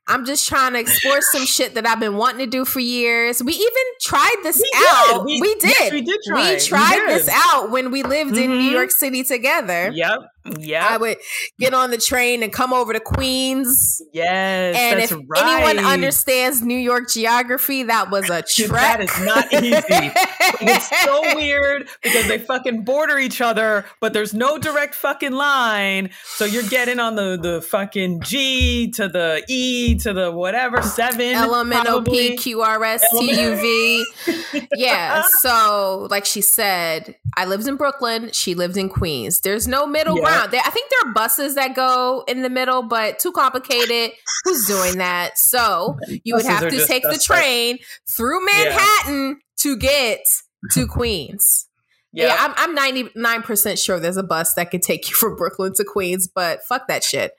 I'm 0.09 0.25
just 0.25 0.49
trying 0.49 0.75
to 0.75 0.79
explore 0.79 1.21
some 1.21 1.45
shit 1.45 1.75
that 1.75 1.85
I've 1.85 1.99
been 1.99 2.17
wanting 2.17 2.39
to 2.39 2.47
do 2.47 2.65
for 2.65 2.79
years. 2.79 3.43
We 3.43 3.55
even 3.55 3.83
tried 4.03 4.37
this 4.45 4.61
We 4.63 4.71
out. 4.77 5.13
did. 5.15 5.25
We, 5.27 5.41
We- 5.41 5.55
did. 5.57 5.71
yes, 5.81 5.93
we 5.93 6.03
did 6.03 6.21
try. 6.25 6.51
We 6.51 6.55
We 6.55 6.61
tried 6.61 7.07
this 7.09 7.29
out 7.33 7.71
when 7.73 7.91
we 7.91 8.05
lived 8.05 8.37
in 8.37 8.51
New 8.51 8.69
Mhm. 8.71 8.73
York 8.73 8.91
City 8.93 9.25
together. 9.25 9.91
yep. 9.93 10.21
Yep. 10.59 10.83
I 10.83 10.97
would 10.97 11.17
get 11.59 11.75
on 11.75 11.91
the 11.91 11.99
train 11.99 12.43
and 12.43 12.53
come 12.53 12.73
over 12.73 12.93
to 12.93 13.01
Queens. 13.01 14.01
yes. 14.13 14.77
and 14.79 15.01
that's 15.01 15.13
if 15.13 15.19
right. 15.29 15.65
anyone 15.65 15.85
understands 15.85 16.63
New 16.63 16.79
York 16.79 17.11
geography, 17.11 17.85
that 17.85 18.11
was 18.11 18.31
a 18.31 18.43
trek. 18.43 18.71
That 18.87 19.01
is 19.01 19.25
not 19.25 19.53
easy. 19.53 20.13
it's 20.61 21.03
so 21.03 21.35
weird 21.35 21.89
because 22.03 22.29
they 22.29 22.39
fucking 22.39 22.85
border 22.85 23.19
each 23.19 23.41
other, 23.41 23.85
but 24.01 24.13
there's 24.13 24.33
no 24.33 24.59
direct 24.59 24.95
fucking 24.95 25.33
line. 25.33 26.11
So 26.25 26.45
you're 26.45 26.63
getting 26.65 27.01
on 27.01 27.17
the 27.17 27.37
the 27.41 27.61
fucking 27.63 28.21
G 28.23 28.91
to 28.93 29.09
the 29.09 29.45
E 29.49 29.97
to 29.97 30.13
the 30.13 30.31
whatever 30.31 30.83
seven. 30.83 31.35
probably. 31.35 32.37
LMNOP, 32.37 32.39
yeah. 34.75 35.25
So, 35.41 36.07
like 36.11 36.25
she 36.25 36.41
said, 36.41 37.17
I 37.37 37.45
lived 37.45 37.67
in 37.67 37.77
Brooklyn. 37.77 38.31
She 38.33 38.55
lived 38.55 38.77
in 38.77 38.89
Queens. 38.89 39.41
There's 39.41 39.69
no 39.69 39.87
middle 39.87 40.17
Yeah. 40.17 40.23
There, 40.47 40.63
I 40.65 40.71
think 40.71 40.91
there 40.91 41.11
are 41.11 41.15
buses 41.15 41.55
that 41.55 41.75
go 41.75 42.25
in 42.29 42.43
the 42.43 42.51
middle, 42.51 42.83
but 42.83 43.19
too 43.19 43.33
complicated. 43.33 44.13
Who's 44.45 44.67
doing 44.67 44.99
that? 44.99 45.39
So 45.39 45.97
you 46.25 46.35
would 46.35 46.45
have 46.45 46.69
to 46.69 46.87
take 46.87 47.03
the 47.03 47.19
train 47.19 47.79
through 48.17 48.45
Manhattan 48.45 49.41
to 49.59 49.77
get 49.77 50.21
to 50.73 50.87
Queens. 50.89 51.69
Yeah. 52.13 52.29
Yeah, 52.29 52.55
I'm, 52.57 52.75
I'm 52.77 52.95
99% 53.15 53.85
sure 53.85 54.01
there's 54.01 54.17
a 54.17 54.23
bus 54.23 54.55
that 54.55 54.71
could 54.71 54.81
take 54.81 55.09
you 55.11 55.15
from 55.15 55.37
Brooklyn 55.37 55.75
to 55.75 55.85
Queens, 55.85 56.29
but 56.33 56.65
fuck 56.65 56.89
that 56.89 57.05
shit. 57.05 57.33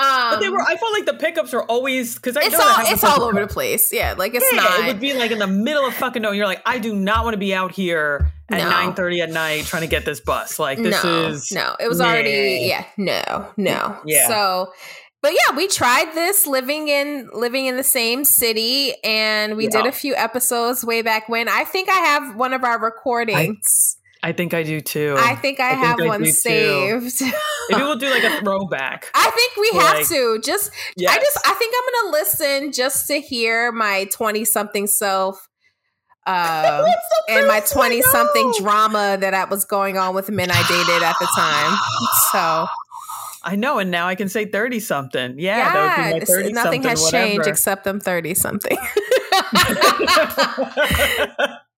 Um, 0.00 0.30
but 0.34 0.40
they 0.40 0.48
were. 0.48 0.60
I 0.60 0.76
felt 0.76 0.92
like 0.92 1.06
the 1.06 1.14
pickups 1.14 1.52
were 1.52 1.64
always 1.64 2.14
because 2.14 2.36
I 2.36 2.42
it's 2.44 2.52
know 2.52 2.60
all 2.60 2.74
it's 2.78 3.04
all 3.04 3.22
over 3.22 3.40
the 3.40 3.52
place. 3.52 3.92
Yeah, 3.92 4.14
like 4.16 4.32
it's 4.34 4.46
Yeah, 4.52 4.60
not. 4.60 4.80
It 4.80 4.86
would 4.86 5.00
be 5.00 5.12
like 5.14 5.30
in 5.32 5.38
the 5.40 5.46
middle 5.48 5.84
of 5.84 5.94
fucking 5.94 6.22
nowhere. 6.22 6.36
You're 6.36 6.46
like, 6.46 6.62
I 6.64 6.78
do 6.78 6.94
not 6.94 7.24
want 7.24 7.34
to 7.34 7.38
be 7.38 7.52
out 7.52 7.72
here 7.72 8.30
at 8.48 8.58
No. 8.58 8.70
nine 8.70 8.94
thirty 8.94 9.20
at 9.20 9.30
night 9.30 9.64
trying 9.64 9.82
to 9.82 9.88
get 9.88 10.04
this 10.04 10.20
bus. 10.20 10.58
Like 10.60 10.78
this 10.78 11.02
no, 11.02 11.26
is 11.26 11.50
no. 11.50 11.74
It 11.80 11.88
was 11.88 11.98
Nah. 11.98 12.06
already 12.10 12.66
yeah, 12.68 12.84
no, 12.96 13.48
no. 13.56 13.98
Yeah. 14.06 14.28
So, 14.28 14.72
but 15.20 15.32
yeah, 15.32 15.56
we 15.56 15.66
tried 15.66 16.12
this 16.14 16.46
living 16.46 16.86
in 16.86 17.28
living 17.32 17.66
in 17.66 17.76
the 17.76 17.82
same 17.82 18.24
city, 18.24 18.94
and 19.02 19.56
we 19.56 19.66
did 19.66 19.84
a 19.84 19.90
few 19.92 20.14
episodes 20.14 20.84
way 20.84 21.02
back 21.02 21.28
when. 21.28 21.48
I 21.48 21.64
think 21.64 21.88
I 21.88 21.94
have 21.98 22.36
one 22.36 22.52
of 22.54 22.62
our 22.62 22.78
recordings. 22.80 23.96
I 23.97 23.97
think 24.32 24.52
I 24.54 24.62
do 24.64 24.80
too. 24.80 25.14
I, 25.18 25.34
think 25.36 25.60
I, 25.60 25.68
I 25.68 25.74
think 25.74 25.86
have 25.86 26.00
I 26.00 26.06
one 26.06 26.24
saved. 26.26 27.20
Maybe 27.70 27.82
we'll 27.82 27.96
do 27.96 28.10
like 28.10 28.24
a 28.24 28.40
throwback. 28.40 29.06
I 29.14 29.30
think 29.30 29.56
we 29.56 29.78
Like, 29.78 29.96
have 29.98 30.08
to 30.08 30.40
just. 30.42 30.70
I 30.98 31.16
just. 31.18 31.38
I 31.46 31.54
think 31.54 31.74
I'm 31.76 32.02
gonna 32.04 32.12
listen 32.18 32.72
just 32.72 33.06
to 33.08 33.20
hear 33.20 33.70
my 33.72 34.04
twenty 34.12 34.44
something 34.44 34.86
self. 34.86 35.48
Uh, 36.28 36.86
and 37.30 37.46
my 37.48 37.60
20 37.60 38.02
something 38.02 38.52
drama 38.58 39.16
that 39.18 39.32
I 39.32 39.44
was 39.44 39.64
going 39.64 39.96
on 39.96 40.14
with 40.14 40.28
men 40.28 40.50
I 40.50 40.62
dated 40.68 41.02
at 41.02 41.16
the 41.18 41.26
time. 41.34 41.78
So, 42.32 42.66
I 43.44 43.56
know, 43.56 43.78
and 43.78 43.90
now 43.90 44.08
I 44.08 44.14
can 44.14 44.28
say 44.28 44.44
thirty 44.44 44.78
something. 44.78 45.36
Yeah, 45.38 45.72
that 45.72 46.12
would 46.12 46.26
be 46.26 46.34
my 46.34 46.50
nothing 46.50 46.82
something. 46.82 46.82
has 46.82 47.10
changed 47.10 47.46
except 47.46 47.86
I'm 47.86 47.98
30 47.98 48.34
something. 48.34 48.76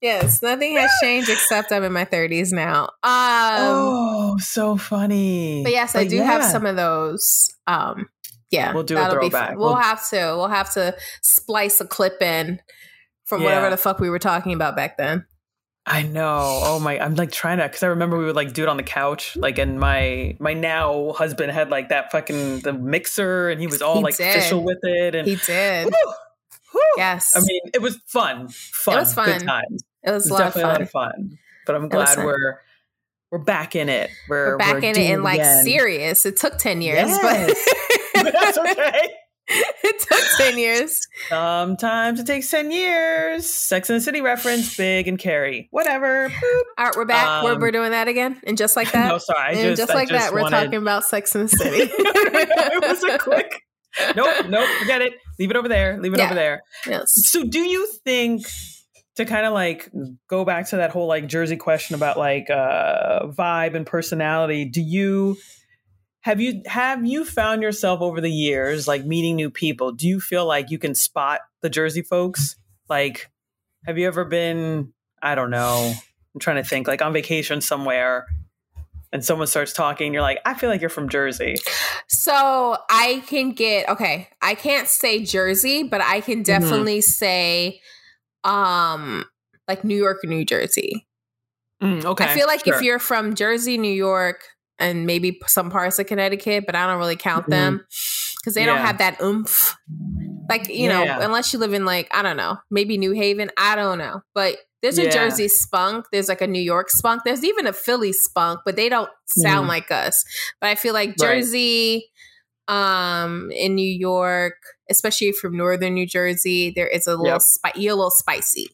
Yes, 0.01 0.43
nothing 0.43 0.77
has 0.77 0.91
changed 1.03 1.29
except 1.29 1.73
I'm 1.73 1.85
in 1.85 1.93
my 1.93 2.05
30s 2.05 2.53
now. 2.53 2.85
Um, 2.85 2.91
oh, 3.05 4.37
so 4.41 4.77
funny. 4.77 5.63
but 5.63 5.73
yes, 5.73 5.95
I 5.97 6.07
do 6.07 6.19
have 6.23 6.45
some 6.45 6.67
of 6.67 6.77
those. 6.77 7.49
Um, 7.67 8.09
yeah, 8.51 8.73
We'll 8.73 8.83
do 8.83 8.97
a 8.97 9.01
that'll 9.01 9.21
be 9.21 9.31
throwback. 9.31 9.49
fun. 9.51 9.59
We'll, 9.59 9.69
We'll- 9.69 9.77
have 9.77 10.09
to. 10.11 10.17
We'll 10.37 10.49
have 10.49 10.73
to 10.75 10.97
splice 11.23 11.81
a 11.81 11.87
clip 11.87 12.21
in 12.21 12.61
from 13.25 13.43
whatever 13.45 13.71
the 13.71 13.77
fuck 13.77 14.01
we 14.01 14.11
were 14.11 14.19
talking 14.19 14.53
about 14.53 14.75
back 14.75 14.97
then. 14.99 15.25
I 15.87 16.03
know. 16.03 16.61
Oh 16.63 16.79
my! 16.79 16.99
I'm 17.01 17.15
like 17.15 17.33
trying 17.33 17.57
to 17.59 17.65
because 17.65 17.83
I 17.83 17.87
remember 17.87 18.19
we 18.19 18.25
would 18.27 18.37
like 18.37 18.53
do 18.53 18.63
it 18.63 18.69
on 18.69 18.77
the 18.77 18.83
couch. 18.83 19.35
Like, 19.37 19.59
and 19.59 19.81
my 19.81 20.37
my 20.39 20.53
now 20.53 21.13
husband 21.13 21.51
had 21.53 21.71
like 21.71 21.89
that 21.89 22.13
fucking 22.13 22.61
the 22.61 22.73
mixer, 22.75 23.49
and 23.49 23.61
he 23.61 23.67
was 23.67 23.81
all 23.81 23.97
He 23.97 24.03
like 24.03 24.17
did. 24.17 24.37
official 24.37 24.63
with 24.63 24.79
it. 24.83 25.15
And 25.15 25.27
He 25.27 25.37
did. 25.37 25.87
Whew, 25.87 26.13
whew. 26.73 26.83
Yes. 26.99 27.33
I 27.35 27.41
mean, 27.41 27.61
it 27.73 27.81
was 27.81 27.97
fun. 28.07 28.49
Fun. 28.51 28.95
It 28.97 29.01
was 29.01 29.15
fun. 29.15 29.39
Good 29.39 29.47
times. 29.47 29.83
It 30.03 30.11
It 30.11 30.13
was 30.13 30.25
was 30.25 30.31
a 30.31 30.35
lot 30.35 30.41
of 30.43 30.47
definitely 30.55 30.63
a 30.63 30.67
lot 30.67 30.77
fun. 30.77 30.83
of 30.83 30.91
fun. 30.91 31.39
But 31.67 31.75
I'm 31.77 31.89
glad 31.89 32.19
we're 32.19 32.61
we're 33.31 33.39
back 33.39 33.77
in 33.77 33.89
it. 33.89 34.11
We're, 34.29 34.53
We're 34.53 34.57
back 34.59 34.83
in 34.83 34.97
it 34.97 34.99
and 34.99 35.23
like 35.23 35.39
again. 35.39 35.63
serious. 35.65 36.27
It 36.27 36.37
took 36.37 36.59
10 36.59 36.83
years, 36.83 37.09
Yes. 37.09 37.19
but 38.15 38.25
But 38.25 38.33
that's 38.33 38.59
okay. 38.59 39.09
it 39.49 40.01
took 40.01 40.25
10 40.39 40.59
years. 40.59 41.01
Sometimes 41.29 42.19
it 42.21 42.27
takes 42.27 42.51
10 42.51 42.71
years. 42.73 43.49
Sex 43.49 43.89
and 43.89 43.97
the 43.97 44.01
City 44.01 44.21
reference, 44.21 44.77
Big 44.77 45.07
and 45.07 45.17
Carrie. 45.19 45.69
Whatever. 45.71 46.29
Boop. 46.29 46.61
All 46.77 46.87
right, 46.87 46.97
we're 46.97 47.05
back. 47.05 47.45
we're, 47.45 47.53
Um, 47.53 47.61
we're 47.61 47.71
doing 47.71 47.93
that 47.93 48.09
again. 48.09 48.41
And 48.45 48.59
just 48.59 48.75
like 48.75 48.91
that. 48.93 49.09
no, 49.09 49.19
sorry. 49.19 49.55
Just, 49.55 49.77
just 49.81 49.95
like 49.95 50.09
just 50.09 50.27
that, 50.27 50.35
we're 50.35 50.49
talking 50.51 50.75
about 50.75 51.05
Sex 51.05 51.35
and 51.37 51.45
the 51.45 51.57
City. 51.57 51.89
it 51.93 52.83
was 52.83 53.03
a 53.05 53.17
quick. 53.19 53.63
Nope, 54.17 54.47
nope, 54.49 54.69
forget 54.81 55.03
it. 55.03 55.15
Leave 55.39 55.51
it 55.51 55.57
over 55.57 55.69
there. 55.69 55.99
Leave 56.01 56.15
it 56.15 56.19
Yeah. 56.19 56.27
over 56.27 56.35
there. 56.35 56.63
yes. 56.87 57.13
So, 57.27 57.45
do 57.45 57.61
you 57.61 57.87
think 58.05 58.47
to 59.21 59.27
kind 59.27 59.47
of 59.47 59.53
like 59.53 59.89
go 60.29 60.45
back 60.45 60.69
to 60.71 60.77
that 60.77 60.91
whole 60.91 61.07
like 61.07 61.27
Jersey 61.27 61.57
question 61.57 61.95
about 61.95 62.19
like 62.19 62.51
uh 62.51 63.27
vibe 63.27 63.75
and 63.75 63.87
personality? 63.87 64.65
Do 64.65 64.81
you 64.81 65.37
have 66.23 66.41
you 66.41 66.63
have 66.67 67.07
you 67.07 67.25
found 67.25 67.63
yourself 67.63 68.01
over 68.01 68.21
the 68.21 68.31
years 68.31 68.87
like 68.89 69.05
meeting 69.05 69.37
new 69.37 69.51
people? 69.51 69.93
Do 69.93 70.09
you 70.09 70.21
feel 70.21 70.47
like 70.47 70.71
you 70.71 70.79
can 70.79 70.95
spot 70.95 71.41
the 71.63 71.71
Jersey 71.71 72.03
folks? 72.03 72.57
Like, 72.89 73.31
have 73.87 73.97
you 73.99 74.07
ever 74.07 74.25
been? 74.25 74.93
I 75.23 75.35
don't 75.35 75.51
know. 75.51 75.95
I'm 76.35 76.41
trying 76.41 76.57
to 76.63 76.69
think. 76.69 76.89
Like 76.89 77.03
on 77.03 77.13
vacation 77.13 77.61
somewhere. 77.61 78.27
And 79.13 79.25
someone 79.25 79.49
starts 79.49 79.73
talking, 79.73 80.13
you're 80.13 80.23
like, 80.23 80.39
I 80.47 80.55
feel 80.55 80.71
like 80.71 80.81
you're 80.81 80.89
from 80.89 81.09
Jersey. 81.09 81.57
So 82.07 82.77
I 82.89 83.25
can 83.27 83.51
get, 83.51 83.89
okay, 83.89 84.29
I 84.41 84.55
can't 84.55 84.87
say 84.87 85.25
Jersey, 85.25 85.83
but 85.83 86.01
I 86.01 86.21
Mm-hmm. 86.21 86.33
can 86.33 86.43
definitely 86.45 87.01
say 87.01 87.81
um 88.45 89.25
like 89.69 89.85
New 89.85 89.97
York 89.97 90.19
or 90.25 90.29
New 90.29 90.45
Jersey. 90.45 91.07
Mm, 91.83 92.05
okay. 92.05 92.25
I 92.25 92.35
feel 92.35 92.47
like 92.47 92.67
if 92.67 92.83
you're 92.83 92.99
from 92.99 93.35
Jersey, 93.35 93.79
New 93.79 93.93
York, 93.93 94.43
and 94.79 95.07
maybe 95.07 95.39
some 95.47 95.71
parts 95.71 95.99
of 95.99 96.07
Connecticut, 96.07 96.65
but 96.67 96.75
I 96.75 96.87
don't 96.87 96.99
really 96.99 97.17
count 97.17 97.47
Mhm. 97.47 97.51
them 97.51 97.87
because 98.39 98.55
they 98.55 98.65
don't 98.67 98.79
have 98.79 98.99
that 98.99 99.21
oomph. 99.23 99.77
Like, 100.49 100.69
you 100.69 100.89
Yeah. 100.89 101.05
know, 101.05 101.21
unless 101.21 101.53
you 101.53 101.59
live 101.59 101.73
in 101.75 101.85
like, 101.85 102.09
I 102.11 102.23
don't 102.23 102.37
know, 102.37 102.59
maybe 102.71 102.99
New 102.99 103.13
Haven, 103.13 103.51
I 103.57 103.77
don't 103.77 103.99
know. 103.99 104.23
But 104.35 104.57
there's 104.83 104.99
a 104.99 105.05
Yeah. 105.05 105.11
Jersey 105.11 105.49
spunk, 105.49 106.07
there's 106.13 106.29
like 106.29 106.41
a 106.41 106.47
New 106.47 106.63
York 106.63 106.91
spunk, 106.91 107.23
there's 107.25 107.45
even 107.45 107.67
a 107.67 107.73
Philly 107.73 108.13
spunk, 108.13 108.61
but 108.65 108.77
they 108.77 108.89
don't 108.89 109.11
sound 109.27 109.67
Mhm. 109.67 109.69
like 109.69 109.91
us. 109.91 110.25
But 110.61 110.69
I 110.71 110.75
feel 110.75 110.95
like. 110.95 111.17
Jersey, 111.19 112.10
um, 112.71 113.51
in 113.53 113.75
New 113.75 113.89
York, 113.91 114.55
especially 114.91 115.33
from 115.33 115.57
northern 115.57 115.95
New 115.95 116.07
Jersey, 116.07 116.73
there 116.75 116.89
is 116.89 117.07
a 117.07 117.11
little 117.17 117.27
Yep. 117.27 117.41
spi- 117.43 117.73
you're 117.81 117.93
a 117.93 117.97
little 117.97 118.11
spicy. 118.11 118.69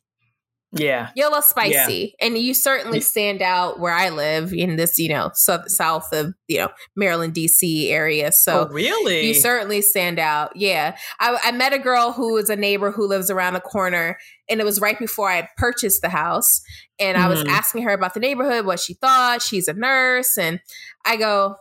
yeah. 0.73 1.11
You're 1.17 1.29
a 1.29 1.31
little 1.31 1.43
spicy, 1.43 2.15
and 2.21 2.37
you 2.37 2.53
certainly 2.53 3.01
stand 3.01 3.41
out 3.41 3.79
where 3.81 3.95
I 3.95 4.11
live 4.11 4.53
in 4.53 4.77
this, 4.77 4.99
you 4.99 5.09
know, 5.09 5.31
south 5.33 5.71
south 5.71 6.13
of 6.13 6.35
you 6.49 6.59
know 6.59 6.69
Maryland, 6.95 7.33
D.C. 7.33 7.91
area. 7.91 8.31
So 8.33 8.67
oh, 8.69 8.73
really? 8.73 9.27
you 9.27 9.33
certainly 9.33 9.81
stand 9.81 10.19
out. 10.19 10.55
Yeah, 10.55 10.97
I, 11.21 11.39
I 11.45 11.53
met 11.53 11.73
a 11.73 11.79
girl 11.79 12.13
who 12.13 12.35
was 12.35 12.51
a 12.51 12.57
neighbor 12.57 12.91
who 12.91 13.07
lives 13.07 13.31
around 13.31 13.55
the 13.55 13.61
corner, 13.61 14.19
and 14.51 14.61
it 14.61 14.65
was 14.65 14.81
right 14.81 14.99
before 14.99 15.31
I 15.31 15.49
purchased 15.57 16.03
the 16.03 16.11
house, 16.11 16.61
and 16.99 17.17
I 17.17 17.29
was 17.29 17.43
Mhm. 17.45 17.49
asking 17.49 17.83
her 17.85 17.93
about 17.93 18.13
the 18.13 18.21
neighborhood, 18.21 18.67
what 18.67 18.81
she 18.81 18.95
thought. 18.95 19.41
She's 19.41 19.69
a 19.69 19.73
nurse, 19.73 20.37
and 20.37 20.61
I 21.07 21.17
go, 21.17 21.57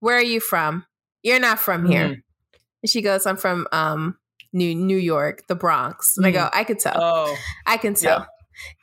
"Where 0.00 0.16
are 0.18 0.22
you 0.22 0.38
from? 0.40 0.84
You're 1.26 1.40
not 1.40 1.58
from 1.58 1.86
here." 1.86 2.08
Mhm. 2.08 2.22
And 2.82 2.90
she 2.90 3.02
goes, 3.02 3.26
"I'm 3.26 3.36
from 3.36 3.66
um 3.72 4.16
New 4.52 4.74
New 4.74 4.96
York, 4.96 5.46
the 5.48 5.54
Bronx." 5.56 6.16
And 6.16 6.24
I 6.26 6.30
go, 6.30 6.48
"I 6.52 6.62
could 6.64 6.78
tell." 6.78 6.94
Oh, 6.96 7.36
I 7.66 7.76
can 7.76 7.94
tell. 7.94 8.26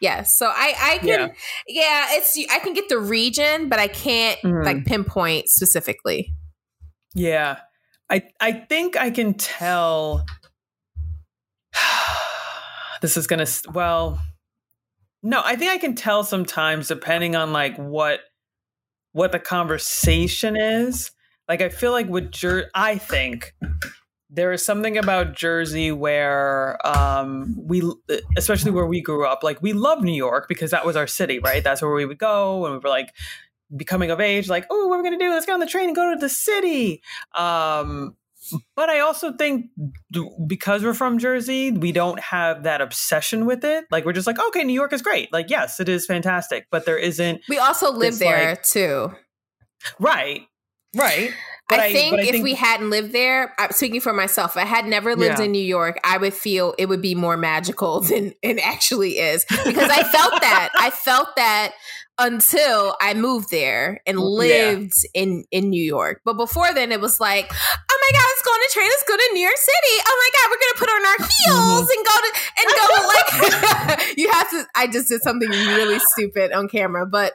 Yes. 0.02 0.38
So 0.38 0.48
I 0.48 0.76
I 0.80 0.98
can 1.00 1.08
Yeah. 1.08 1.28
yeah. 1.68 2.06
it's 2.18 2.38
I 2.52 2.60
can 2.60 2.74
get 2.74 2.90
the 2.90 3.00
region, 3.00 3.70
but 3.70 3.80
I 3.80 3.88
can't 3.88 4.40
Mhm. 4.44 4.66
like 4.66 4.86
pinpoint 4.86 5.48
specifically. 5.50 6.34
yeah. 7.16 7.60
I 8.10 8.24
I 8.42 8.52
think 8.52 8.98
I 8.98 9.10
can 9.10 9.34
tell. 9.34 10.26
this 13.02 13.18
is 13.18 13.28
gonna 13.28 13.48
well. 13.74 14.20
No, 15.24 15.42
I 15.44 15.56
think 15.56 15.72
I 15.72 15.78
can 15.78 15.96
tell 15.96 16.24
sometimes 16.24 16.88
depending 16.90 17.36
on 17.36 17.54
like 17.54 17.76
what 17.78 18.20
what 19.14 19.32
the 19.32 19.40
conversation 19.40 20.56
is. 20.56 21.12
Like 21.48 21.62
I 21.62 21.70
feel 21.70 21.92
like 21.92 22.08
with 22.08 22.32
Jer 22.32 22.70
I 22.74 22.98
think 22.98 23.54
there 24.30 24.52
is 24.52 24.66
something 24.66 24.98
about 24.98 25.36
Jersey 25.36 25.92
where 25.92 26.86
um, 26.86 27.56
we, 27.56 27.84
especially 28.36 28.72
where 28.72 28.88
we 28.88 29.00
grew 29.00 29.28
up, 29.28 29.44
like 29.44 29.62
we 29.62 29.74
love 29.74 30.02
New 30.02 30.14
York 30.14 30.48
because 30.50 30.72
that 30.72 30.86
was 30.86 30.96
our 30.96 31.06
city, 31.06 31.38
right? 31.38 31.64
That's 31.64 31.84
where 31.84 31.94
we 31.94 32.06
would 32.06 32.18
go 32.18 32.62
when 32.62 32.72
we 32.72 32.78
were 32.80 32.90
like 32.90 33.14
becoming 33.76 34.10
of 34.10 34.20
age. 34.20 34.50
Like, 34.50 34.66
oh, 34.72 34.88
what 34.88 34.96
are 34.96 35.04
we 35.04 35.10
gonna 35.10 35.20
do? 35.20 35.30
Let's 35.30 35.46
get 35.46 35.54
on 35.54 35.60
the 35.60 35.68
train 35.68 35.90
and 35.90 35.96
go 35.96 36.14
to 36.14 36.20
the 36.20 36.30
city. 36.30 37.04
Um, 37.36 38.16
but 38.76 38.90
I 38.90 39.00
also 39.00 39.32
think 39.34 39.68
because 40.48 40.84
we're 40.84 40.94
from 40.94 41.18
Jersey, 41.18 41.72
we 41.72 41.92
don't 41.92 42.20
have 42.20 42.64
that 42.64 42.82
obsession 42.82 43.46
with 43.46 43.64
it. 43.64 43.86
Like 43.92 44.04
we're 44.06 44.14
just 44.14 44.28
like, 44.28 44.40
okay, 44.48 44.64
New 44.64 44.74
York 44.74 44.94
is 44.94 45.02
great. 45.02 45.32
Like, 45.32 45.50
yes, 45.50 45.80
it 45.80 45.88
is 45.88 46.06
fantastic, 46.06 46.68
but 46.72 46.86
there 46.86 46.98
isn't. 46.98 47.42
We 47.48 47.58
also 47.58 47.92
live 47.92 48.20
there 48.20 48.50
like, 48.50 48.64
too. 48.64 49.14
Right. 50.00 50.48
Right. 50.96 51.32
I, 51.70 51.88
I, 51.88 51.94
think 51.94 52.16
I 52.16 52.22
if 52.24 52.32
think, 52.32 52.44
we 52.44 52.54
hadn't 52.56 52.90
lived 52.90 53.14
there, 53.14 53.54
I'm 53.58 53.72
speaking 53.72 54.02
for 54.02 54.14
myself, 54.14 54.52
if 54.52 54.58
I 54.58 54.66
had 54.66 54.86
never 54.86 55.16
lived 55.16 55.40
yeah. 55.40 55.46
in 55.46 55.52
New 55.52 55.64
York, 55.64 55.98
I 56.04 56.18
would 56.18 56.34
feel 56.34 56.76
it 56.78 56.88
would 56.88 57.02
be 57.02 57.16
more 57.16 57.38
magical 57.38 58.00
than 58.02 58.34
it 58.42 58.60
actually 58.60 59.20
is. 59.20 59.46
Because 59.46 59.90
I 59.90 60.04
felt 60.04 60.42
that. 60.42 60.70
I 60.78 60.90
felt 60.90 61.30
that 61.36 61.74
until 62.24 62.96
I 63.02 63.14
moved 63.14 63.52
there 63.52 64.02
and 64.08 64.18
lived 64.18 64.94
yeah. 65.14 65.22
in 65.22 65.44
in 65.52 65.70
New 65.70 65.84
York. 65.84 66.22
But 66.24 66.36
before 66.36 66.74
then, 66.74 66.94
it 66.94 67.02
was 67.02 67.20
like, 67.20 67.52
oh 67.52 68.00
my 68.02 68.18
god, 68.18 68.26
let's 68.26 68.42
go 68.42 68.52
on 68.52 68.62
a 68.62 68.72
train. 68.72 68.88
Let's 68.88 69.04
go 69.04 69.18
to 69.18 69.30
New 69.34 69.42
York 69.42 69.58
City. 69.58 69.96
Oh 70.08 70.16
my 70.24 70.30
god, 70.32 70.46
we're 70.50 70.64
gonna 70.64 70.80
put 70.80 70.90
on 70.90 71.04
our 71.06 71.20
heels 71.28 71.90
and 71.92 72.06
go 72.06 72.16
to 72.24 72.32
and 72.60 72.68
go 72.80 72.86
like 73.14 74.18
you 74.18 74.32
have 74.32 74.50
to. 74.52 74.66
I 74.74 74.88
just 74.88 75.10
did 75.10 75.22
something 75.22 75.50
really 75.50 76.00
stupid 76.00 76.54
on 76.54 76.70
camera, 76.70 77.06
but 77.06 77.34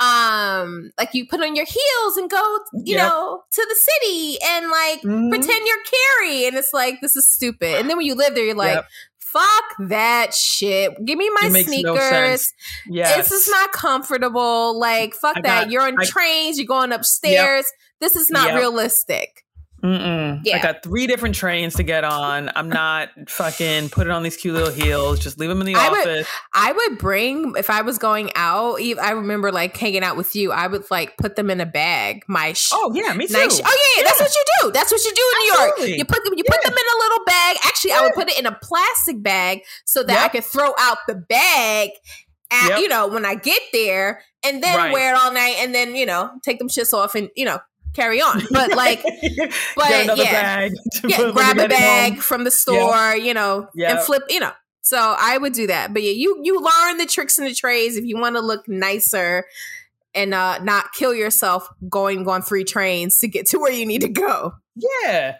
um 0.00 0.92
like 0.96 1.12
you 1.12 1.26
put 1.26 1.40
on 1.40 1.56
your 1.56 1.64
heels 1.64 2.16
and 2.16 2.30
go 2.30 2.58
you 2.72 2.94
yep. 2.94 3.08
know 3.08 3.42
to 3.50 3.66
the 3.68 3.74
city 3.74 4.38
and 4.46 4.70
like 4.70 5.00
mm-hmm. 5.00 5.28
pretend 5.28 5.66
you're 5.66 6.22
Carrie 6.22 6.46
and 6.46 6.56
it's 6.56 6.72
like 6.72 7.00
this 7.00 7.16
is 7.16 7.28
stupid 7.28 7.74
and 7.80 7.90
then 7.90 7.96
when 7.96 8.06
you 8.06 8.14
live 8.14 8.36
there 8.36 8.44
you're 8.44 8.54
like 8.54 8.76
yep. 8.76 8.86
Fuck 9.32 9.88
that 9.88 10.34
shit. 10.34 10.92
Give 11.04 11.18
me 11.18 11.30
my 11.40 11.48
sneakers 11.48 12.52
no 12.86 12.94
yes. 12.94 13.16
this 13.16 13.32
is 13.32 13.48
not 13.50 13.72
comfortable. 13.72 14.78
Like 14.78 15.14
fuck 15.14 15.42
that. 15.42 15.70
you're 15.70 15.82
on 15.82 15.96
I, 15.98 16.04
trains. 16.04 16.58
You're 16.58 16.66
going 16.66 16.92
upstairs. 16.92 17.64
Yep. 17.66 18.00
this 18.00 18.16
is 18.16 18.30
not 18.30 18.54
realistic 18.54 19.44
Mm-mm. 19.82 20.40
Yeah. 20.44 20.56
I 20.56 20.62
got 20.62 20.82
three 20.82 21.06
different 21.06 21.36
trains 21.36 21.74
to 21.74 21.84
get 21.84 22.02
on. 22.02 22.50
I'm 22.56 22.68
not 22.68 23.10
fucking 23.28 23.90
put 23.90 24.08
it 24.08 24.10
on 24.10 24.24
these 24.24 24.36
cute 24.36 24.54
little 24.54 24.72
heels. 24.72 25.20
Just 25.20 25.38
leave 25.38 25.48
them 25.48 25.60
in 25.60 25.66
the 25.66 25.76
I 25.76 25.88
office. 25.88 26.04
Would, 26.04 26.26
I 26.52 26.72
would 26.72 26.98
bring 26.98 27.54
if 27.56 27.70
I 27.70 27.82
was 27.82 27.96
going 27.96 28.32
out. 28.34 28.80
I 28.80 29.12
remember 29.12 29.52
like 29.52 29.76
hanging 29.76 30.02
out 30.02 30.16
with 30.16 30.34
you. 30.34 30.50
I 30.50 30.66
would 30.66 30.90
like 30.90 31.16
put 31.16 31.36
them 31.36 31.48
in 31.48 31.60
a 31.60 31.66
bag. 31.66 32.24
My 32.26 32.54
sh- 32.54 32.70
oh 32.72 32.92
yeah, 32.92 33.14
me 33.14 33.28
too. 33.28 33.34
oh 33.36 33.38
yeah, 33.38 34.02
yeah, 34.02 34.02
that's 34.02 34.20
what 34.20 34.34
you 34.34 34.44
do. 34.62 34.72
That's 34.72 34.90
what 34.90 35.04
you 35.04 35.12
do 35.14 35.22
in 35.22 35.52
Absolutely. 35.52 35.84
New 35.84 35.88
York. 35.90 35.98
You 35.98 36.04
put 36.04 36.24
them. 36.24 36.34
You 36.36 36.44
yeah. 36.44 36.54
put 36.54 36.62
them 36.64 36.72
in 36.72 36.78
a 36.78 36.98
little 37.02 37.24
bag. 37.24 37.56
Actually, 37.64 37.90
yeah. 37.90 37.98
I 37.98 38.02
would 38.02 38.14
put 38.14 38.28
it 38.28 38.38
in 38.38 38.46
a 38.46 38.58
plastic 38.60 39.22
bag 39.22 39.60
so 39.84 40.02
that 40.02 40.12
yep. 40.12 40.24
I 40.24 40.28
could 40.28 40.44
throw 40.44 40.72
out 40.78 40.98
the 41.06 41.14
bag. 41.14 41.90
At, 42.50 42.70
yep. 42.70 42.78
you 42.80 42.88
know 42.88 43.08
when 43.08 43.26
I 43.26 43.34
get 43.34 43.60
there 43.74 44.22
and 44.42 44.62
then 44.62 44.74
right. 44.74 44.90
wear 44.90 45.14
it 45.14 45.18
all 45.18 45.30
night 45.30 45.56
and 45.58 45.74
then 45.74 45.94
you 45.94 46.06
know 46.06 46.30
take 46.42 46.58
them 46.58 46.70
shits 46.70 46.94
off 46.94 47.14
and 47.14 47.28
you 47.36 47.44
know 47.44 47.58
carry 47.94 48.20
on. 48.20 48.42
But 48.50 48.74
like, 48.74 49.02
but 49.76 49.90
yeah, 49.90 50.68
yeah 51.04 51.30
grab 51.32 51.58
a 51.58 51.68
bag 51.68 52.18
from 52.18 52.44
the 52.44 52.50
store, 52.50 53.16
you 53.16 53.34
know, 53.34 53.68
and 53.76 53.98
flip, 54.00 54.22
you 54.28 54.40
know. 54.40 54.52
So 54.82 54.96
I 55.18 55.36
would 55.36 55.52
do 55.52 55.66
that. 55.66 55.92
But 55.92 56.02
yeah, 56.02 56.12
you 56.12 56.40
you 56.42 56.60
learn 56.60 56.98
the 56.98 57.06
tricks 57.06 57.38
and 57.38 57.46
the 57.46 57.54
trades 57.54 57.96
if 57.96 58.04
you 58.04 58.18
want 58.18 58.36
to 58.36 58.40
look 58.40 58.66
nicer 58.68 59.44
and 60.14 60.32
uh 60.32 60.58
not 60.60 60.92
kill 60.94 61.14
yourself 61.14 61.68
going 61.88 62.26
on 62.26 62.40
three 62.42 62.64
trains 62.64 63.18
to 63.18 63.28
get 63.28 63.46
to 63.48 63.58
where 63.58 63.72
you 63.72 63.84
need 63.84 64.00
to 64.02 64.08
go. 64.08 64.52
Yeah. 64.74 65.36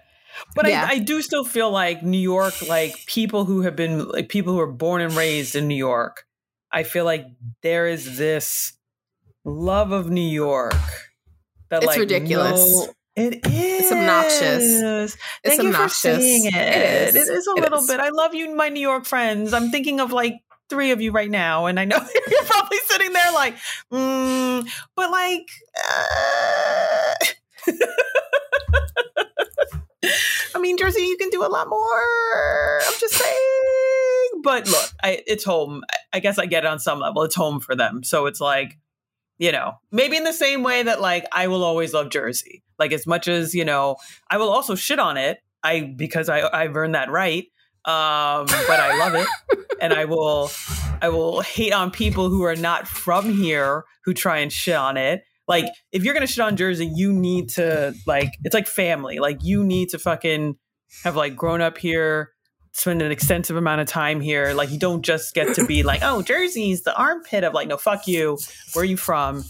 But 0.54 0.68
yeah. 0.68 0.86
I, 0.88 0.94
I 0.94 0.98
do 0.98 1.22
still 1.22 1.44
feel 1.44 1.70
like 1.70 2.02
New 2.02 2.18
York, 2.18 2.68
like 2.68 2.94
people 3.06 3.44
who 3.44 3.62
have 3.62 3.74
been 3.74 4.06
like 4.08 4.28
people 4.28 4.52
who 4.52 4.60
are 4.60 4.70
born 4.70 5.00
and 5.00 5.14
raised 5.14 5.56
in 5.56 5.66
New 5.66 5.74
York, 5.74 6.26
I 6.70 6.82
feel 6.82 7.04
like 7.04 7.26
there 7.62 7.88
is 7.88 8.18
this 8.18 8.74
love 9.44 9.92
of 9.92 10.10
New 10.10 10.20
York 10.20 10.74
that, 11.70 11.82
it's 11.82 11.86
like, 11.86 11.98
ridiculous. 11.98 12.60
No, 12.60 12.92
it 13.16 13.46
is. 13.46 13.52
It's 13.52 13.92
obnoxious. 13.92 15.16
Thank 15.16 15.18
it's 15.44 15.62
you 15.62 15.68
obnoxious. 15.68 16.16
for 16.16 16.20
saying 16.20 16.46
it. 16.46 16.54
It 16.54 17.16
is, 17.16 17.28
it 17.28 17.34
is 17.34 17.48
a 17.48 17.50
it 17.56 17.60
little 17.62 17.80
is. 17.80 17.86
bit. 17.86 18.00
I 18.00 18.10
love 18.10 18.34
you, 18.34 18.54
my 18.54 18.68
New 18.68 18.80
York 18.80 19.04
friends. 19.04 19.52
I'm 19.52 19.70
thinking 19.70 20.00
of 20.00 20.12
like 20.12 20.34
three 20.70 20.92
of 20.92 21.00
you 21.00 21.12
right 21.12 21.30
now, 21.30 21.66
and 21.66 21.80
I 21.80 21.84
know 21.84 21.96
you're 22.30 22.44
probably 22.44 22.78
sitting 22.86 23.12
there 23.12 23.32
like, 23.32 23.56
mm, 23.92 24.68
but 24.94 25.10
like. 25.10 25.48
Uh... 25.76 27.14
I 30.54 30.60
mean, 30.60 30.78
Jersey, 30.78 31.02
you 31.02 31.16
can 31.16 31.30
do 31.30 31.44
a 31.44 31.48
lot 31.48 31.68
more. 31.68 32.80
I'm 32.86 32.98
just 32.98 33.14
saying. 33.14 34.42
But 34.42 34.66
look, 34.68 34.90
I, 35.02 35.22
it's 35.26 35.44
home. 35.44 35.82
I 36.12 36.20
guess 36.20 36.38
I 36.38 36.46
get 36.46 36.64
it 36.64 36.68
on 36.68 36.78
some 36.78 37.00
level. 37.00 37.22
It's 37.22 37.34
home 37.34 37.60
for 37.60 37.76
them. 37.76 38.02
So 38.02 38.26
it's 38.26 38.40
like, 38.40 38.78
you 39.38 39.52
know, 39.52 39.74
maybe 39.92 40.16
in 40.16 40.24
the 40.24 40.32
same 40.32 40.62
way 40.62 40.82
that 40.82 41.00
like 41.00 41.24
I 41.32 41.46
will 41.46 41.62
always 41.62 41.94
love 41.94 42.10
Jersey. 42.10 42.62
Like 42.78 42.92
as 42.92 43.06
much 43.06 43.28
as, 43.28 43.54
you 43.54 43.64
know, 43.64 43.96
I 44.30 44.36
will 44.36 44.50
also 44.50 44.74
shit 44.74 44.98
on 44.98 45.16
it. 45.16 45.38
I 45.62 45.92
because 45.96 46.28
I 46.28 46.48
I've 46.52 46.76
earned 46.76 46.94
that 46.94 47.10
right. 47.10 47.44
Um, 47.84 48.46
but 48.46 48.80
I 48.80 48.98
love 48.98 49.14
it. 49.14 49.66
and 49.80 49.92
I 49.92 50.04
will 50.04 50.50
I 51.00 51.08
will 51.08 51.40
hate 51.40 51.72
on 51.72 51.90
people 51.90 52.28
who 52.28 52.42
are 52.42 52.56
not 52.56 52.86
from 52.86 53.32
here 53.32 53.84
who 54.04 54.14
try 54.14 54.38
and 54.38 54.52
shit 54.52 54.74
on 54.74 54.96
it. 54.96 55.22
Like 55.46 55.66
if 55.92 56.04
you're 56.04 56.14
gonna 56.14 56.26
shit 56.26 56.44
on 56.44 56.56
Jersey, 56.56 56.90
you 56.94 57.12
need 57.12 57.48
to 57.50 57.94
like 58.06 58.34
it's 58.44 58.54
like 58.54 58.66
family. 58.66 59.18
Like 59.18 59.38
you 59.42 59.64
need 59.64 59.90
to 59.90 59.98
fucking 59.98 60.56
have 61.04 61.16
like 61.16 61.36
grown 61.36 61.60
up 61.60 61.78
here, 61.78 62.32
spend 62.78 63.02
an 63.02 63.10
extensive 63.10 63.56
amount 63.56 63.80
of 63.80 63.88
time 63.88 64.20
here. 64.20 64.54
Like 64.54 64.70
you 64.70 64.78
don't 64.78 65.02
just 65.02 65.34
get 65.34 65.54
to 65.56 65.66
be 65.66 65.82
like, 65.92 66.00
oh, 66.02 66.22
Jersey's 66.22 66.82
the 66.82 66.96
armpit 66.96 67.42
of 67.44 67.52
like, 67.52 67.68
no, 67.68 67.76
fuck 67.76 68.06
you. 68.06 68.38
Where 68.72 68.82
are 68.82 68.86
you 68.86 68.96
from? 68.96 69.44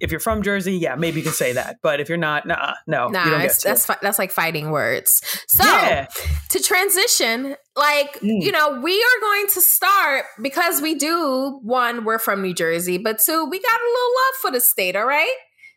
If 0.00 0.12
you're 0.12 0.20
from 0.20 0.42
Jersey, 0.42 0.74
yeah, 0.74 0.94
maybe 0.94 1.16
you 1.16 1.24
can 1.24 1.32
say 1.32 1.54
that. 1.54 1.78
But 1.82 1.98
if 1.98 2.08
you're 2.08 2.18
not, 2.18 2.46
nah, 2.46 2.74
no, 2.86 3.08
nah, 3.08 3.38
that's 3.38 3.84
fi- 3.84 3.96
that's 4.00 4.18
like 4.18 4.30
fighting 4.30 4.70
words. 4.70 5.22
So 5.48 5.64
yeah. 5.64 6.06
to 6.50 6.60
transition, 6.60 7.56
like 7.74 8.20
mm. 8.20 8.40
you 8.40 8.52
know, 8.52 8.80
we 8.80 8.94
are 8.94 9.20
going 9.20 9.48
to 9.48 9.60
start 9.60 10.26
because 10.40 10.80
we 10.80 10.94
do 10.94 11.58
one, 11.64 12.04
we're 12.04 12.20
from 12.20 12.42
New 12.42 12.54
Jersey, 12.54 12.98
but 12.98 13.18
two, 13.18 13.44
we 13.50 13.58
got 13.58 13.80
a 13.80 13.88
little 13.88 14.14
love 14.14 14.34
for 14.40 14.50
the 14.52 14.60
state. 14.60 14.94
All 14.94 15.04
right, 15.04 15.34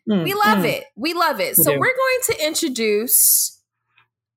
mm. 0.08 0.22
we 0.22 0.34
love 0.34 0.58
mm. 0.58 0.66
it, 0.66 0.84
we 0.94 1.14
love 1.14 1.40
it. 1.40 1.58
We 1.58 1.64
so 1.64 1.72
do. 1.72 1.80
we're 1.80 1.96
going 1.96 2.20
to 2.26 2.46
introduce 2.46 3.60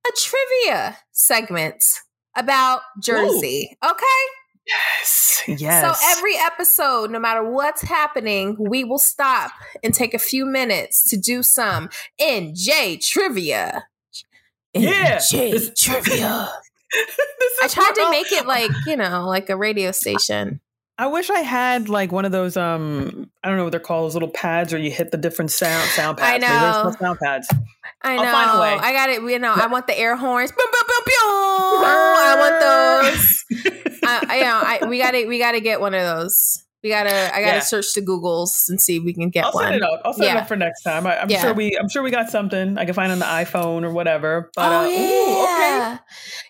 a 0.07 0.11
trivia 0.17 0.97
segment 1.11 1.83
about 2.35 2.81
Jersey. 3.01 3.77
Ooh. 3.83 3.91
Okay. 3.91 4.05
Yes. 4.67 5.43
Yes. 5.47 5.99
So 5.99 6.17
every 6.17 6.35
episode, 6.37 7.11
no 7.11 7.19
matter 7.19 7.43
what's 7.43 7.83
happening, 7.83 8.57
we 8.59 8.83
will 8.83 8.99
stop 8.99 9.51
and 9.83 9.93
take 9.93 10.13
a 10.13 10.19
few 10.19 10.45
minutes 10.45 11.07
to 11.09 11.17
do 11.17 11.43
some 11.43 11.89
NJ 12.19 13.05
trivia. 13.05 13.87
Yeah. 14.73 15.17
NJ 15.19 15.75
trivia. 15.79 16.49
I 17.61 17.67
tried 17.67 17.93
to 17.95 18.09
make 18.09 18.31
it 18.31 18.47
like, 18.47 18.71
you 18.87 18.95
know, 18.95 19.27
like 19.27 19.49
a 19.49 19.55
radio 19.55 19.91
station. 19.91 20.61
I 20.97 21.07
wish 21.07 21.29
I 21.29 21.41
had 21.41 21.89
like 21.89 22.11
one 22.11 22.23
of 22.23 22.31
those 22.31 22.55
um 22.55 23.29
I 23.43 23.49
don't 23.49 23.57
know 23.57 23.65
what 23.65 23.71
they're 23.71 23.79
called, 23.79 24.05
those 24.05 24.13
little 24.13 24.29
pads 24.29 24.71
where 24.71 24.81
you 24.81 24.91
hit 24.91 25.11
the 25.11 25.17
different 25.17 25.51
sound 25.51 25.89
sound 25.89 26.17
pads. 26.17 26.43
I 26.43 26.47
know. 26.47 26.95
Sound 26.99 27.19
pads. 27.19 27.49
I 28.03 28.17
know. 28.17 28.23
I 28.23 28.93
got 28.93 29.09
it. 29.09 29.21
You 29.21 29.39
know, 29.39 29.53
I 29.53 29.67
want 29.67 29.87
the 29.87 29.97
air 29.97 30.15
horns. 30.15 30.51
Boom, 30.51 30.67
boom, 30.71 30.81
boom, 30.87 31.03
boom. 31.05 31.83
I 31.83 32.35
want 32.39 33.13
those. 33.13 33.45
I, 34.03 34.37
you 34.37 34.43
know, 34.43 34.61
I, 34.63 34.87
we 34.87 34.99
got 34.99 35.11
to 35.11 35.25
we 35.25 35.39
got 35.39 35.53
to 35.53 35.61
get 35.61 35.81
one 35.81 35.93
of 35.93 36.01
those. 36.01 36.65
We 36.85 36.91
gotta. 36.91 37.35
I 37.35 37.41
gotta 37.41 37.57
yeah. 37.57 37.59
search 37.61 37.93
the 37.95 38.01
Googles 38.01 38.69
and 38.69 38.79
see 38.79 38.97
if 38.97 39.03
we 39.03 39.11
can 39.11 39.31
get 39.31 39.45
I'll 39.45 39.53
one. 39.53 39.63
Set 39.63 39.73
it 39.73 39.81
up. 39.81 40.01
I'll 40.05 40.13
set 40.13 40.25
yeah. 40.25 40.37
it 40.37 40.41
up 40.41 40.47
for 40.47 40.55
next 40.55 40.83
time. 40.83 41.07
I, 41.07 41.15
am 41.15 41.31
yeah. 41.31 41.41
sure 41.41 41.51
we. 41.51 41.75
I'm 41.75 41.89
sure 41.89 42.03
we 42.03 42.11
got 42.11 42.29
something 42.29 42.77
I 42.77 42.85
can 42.85 42.93
find 42.93 43.11
on 43.11 43.17
the 43.17 43.25
iPhone 43.25 43.83
or 43.83 43.91
whatever. 43.91 44.51
But, 44.55 44.71
oh 44.71 44.85
uh, 44.85 44.87
yeah. 44.87 44.99
Ooh, 44.99 45.95
okay. 45.95 45.99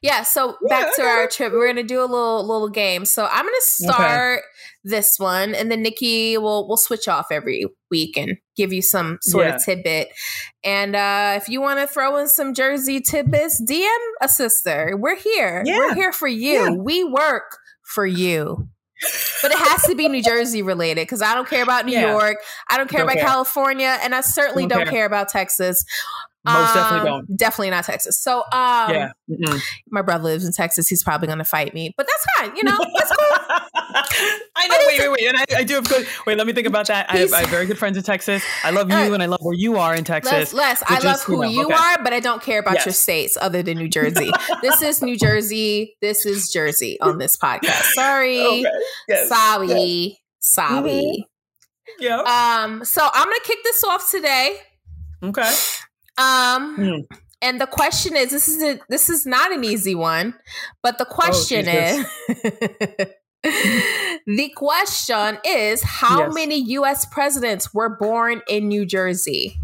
Yeah. 0.02 0.24
So 0.24 0.58
back 0.68 0.94
to 0.98 1.04
our 1.04 1.30
trip. 1.30 1.54
We're 1.54 1.68
gonna 1.68 1.84
do 1.84 2.02
a 2.02 2.02
little 2.02 2.46
little 2.46 2.68
game. 2.68 3.06
So 3.06 3.26
I'm 3.32 3.46
gonna 3.46 3.56
start 3.62 4.40
okay. 4.40 4.46
this 4.84 5.18
one, 5.18 5.56
and 5.56 5.72
then 5.72 5.82
Nikki 5.82 6.38
will 6.38 6.68
will 6.68 6.76
switch 6.76 7.08
off 7.08 7.28
every 7.32 7.66
week 7.90 8.18
and 8.18 8.36
give 8.56 8.74
you 8.74 8.82
some 8.82 9.20
sort 9.22 9.48
of 9.48 9.64
tidbit. 9.64 10.10
And 10.64 10.96
uh, 10.96 11.34
if 11.38 11.50
you 11.50 11.62
want 11.62 11.80
to 11.80 11.88
throw 11.88 12.18
in 12.18 12.28
some 12.28 12.54
Jersey 12.54 13.02
tidbits, 13.02 13.62
DM 13.62 13.88
a 14.22 14.30
sister. 14.30 14.96
We're 14.98 15.18
here. 15.18 15.64
We're 15.66 15.94
here 15.94 16.12
for 16.12 16.28
you. 16.28 16.74
We 16.74 17.04
work 17.04 17.58
for 17.84 18.06
you 18.06 18.70
but 19.42 19.52
it 19.52 19.58
has 19.58 19.84
to 19.84 19.96
be 19.96 20.08
New 20.08 20.24
Jersey 20.24 20.62
related 20.62 21.02
because 21.02 21.22
I 21.22 21.36
don't 21.36 21.48
care 21.48 21.64
about 21.64 21.86
New 21.86 21.92
yeah. 21.92 22.12
York. 22.12 22.38
I 22.70 22.78
don't 22.78 22.90
care 22.90 23.00
don't 23.00 23.10
about 23.10 23.20
care. 23.20 23.28
California, 23.28 23.98
and 24.02 24.16
I 24.16 24.22
certainly 24.22 24.64
don't, 24.64 24.80
don't 24.80 24.86
care. 24.86 25.00
care. 25.00 25.06
about 25.06 25.30
Texas. 25.30 25.84
Most 26.46 26.70
Um, 26.70 26.76
definitely 26.76 27.10
don't. 27.10 27.38
Definitely 27.38 27.70
not 27.72 27.86
Texas. 27.86 28.20
So, 28.22 28.40
um, 28.40 28.92
yeah. 28.92 29.12
Mm-mm. 29.30 29.62
my 29.90 30.02
brother 30.02 30.24
lives 30.26 30.46
in 30.46 30.52
Texas. 30.54 30.88
He's 30.88 31.04
probably 31.04 31.28
going 31.28 31.40
to 31.40 31.44
fight 31.46 31.74
me, 31.74 31.94
but 31.98 32.08
that's 32.08 32.26
fine. 32.38 32.56
You 32.56 32.64
know, 32.64 32.78
that's 32.98 33.12
cool. 33.12 33.38
I 34.56 34.68
know. 34.68 34.78
Wait, 34.88 35.00
wait, 35.00 35.12
wait. 35.12 35.28
And 35.28 35.38
I, 35.38 35.46
I 35.60 35.64
do 35.64 35.76
have 35.76 35.88
good. 35.90 36.08
Wait, 36.28 36.38
let 36.38 36.46
me 36.48 36.54
think 36.54 36.68
about 36.68 36.88
that. 36.88 37.10
I 37.12 37.18
have, 37.18 37.34
I 37.34 37.40
have 37.42 37.50
very 37.50 37.66
good 37.66 37.78
friends 37.78 37.98
in 37.98 38.04
Texas. 38.04 38.44
I 38.64 38.70
love 38.72 38.90
you, 38.90 38.96
Uh, 38.96 39.14
and 39.14 39.24
I 39.24 39.26
love 39.26 39.40
where 39.42 39.56
you 39.56 39.78
are 39.78 39.96
in 39.96 40.04
Texas. 40.04 40.54
Les, 40.54 40.54
Les, 40.54 40.84
I 40.88 41.00
love 41.00 41.22
who 41.24 41.36
you 41.36 41.42
know, 41.42 41.50
you 41.50 41.66
okay. 41.66 41.74
are, 41.74 42.04
but 42.04 42.14
I 42.14 42.20
don't 42.20 42.42
care 42.42 42.60
about 42.60 42.86
your 42.86 42.94
states 42.94 43.38
other 43.42 43.64
than 43.64 43.78
New 43.78 43.88
Jersey. 43.96 44.32
this 44.62 44.82
is 44.82 45.02
New 45.02 45.18
Jersey. 45.18 45.96
This 46.02 46.26
is 46.26 46.52
Jersey 46.52 47.00
on 47.02 47.18
this 47.18 47.38
podcast. 47.38 47.82
Sorry. 47.94 48.42
Okay. 48.42 48.66
Yes. 49.08 49.30
Sorry. 49.30 50.20
Sorry. 50.40 51.26
Yeah. 52.00 52.20
Um, 52.22 52.84
so 52.84 53.02
I'm 53.14 53.26
gonna 53.26 53.36
kick 53.44 53.60
this 53.64 53.84
off 53.84 54.10
today. 54.12 54.58
Okay. 55.24 55.52
Um, 56.18 56.76
Hmm. 56.76 57.00
and 57.42 57.60
the 57.60 57.68
question 57.68 58.16
is: 58.16 58.30
this 58.32 58.48
is 58.48 58.64
a, 58.64 58.80
this 58.90 59.10
is 59.10 59.26
not 59.26 59.52
an 59.52 59.64
easy 59.64 59.96
one, 59.96 60.34
but 60.82 60.98
the 60.98 61.06
question 61.06 61.68
is, 61.68 62.06
the 63.44 64.50
question 64.56 65.38
is, 65.46 65.82
how 65.84 66.20
Yes. 66.26 66.34
many 66.34 66.56
U.S. 66.80 67.06
presidents 67.06 67.74
were 67.74 67.90
born 67.98 68.42
in 68.48 68.68
New 68.68 68.86
Jersey? 68.86 69.58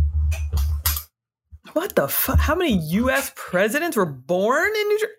What 1.73 1.95
the 1.95 2.07
fuck? 2.09 2.37
How 2.39 2.55
many 2.55 2.73
U.S. 2.77 3.31
presidents 3.35 3.95
were 3.95 4.05
born 4.05 4.67
in 4.75 4.87
New 4.89 4.99
Jersey? 4.99 5.13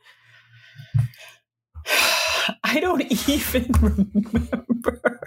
I 2.64 2.78
don't 2.80 3.03
even 3.28 3.72
remember. 3.80 5.20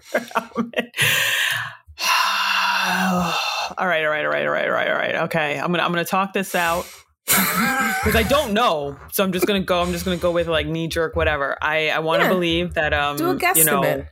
all 3.78 3.88
right, 3.88 4.04
all 4.04 4.10
right, 4.10 4.26
all 4.26 4.32
right, 4.32 4.46
all 4.46 4.52
right, 4.52 4.66
all 4.68 4.72
right, 4.74 4.88
all 4.90 4.96
right. 4.96 5.16
Okay, 5.26 5.60
I'm 5.60 5.72
gonna 5.72 5.84
I'm 5.84 5.92
gonna 5.92 6.06
talk 6.06 6.34
this 6.34 6.56
out 6.56 6.86
because 7.26 8.16
I 8.16 8.24
don't 8.24 8.54
know, 8.54 8.98
so 9.12 9.24
I'm 9.24 9.32
just 9.32 9.46
gonna 9.48 9.62
go. 9.64 9.82
I'm 9.82 9.92
just 9.92 10.06
gonna 10.06 10.18
go 10.18 10.32
with 10.32 10.48
like 10.48 10.68
knee 10.68 10.88
jerk, 10.88 11.16
whatever. 11.16 11.58
I 11.62 11.90
I 11.90 12.00
want 12.00 12.22
to 12.22 12.26
Yeah. 12.28 12.34
believe 12.34 12.74
that 12.76 12.94
um 12.94 13.18
Do 13.18 13.30
a 13.32 13.36
guesstimate. 13.36 13.56
you 13.58 13.64
know 13.66 14.06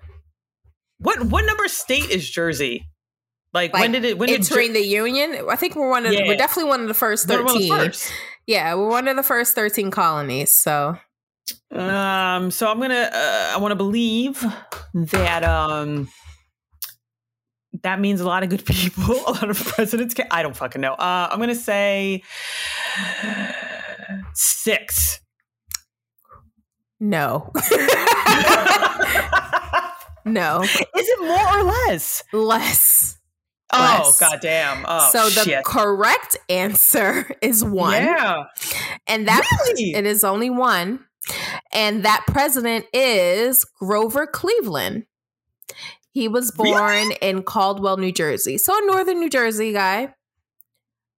what 0.99 1.23
what 1.23 1.45
number 1.45 1.67
state 1.67 2.09
is 2.09 2.29
Jersey? 2.29 2.87
Like, 3.53 3.71
Like, 3.73 3.81
when 3.81 3.91
did 3.91 4.03
it 4.05 4.17
when 4.17 4.29
did 4.29 4.39
entering 4.39 4.73
the 4.73 4.79
union. 4.81 5.45
I 5.49 5.55
think 5.55 5.75
we're 5.75 5.89
one 5.89 6.05
of 6.05 6.13
Yeah. 6.13 6.27
we're 6.27 6.37
definitely 6.37 6.69
one 6.69 6.81
of 6.81 6.87
the 6.87 6.93
first 6.95 7.27
Jer- 7.27 7.43
one 7.43 7.55
of 7.55 7.61
the 7.61 7.69
thirteen. 7.69 7.85
first? 7.91 8.11
Yeah, 8.47 8.73
we're 8.75 8.87
one 8.89 9.07
of 9.07 9.15
the 9.15 9.21
first 9.23 9.53
thirteen 9.53 9.91
colonies. 9.91 10.51
So 10.51 10.97
Um, 11.71 12.49
so 12.51 12.67
I'm 12.71 12.79
gonna 12.79 13.09
uh, 13.13 13.51
I 13.53 13.57
want 13.57 13.71
to 13.71 13.75
believe 13.75 14.43
that 14.93 15.43
um 15.43 16.07
that 17.83 17.99
means 17.99 18.19
a 18.21 18.25
lot 18.25 18.43
of 18.43 18.49
good 18.49 18.65
people, 18.67 19.11
a 19.27 19.31
lot 19.31 19.49
of 19.49 19.57
presidents. 19.63 20.13
Can, 20.13 20.27
I 20.31 20.41
don't 20.43 20.55
fucking 20.55 20.81
know. 20.81 20.93
Uh, 20.93 21.29
I'm 21.31 21.39
gonna 21.39 21.55
say 21.55 22.23
six. 24.33 25.19
no, 26.99 27.51
no. 30.25 30.61
Is 30.61 30.79
it 30.95 31.21
more 31.21 31.57
or 31.59 31.63
less? 31.63 32.23
less. 32.31 33.17
Oh 33.75 34.01
Less. 34.05 34.19
goddamn! 34.19 34.85
Oh 34.87 35.09
so 35.11 35.29
the 35.29 35.45
shit! 35.45 35.63
correct 35.65 36.37
answer 36.47 37.31
is 37.41 37.63
one, 37.63 37.93
Yeah, 38.03 38.43
and 39.07 39.27
that 39.27 39.43
really? 39.67 39.93
it 39.93 40.05
is 40.05 40.23
only 40.23 40.51
one, 40.51 40.99
and 41.71 42.05
that 42.05 42.23
president 42.27 42.85
is 42.93 43.65
Grover 43.79 44.27
Cleveland. 44.27 45.05
He 46.13 46.27
was 46.27 46.51
born 46.51 47.11
in 47.21 47.43
Caldwell, 47.43 47.97
New 47.97 48.11
Jersey, 48.11 48.57
so 48.57 48.73
a 48.75 48.85
northern 48.85 49.19
New 49.19 49.29
Jersey 49.29 49.73
guy. 49.73 50.13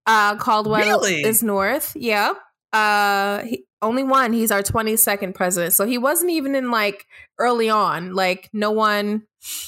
Uh, 0.05 0.35
Caldwell 0.37 0.79
Really? 0.79 1.21
is 1.21 1.43
north. 1.43 1.95
Yep. 1.95 2.37
Uh, 2.71 3.41
he, 3.43 3.65
only 3.81 4.03
one. 4.03 4.33
He's 4.33 4.51
our 4.51 4.63
twenty 4.63 4.97
second 4.97 5.33
president, 5.35 5.73
so 5.73 5.85
he 5.85 5.97
wasn't 5.97 6.31
even 6.31 6.55
in 6.55 6.71
like 6.71 7.05
early 7.39 7.69
on. 7.69 8.13
Like 8.13 8.49
no 8.53 8.71
one 8.71 9.23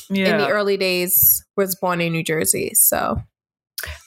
yeah. 0.10 0.32
in 0.32 0.38
the 0.38 0.48
early 0.48 0.78
days 0.78 1.44
was 1.56 1.76
born 1.76 2.02
in 2.02 2.14
New 2.14 2.24
Jersey. 2.24 2.72
So 2.74 3.22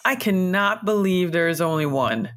I 0.04 0.16
cannot 0.16 0.84
believe 0.84 1.32
there 1.32 1.48
is 1.48 1.60
only 1.60 1.86
one. 1.86 2.30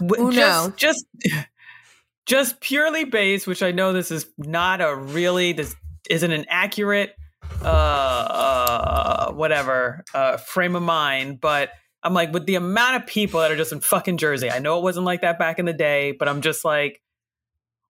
W- 0.00 0.28
Uno. 0.28 0.72
Just, 0.76 1.04
just, 1.22 1.46
just 2.26 2.60
purely 2.60 3.04
based, 3.04 3.46
which 3.46 3.62
I 3.62 3.72
know 3.72 3.92
this 3.92 4.10
is 4.10 4.26
not 4.38 4.80
a 4.80 4.94
really, 4.94 5.52
this 5.52 5.74
isn't 6.08 6.30
an 6.30 6.46
accurate, 6.48 7.16
uh, 7.62 7.66
uh 7.66 9.32
whatever, 9.32 10.04
uh, 10.14 10.36
frame 10.36 10.76
of 10.76 10.82
mind, 10.82 11.40
but 11.40 11.70
I'm 12.02 12.14
like, 12.14 12.32
with 12.32 12.46
the 12.46 12.54
amount 12.54 12.96
of 12.96 13.06
people 13.06 13.40
that 13.40 13.50
are 13.50 13.56
just 13.56 13.72
in 13.72 13.80
fucking 13.80 14.18
Jersey, 14.18 14.50
I 14.50 14.60
know 14.60 14.78
it 14.78 14.82
wasn't 14.82 15.06
like 15.06 15.22
that 15.22 15.38
back 15.38 15.58
in 15.58 15.64
the 15.64 15.72
day, 15.72 16.12
but 16.12 16.28
I'm 16.28 16.40
just 16.40 16.64
like, 16.64 17.02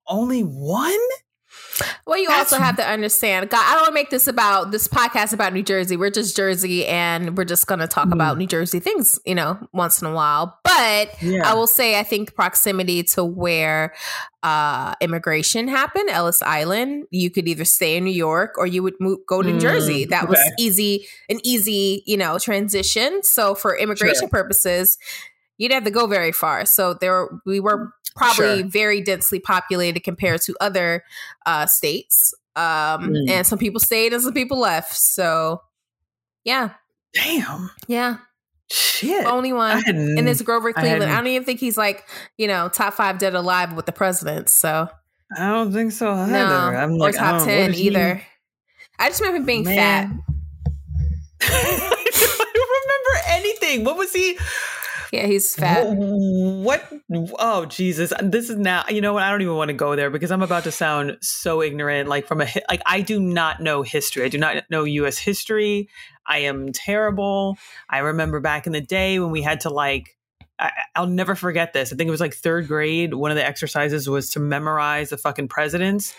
only 0.08 0.40
one? 0.40 0.98
Well, 2.06 2.18
you 2.18 2.28
That's- 2.28 2.52
also 2.52 2.62
have 2.62 2.76
to 2.76 2.86
understand. 2.88 3.50
God, 3.50 3.62
I 3.64 3.72
don't 3.72 3.80
want 3.82 3.88
to 3.88 3.94
make 3.94 4.10
this 4.10 4.26
about 4.26 4.70
this 4.70 4.88
podcast 4.88 5.32
about 5.32 5.52
New 5.52 5.62
Jersey. 5.62 5.96
We're 5.96 6.10
just 6.10 6.36
Jersey, 6.36 6.86
and 6.86 7.36
we're 7.36 7.44
just 7.44 7.66
going 7.66 7.80
to 7.80 7.88
talk 7.88 8.06
Hmm. 8.06 8.12
about 8.12 8.38
New 8.38 8.46
Jersey 8.46 8.80
things, 8.80 9.18
you 9.26 9.34
know, 9.34 9.58
once 9.72 10.00
in 10.00 10.08
a 10.08 10.12
while. 10.12 10.58
But 10.64 11.10
Yeah. 11.22 11.48
I 11.50 11.54
will 11.54 11.66
say, 11.66 11.98
I 11.98 12.02
think 12.02 12.34
proximity 12.34 13.02
to 13.14 13.24
where 13.24 13.94
uh, 14.42 14.94
immigration 15.00 15.66
happened, 15.66 16.08
Ellis 16.08 16.40
Island, 16.40 17.06
you 17.10 17.30
could 17.30 17.48
either 17.48 17.64
stay 17.64 17.96
in 17.96 18.04
New 18.04 18.12
York 18.12 18.54
or 18.58 18.66
you 18.66 18.80
would 18.82 18.94
move, 19.00 19.18
go 19.26 19.42
to 19.42 19.48
Mm, 19.48 19.60
Jersey. 19.60 20.04
That 20.04 20.28
was 20.28 20.38
easy, 20.56 21.06
an 21.28 21.40
easy, 21.42 22.04
you 22.06 22.16
know, 22.16 22.38
transition. 22.38 23.24
So 23.24 23.56
for 23.56 23.76
immigration 23.76 24.20
Sure. 24.20 24.28
purposes, 24.28 24.98
you 25.58 25.68
didn't 25.68 25.84
have 25.84 25.92
to 25.92 25.98
go 25.98 26.06
very 26.06 26.32
far. 26.32 26.64
So 26.66 26.94
there, 26.94 27.28
we 27.46 27.60
were 27.60 27.92
probably 28.14 28.60
Sure. 28.62 28.68
very 28.68 29.00
densely 29.00 29.38
populated 29.40 30.00
compared 30.00 30.40
to 30.42 30.54
other 30.60 31.02
uh, 31.46 31.66
states. 31.66 32.34
Um, 32.56 33.10
Mm. 33.10 33.30
And 33.30 33.46
some 33.46 33.58
people 33.58 33.80
stayed 33.80 34.12
and 34.14 34.22
some 34.22 34.32
people 34.32 34.58
left. 34.58 34.94
So, 34.94 35.60
yeah, 36.44 36.70
Damn. 37.12 37.70
yeah, 37.86 38.16
Shit. 38.70 39.26
only 39.26 39.52
one. 39.52 39.82
And 39.86 40.26
it's 40.28 40.40
Grover 40.42 40.72
Cleveland. 40.72 41.02
I, 41.04 41.06
hadn't- 41.08 41.24
don't 41.24 41.26
even 41.34 41.44
think 41.44 41.60
he's 41.60 41.76
like, 41.76 42.06
you 42.38 42.48
know, 42.48 42.68
top 42.70 42.94
five 42.94 43.18
dead 43.18 43.34
alive 43.34 43.74
with 43.74 43.84
the 43.86 43.92
presidents. 43.92 44.52
So, 44.54 44.88
I 45.36 45.48
don't 45.50 45.72
think 45.72 45.92
so 45.92 46.10
either. 46.12 46.32
no, 46.32 46.46
I'm 46.46 46.92
or 46.92 46.98
like, 46.98 47.16
I 47.16 47.18
top 47.18 47.38
don't- 47.40 47.48
10 47.48 47.60
what 47.62 47.70
is 47.72 47.76
he- 47.78 47.86
either. 47.88 48.22
I 48.98 49.08
just 49.10 49.20
remember 49.20 49.44
being 49.44 49.64
fat. 49.64 50.08
I 51.42 52.50
don't 52.54 52.70
remember 52.82 53.26
anything. 53.28 53.84
What 53.84 53.96
was 53.98 54.12
he? 54.12 54.38
Yeah, 55.16 55.26
he's 55.26 55.54
fat. 55.54 55.86
What? 55.88 56.92
Oh 57.38 57.64
Jesus! 57.64 58.12
This 58.22 58.50
is 58.50 58.56
now. 58.56 58.84
You 58.88 59.00
know 59.00 59.14
what? 59.14 59.22
I 59.22 59.30
don't 59.30 59.40
even 59.40 59.54
want 59.54 59.68
to 59.68 59.74
go 59.74 59.96
there 59.96 60.10
because 60.10 60.30
I'm 60.30 60.42
about 60.42 60.64
to 60.64 60.72
sound 60.72 61.16
so 61.22 61.62
ignorant. 61.62 62.06
Like 62.06 62.26
from 62.26 62.42
a 62.42 62.48
like, 62.68 62.82
I 62.84 63.00
do 63.00 63.18
not 63.18 63.60
know 63.60 63.82
history. 63.82 64.24
I 64.24 64.28
do 64.28 64.36
not 64.36 64.64
know 64.70 64.84
U.S. 64.84 65.16
history. 65.16 65.88
I 66.26 66.40
am 66.40 66.70
terrible. 66.72 67.56
I 67.88 67.98
remember 67.98 68.40
back 68.40 68.66
in 68.66 68.72
the 68.72 68.80
day 68.82 69.18
when 69.18 69.30
we 69.30 69.42
had 69.42 69.60
to 69.60 69.70
like. 69.70 70.16
I, 70.58 70.70
I'll 70.94 71.06
never 71.06 71.34
forget 71.34 71.72
this. 71.72 71.92
I 71.92 71.96
think 71.96 72.08
it 72.08 72.10
was 72.10 72.20
like 72.20 72.34
third 72.34 72.66
grade. 72.66 73.14
One 73.14 73.30
of 73.30 73.36
the 73.36 73.46
exercises 73.46 74.08
was 74.08 74.30
to 74.30 74.40
memorize 74.40 75.10
the 75.10 75.18
fucking 75.18 75.48
presidents. 75.48 76.14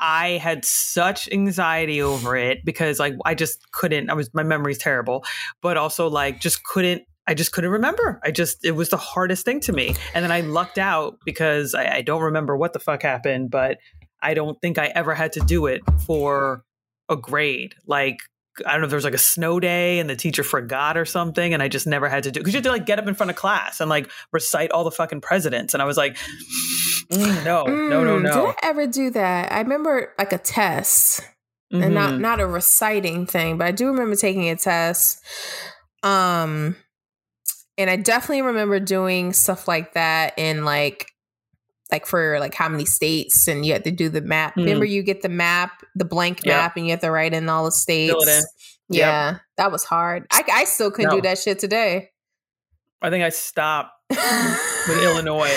I 0.00 0.30
had 0.42 0.64
such 0.64 1.28
anxiety 1.32 2.02
over 2.02 2.36
it 2.36 2.64
because 2.64 2.98
like 2.98 3.14
I 3.24 3.34
just 3.34 3.70
couldn't 3.72 4.10
I 4.10 4.14
was 4.14 4.32
my 4.34 4.42
memory's 4.42 4.76
terrible 4.76 5.24
but 5.62 5.78
also 5.78 6.10
like 6.10 6.40
just 6.40 6.62
couldn't 6.64 7.04
I 7.26 7.34
just 7.34 7.52
couldn't 7.52 7.70
remember 7.70 8.20
I 8.24 8.30
just 8.32 8.64
it 8.64 8.72
was 8.72 8.88
the 8.88 8.96
hardest 8.96 9.44
thing 9.44 9.60
to 9.60 9.72
me 9.72 9.94
and 10.14 10.24
then 10.24 10.32
I 10.32 10.40
lucked 10.40 10.78
out 10.78 11.18
because 11.24 11.74
I, 11.74 11.96
I 11.96 12.02
don't 12.02 12.22
remember 12.22 12.56
what 12.56 12.72
the 12.72 12.80
fuck 12.80 13.02
happened 13.02 13.50
but 13.50 13.78
I 14.20 14.34
don't 14.34 14.60
think 14.60 14.78
I 14.78 14.86
ever 14.86 15.14
had 15.14 15.32
to 15.34 15.40
do 15.40 15.66
it 15.66 15.82
for 16.06 16.64
a 17.08 17.16
grade 17.16 17.74
like 17.86 18.18
I 18.66 18.72
don't 18.72 18.80
know 18.82 18.84
if 18.86 18.90
there 18.90 18.96
was 18.98 19.04
like 19.04 19.14
a 19.14 19.18
snow 19.18 19.60
day 19.60 19.98
and 19.98 20.10
the 20.10 20.16
teacher 20.16 20.42
forgot 20.42 20.96
or 20.98 21.04
something 21.04 21.54
and 21.54 21.62
I 21.62 21.68
just 21.68 21.86
never 21.86 22.08
had 22.08 22.24
to 22.24 22.30
do 22.30 22.40
because 22.40 22.52
you 22.52 22.58
had 22.58 22.64
to 22.64 22.70
like 22.70 22.86
get 22.86 22.98
up 22.98 23.06
in 23.06 23.14
front 23.14 23.30
of 23.30 23.36
class 23.36 23.80
and 23.80 23.88
like 23.88 24.10
recite 24.32 24.70
all 24.72 24.84
the 24.84 24.90
fucking 24.90 25.20
presidents 25.22 25.74
and 25.74 25.82
I 25.82 25.86
was 25.86 25.96
like 25.96 26.16
mm, 27.10 27.44
no 27.44 27.64
no 27.64 28.04
no 28.04 28.18
Mm, 28.18 28.22
no 28.22 28.28
Did 28.32 28.34
I 28.46 28.54
ever 28.64 28.86
do 28.86 29.10
that? 29.10 29.52
I 29.52 29.60
remember 29.60 30.12
like 30.18 30.32
a 30.32 30.38
test. 30.38 31.20
and 31.72 31.94
not 31.94 32.12
Mhm. 32.14 32.20
not 32.20 32.40
a 32.40 32.46
reciting 32.46 33.24
thing, 33.26 33.56
but 33.56 33.66
I 33.66 33.70
do 33.72 33.86
remember 33.86 34.14
taking 34.16 34.50
a 34.50 34.56
test. 34.56 35.24
Um 36.02 36.76
and 37.78 37.88
I 37.90 37.96
definitely 37.96 38.42
remember 38.42 38.78
doing 38.80 39.32
stuff 39.32 39.66
like 39.68 39.94
that 39.94 40.34
in 40.38 40.64
like 40.64 41.06
like 41.90 42.06
for 42.06 42.38
like 42.40 42.54
how 42.54 42.68
many 42.68 42.84
states 42.86 43.46
and 43.48 43.66
you 43.66 43.72
had 43.74 43.84
to 43.84 43.90
do 43.90 44.08
the 44.08 44.20
map. 44.22 44.54
Mm. 44.54 44.64
Remember 44.64 44.84
you 44.86 45.02
get 45.02 45.20
the 45.22 45.28
map, 45.28 45.82
the 45.94 46.04
blank 46.06 46.44
Yep. 46.44 46.54
map 46.56 46.76
and 46.76 46.86
you 46.86 46.92
have 46.92 47.00
to 47.00 47.10
write 47.10 47.34
in 47.34 47.48
all 47.48 47.64
the 47.66 47.72
states. 47.72 48.12
Fill 48.12 48.22
it 48.22 48.28
in. 48.28 48.42
Yep. 48.88 48.98
Yeah, 49.00 49.38
that 49.58 49.70
was 49.72 49.84
hard. 49.84 50.26
I 50.30 50.42
I 50.52 50.64
still 50.64 50.90
couldn't 50.90 51.10
No. 51.10 51.16
do 51.16 51.22
that 51.22 51.38
shit 51.38 51.58
today. 51.58 52.10
I 53.02 53.10
think 53.10 53.24
I 53.24 53.28
stopped 53.30 53.90
with 54.10 55.02
Illinois. 55.02 55.50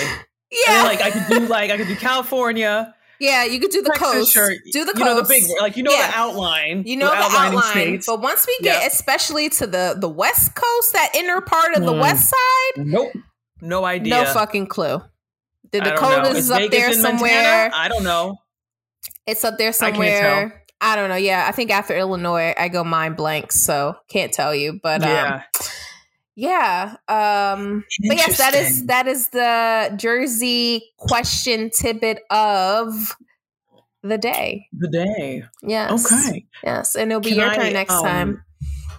Yeah. 0.50 0.82
like 0.84 1.00
I 1.00 1.10
could 1.10 1.26
do 1.28 1.40
like 1.46 1.70
I 1.70 1.76
could 1.76 1.88
do 1.88 1.96
California, 1.96 2.94
Yeah, 3.18 3.44
you 3.44 3.58
could 3.60 3.70
do 3.70 3.82
the 3.82 3.90
Texas 3.90 4.12
coast. 4.12 4.32
shirt, 4.32 4.58
do 4.72 4.84
the 4.84 4.92
coast. 4.92 4.98
you 4.98 5.04
know 5.04 5.20
the 5.20 5.28
big 5.28 5.44
like 5.60 5.76
you 5.76 5.82
know 5.82 5.92
Yeah. 5.92 6.10
the 6.10 6.18
outline. 6.18 6.82
You 6.86 6.96
know 6.96 7.08
the 7.10 7.16
outline, 7.16 7.70
states. 7.70 8.06
but 8.06 8.20
once 8.20 8.46
we 8.46 8.58
get 8.62 8.82
Yeah. 8.82 8.86
especially 8.88 9.48
to 9.50 9.66
the 9.66 9.96
the 9.98 10.08
west 10.08 10.54
coast, 10.54 10.92
that 10.92 11.10
inner 11.14 11.40
part 11.40 11.74
of 11.76 11.84
the 11.84 11.92
Mm. 11.92 12.00
west 12.00 12.28
side, 12.30 12.86
nope, 12.86 13.12
no 13.60 13.84
idea. 13.84 14.14
no 14.14 14.24
fucking 14.32 14.66
clue. 14.66 15.02
The 15.72 15.78
I 15.78 15.84
don't 15.84 15.94
know. 15.94 16.08
Dakotas 16.10 16.38
is 16.38 16.50
up 16.50 16.58
Vegas 16.58 16.78
there 16.78 16.90
in 16.92 17.02
Montana? 17.02 17.18
somewhere. 17.18 17.70
I 17.74 17.88
don't 17.88 18.04
know. 18.04 18.36
It's 19.26 19.44
up 19.44 19.58
there 19.58 19.72
can't 19.72 19.78
tell. 19.80 19.90
somewhere. 19.92 20.64
I, 20.80 20.94
don't 20.94 21.08
know. 21.08 21.16
Yeah, 21.16 21.44
I 21.48 21.52
think 21.52 21.70
after 21.72 21.96
Illinois, 21.96 22.54
I 22.56 22.68
go 22.68 22.84
mind 22.84 23.16
blank, 23.16 23.50
so 23.50 23.96
can't 24.08 24.32
tell 24.32 24.54
you. 24.54 24.78
But 24.82 25.02
um, 25.02 25.40
yeah. 26.36 26.96
Um, 27.08 27.84
but 28.06 28.16
yes, 28.18 28.36
that 28.36 28.54
is 28.54 28.86
that 28.86 29.08
is 29.08 29.30
the 29.30 29.94
Jersey 29.96 30.92
question 30.98 31.70
tidbit 31.70 32.20
of 32.30 33.16
the 34.02 34.18
day. 34.18 34.66
the 34.72 34.88
day. 34.88 35.44
Yes. 35.62 36.12
Okay. 36.12 36.46
Yes, 36.62 36.94
and 36.94 37.10
it'll 37.10 37.22
be 37.22 37.30
Can 37.30 37.38
your 37.38 37.48
I, 37.48 37.56
turn 37.56 37.72
next 37.72 37.94
um, 37.94 38.04
time. 38.04 38.44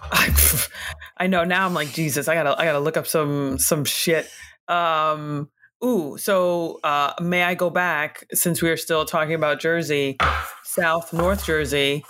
I, 0.02 0.66
I 1.18 1.26
know 1.28 1.44
now. 1.44 1.64
I'm 1.64 1.74
like 1.74 1.92
Jesus. 1.92 2.26
I 2.26 2.34
gotta 2.34 2.58
I 2.60 2.64
gotta 2.64 2.80
look 2.80 2.96
up 2.96 3.06
some 3.06 3.58
some 3.58 3.84
shit. 3.84 4.28
Um. 4.66 5.48
Ooh. 5.84 6.18
So 6.18 6.80
uh, 6.82 7.14
may 7.20 7.44
I 7.44 7.54
go 7.54 7.70
back 7.70 8.26
since 8.32 8.60
we 8.60 8.68
are 8.68 8.76
still 8.76 9.04
talking 9.04 9.34
about 9.34 9.60
Jersey, 9.60 10.16
South 10.64 11.12
North 11.12 11.46
Jersey, 11.46 12.04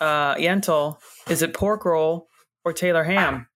uh, 0.00 0.34
Yentl. 0.36 0.96
Is 1.28 1.42
it 1.42 1.52
pork 1.52 1.84
roll 1.84 2.28
or 2.64 2.72
Taylor 2.72 3.04
ham? 3.04 3.48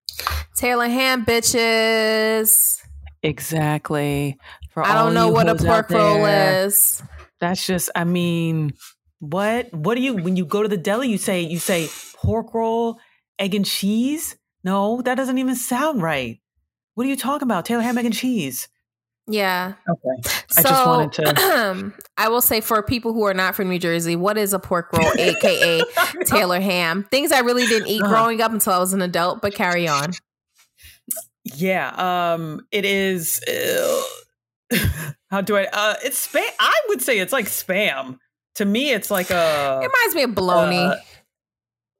Taylor 0.54 0.88
ham, 0.88 1.24
bitches. 1.24 2.80
Exactly. 3.22 4.38
For 4.70 4.84
I 4.86 4.94
don't 4.94 5.14
know 5.14 5.28
what 5.28 5.48
a 5.48 5.54
pork 5.54 5.90
roll 5.90 6.24
is. 6.26 7.02
That's 7.40 7.66
just. 7.66 7.90
I 7.94 8.04
mean, 8.04 8.72
what? 9.18 9.72
What 9.72 9.94
do 9.94 10.02
you 10.02 10.14
when 10.14 10.36
you 10.36 10.44
go 10.44 10.62
to 10.62 10.68
the 10.68 10.76
deli? 10.76 11.08
You 11.08 11.18
say 11.18 11.40
you 11.42 11.58
say 11.58 11.88
pork 12.14 12.54
roll, 12.54 12.98
egg 13.38 13.54
and 13.54 13.66
cheese. 13.66 14.36
No, 14.64 15.00
that 15.02 15.16
doesn't 15.16 15.38
even 15.38 15.56
sound 15.56 16.02
right. 16.02 16.40
What 16.94 17.06
are 17.06 17.10
you 17.10 17.16
talking 17.16 17.46
about? 17.46 17.64
Taylor 17.66 17.82
ham, 17.82 17.98
egg 17.98 18.06
and 18.06 18.14
cheese. 18.14 18.68
Yeah. 19.28 19.72
Okay. 19.88 20.28
So, 20.48 20.60
I 20.60 20.62
just 20.62 20.86
wanted 20.86 21.12
to- 21.36 21.92
I 22.16 22.28
will 22.28 22.40
say 22.40 22.60
for 22.60 22.82
people 22.82 23.12
who 23.12 23.24
are 23.24 23.34
not 23.34 23.54
from 23.56 23.68
New 23.68 23.78
Jersey, 23.78 24.14
what 24.16 24.38
is 24.38 24.52
a 24.52 24.58
pork 24.58 24.92
roll, 24.92 25.10
aka 25.18 25.82
Taylor 26.26 26.60
ham? 26.60 27.04
Things 27.10 27.32
I 27.32 27.40
really 27.40 27.66
didn't 27.66 27.88
eat 27.88 28.00
Uh-huh. 28.02 28.10
growing 28.12 28.40
up 28.40 28.52
until 28.52 28.72
I 28.72 28.78
was 28.78 28.92
an 28.92 29.02
adult, 29.02 29.42
but 29.42 29.54
carry 29.54 29.88
on. 29.88 30.12
Yeah. 31.44 31.88
Um. 32.34 32.66
It 32.72 32.84
is. 32.84 33.40
uh, 33.48 34.76
how 35.30 35.40
do 35.40 35.56
I? 35.56 35.64
Uh. 35.72 35.94
It's 36.04 36.26
spam. 36.26 36.42
I 36.58 36.74
would 36.88 37.02
say 37.02 37.18
it's 37.18 37.32
like 37.32 37.46
spam. 37.46 38.18
To 38.56 38.64
me, 38.64 38.92
it's 38.92 39.10
like 39.10 39.30
a. 39.30 39.80
It 39.82 39.86
reminds 39.86 40.14
me 40.14 40.22
of 40.22 40.34
bologna. 40.34 40.78
uh, 40.78 40.96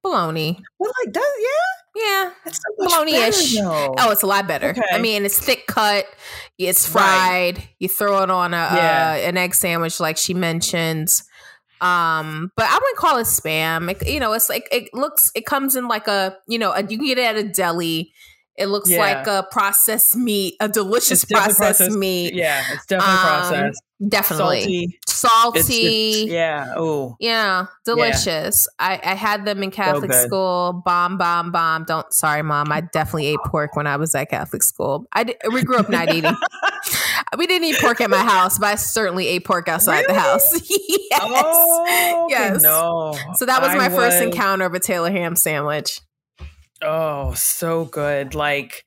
bologna. 0.02 0.60
well, 0.78 0.92
like 1.04 1.12
does 1.12 1.24
Yeah. 1.40 1.48
Yeah. 1.97 2.30
It's 2.44 2.59
so 2.59 2.84
Bologna-ish. 2.84 3.55
better. 3.55 3.66
Oh, 3.99 4.11
it's 4.11 4.22
a 4.22 4.26
lot 4.26 4.47
better. 4.47 4.68
Okay. 4.70 4.82
I 4.92 4.99
mean, 4.99 5.24
it's 5.24 5.38
thick 5.38 5.66
cut. 5.66 6.05
It's 6.59 6.88
Right. 6.90 7.55
fried. 7.55 7.68
You 7.78 7.88
throw 7.88 8.22
it 8.22 8.30
on 8.30 8.53
a 8.53 8.57
Yeah. 8.57 9.12
uh, 9.24 9.28
an 9.28 9.36
egg 9.38 9.55
sandwich, 9.55 9.99
like 9.99 10.16
she 10.18 10.34
mentions. 10.34 11.24
Um, 11.80 12.53
but 12.57 12.66
I 12.66 12.74
wouldn't 12.74 12.97
call 12.97 13.18
it 13.18 13.24
spam. 13.24 13.90
It, 13.90 14.07
you 14.07 14.20
know, 14.20 14.32
it's 14.34 14.49
like 14.49 14.66
it 14.72 14.92
looks. 14.94 15.30
It 15.34 15.44
comes 15.47 15.76
in 15.76 15.88
like 15.88 16.07
a 16.09 16.36
you 16.47 16.59
know, 16.59 16.72
a, 16.72 16.82
you 16.82 16.97
can 16.99 17.07
get 17.07 17.18
it 17.18 17.24
at 17.24 17.36
a 17.36 17.44
deli. 17.44 18.12
It 18.57 18.66
looks 18.66 18.88
Yeah. 18.90 18.99
like 19.01 19.26
a 19.26 19.47
processed 19.51 20.16
meat, 20.16 20.57
a 20.61 20.68
delicious 20.68 21.24
processed, 21.26 21.59
processed. 21.59 21.90
meat. 21.99 22.32
Yeah, 22.34 22.62
it's 22.72 22.86
definitely 22.86 23.14
Um, 23.14 23.20
processed. 23.26 23.82
Definitely 24.07 24.61
Salty. 24.61 24.99
salty. 25.07 25.59
It's, 25.61 25.70
it's 25.70 26.30
yeah. 26.32 26.74
Oh, 26.76 27.16
Yeah, 27.18 27.66
delicious. 27.86 28.68
I, 28.78 29.01
I 29.03 29.14
had 29.14 29.47
them 29.47 29.62
in 29.62 29.70
Catholic 29.70 30.11
good. 30.11 30.26
school. 30.26 30.82
Bomb, 30.84 31.16
bomb, 31.16 31.51
bomb. 31.51 31.84
Don't. 31.84 32.12
Sorry, 32.12 32.42
mom. 32.42 32.70
I 32.70 32.82
definitely 32.82 33.28
ate 33.28 33.38
pork 33.47 33.74
when 33.74 33.86
I 33.86 33.97
was 33.97 34.14
at 34.14 34.28
Catholic 34.28 34.62
school. 34.62 35.07
I 35.12 35.24
did, 35.24 35.36
we 35.51 35.62
grew 35.62 35.78
up 35.78 35.88
not 35.88 36.12
eating. 36.14 36.34
we 37.38 37.47
didn't 37.47 37.68
eat 37.68 37.78
pork 37.80 38.03
at 38.03 38.11
my 38.11 38.18
house, 38.22 38.59
but 38.59 38.66
I 38.66 38.74
certainly 38.74 39.26
ate 39.28 39.44
pork 39.47 39.66
outside 39.68 40.05
the 40.07 40.14
house. 40.14 40.53
yes. 40.70 41.20
Oh, 41.22 42.26
Yes. 42.28 42.62
No. 42.62 43.16
So 43.36 43.47
that 43.47 43.62
was 43.62 43.70
I 43.70 43.76
my 43.76 43.88
first 43.88 44.16
was- 44.18 44.22
encounter 44.26 44.66
of 44.66 44.74
a 44.74 44.80
Taylor 44.80 45.11
ham 45.11 45.36
sandwich. 45.36 46.01
Oh, 46.82 47.32
so 47.32 47.86
good. 47.86 48.34
Like, 48.34 48.84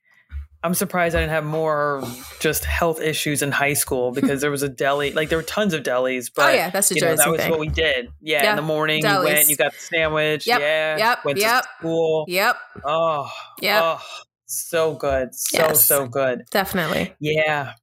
I'm 0.62 0.74
surprised 0.74 1.16
I 1.16 1.20
didn't 1.22 1.32
have 1.32 1.46
more 1.46 2.04
just 2.40 2.66
health 2.66 3.00
issues 3.00 3.42
in 3.42 3.52
high 3.52 3.74
school 3.74 4.10
hmm. 4.10 4.16
because 4.16 4.42
there 4.42 4.52
was 4.52 4.64
a 4.64 4.70
deli. 4.70 5.14
Like, 5.14 5.30
there 5.30 5.38
were 5.38 5.44
tons 5.44 5.74
of 5.74 5.84
delis, 5.84 6.28
oh, 6.30 6.34
but 6.36 6.50
oh 6.50 6.54
yeah, 6.54 6.70
that's 6.70 6.90
the 6.90 6.96
you 6.96 7.02
know, 7.02 7.16
that 7.16 7.30
was 7.30 7.40
thing. 7.40 7.52
what 7.52 7.60
we 7.60 7.70
did. 7.70 8.10
Yeah, 8.22 8.44
Yeah, 8.44 8.50
in 8.52 8.56
the 8.58 8.62
morning 8.62 9.04
delis. 9.04 9.20
you 9.20 9.24
went, 9.24 9.50
you 9.50 9.56
got 9.56 9.74
the 9.74 9.80
sandwich. 9.80 10.46
Yep, 10.48 10.60
Yeah, 10.60 10.98
yep, 10.98 11.26
went 11.26 11.38
yep. 11.38 11.64
to 11.64 11.70
school. 11.80 12.26
yep, 12.28 12.58
Oh, 12.84 13.30
Yep. 13.62 13.84
oh, 13.84 14.02
so 14.46 14.94
good, 14.96 15.34
so 15.34 15.58
Yes. 15.58 15.86
so 15.86 16.08
good. 16.08 16.44
definitely. 16.52 17.14
Yeah. 17.20 17.74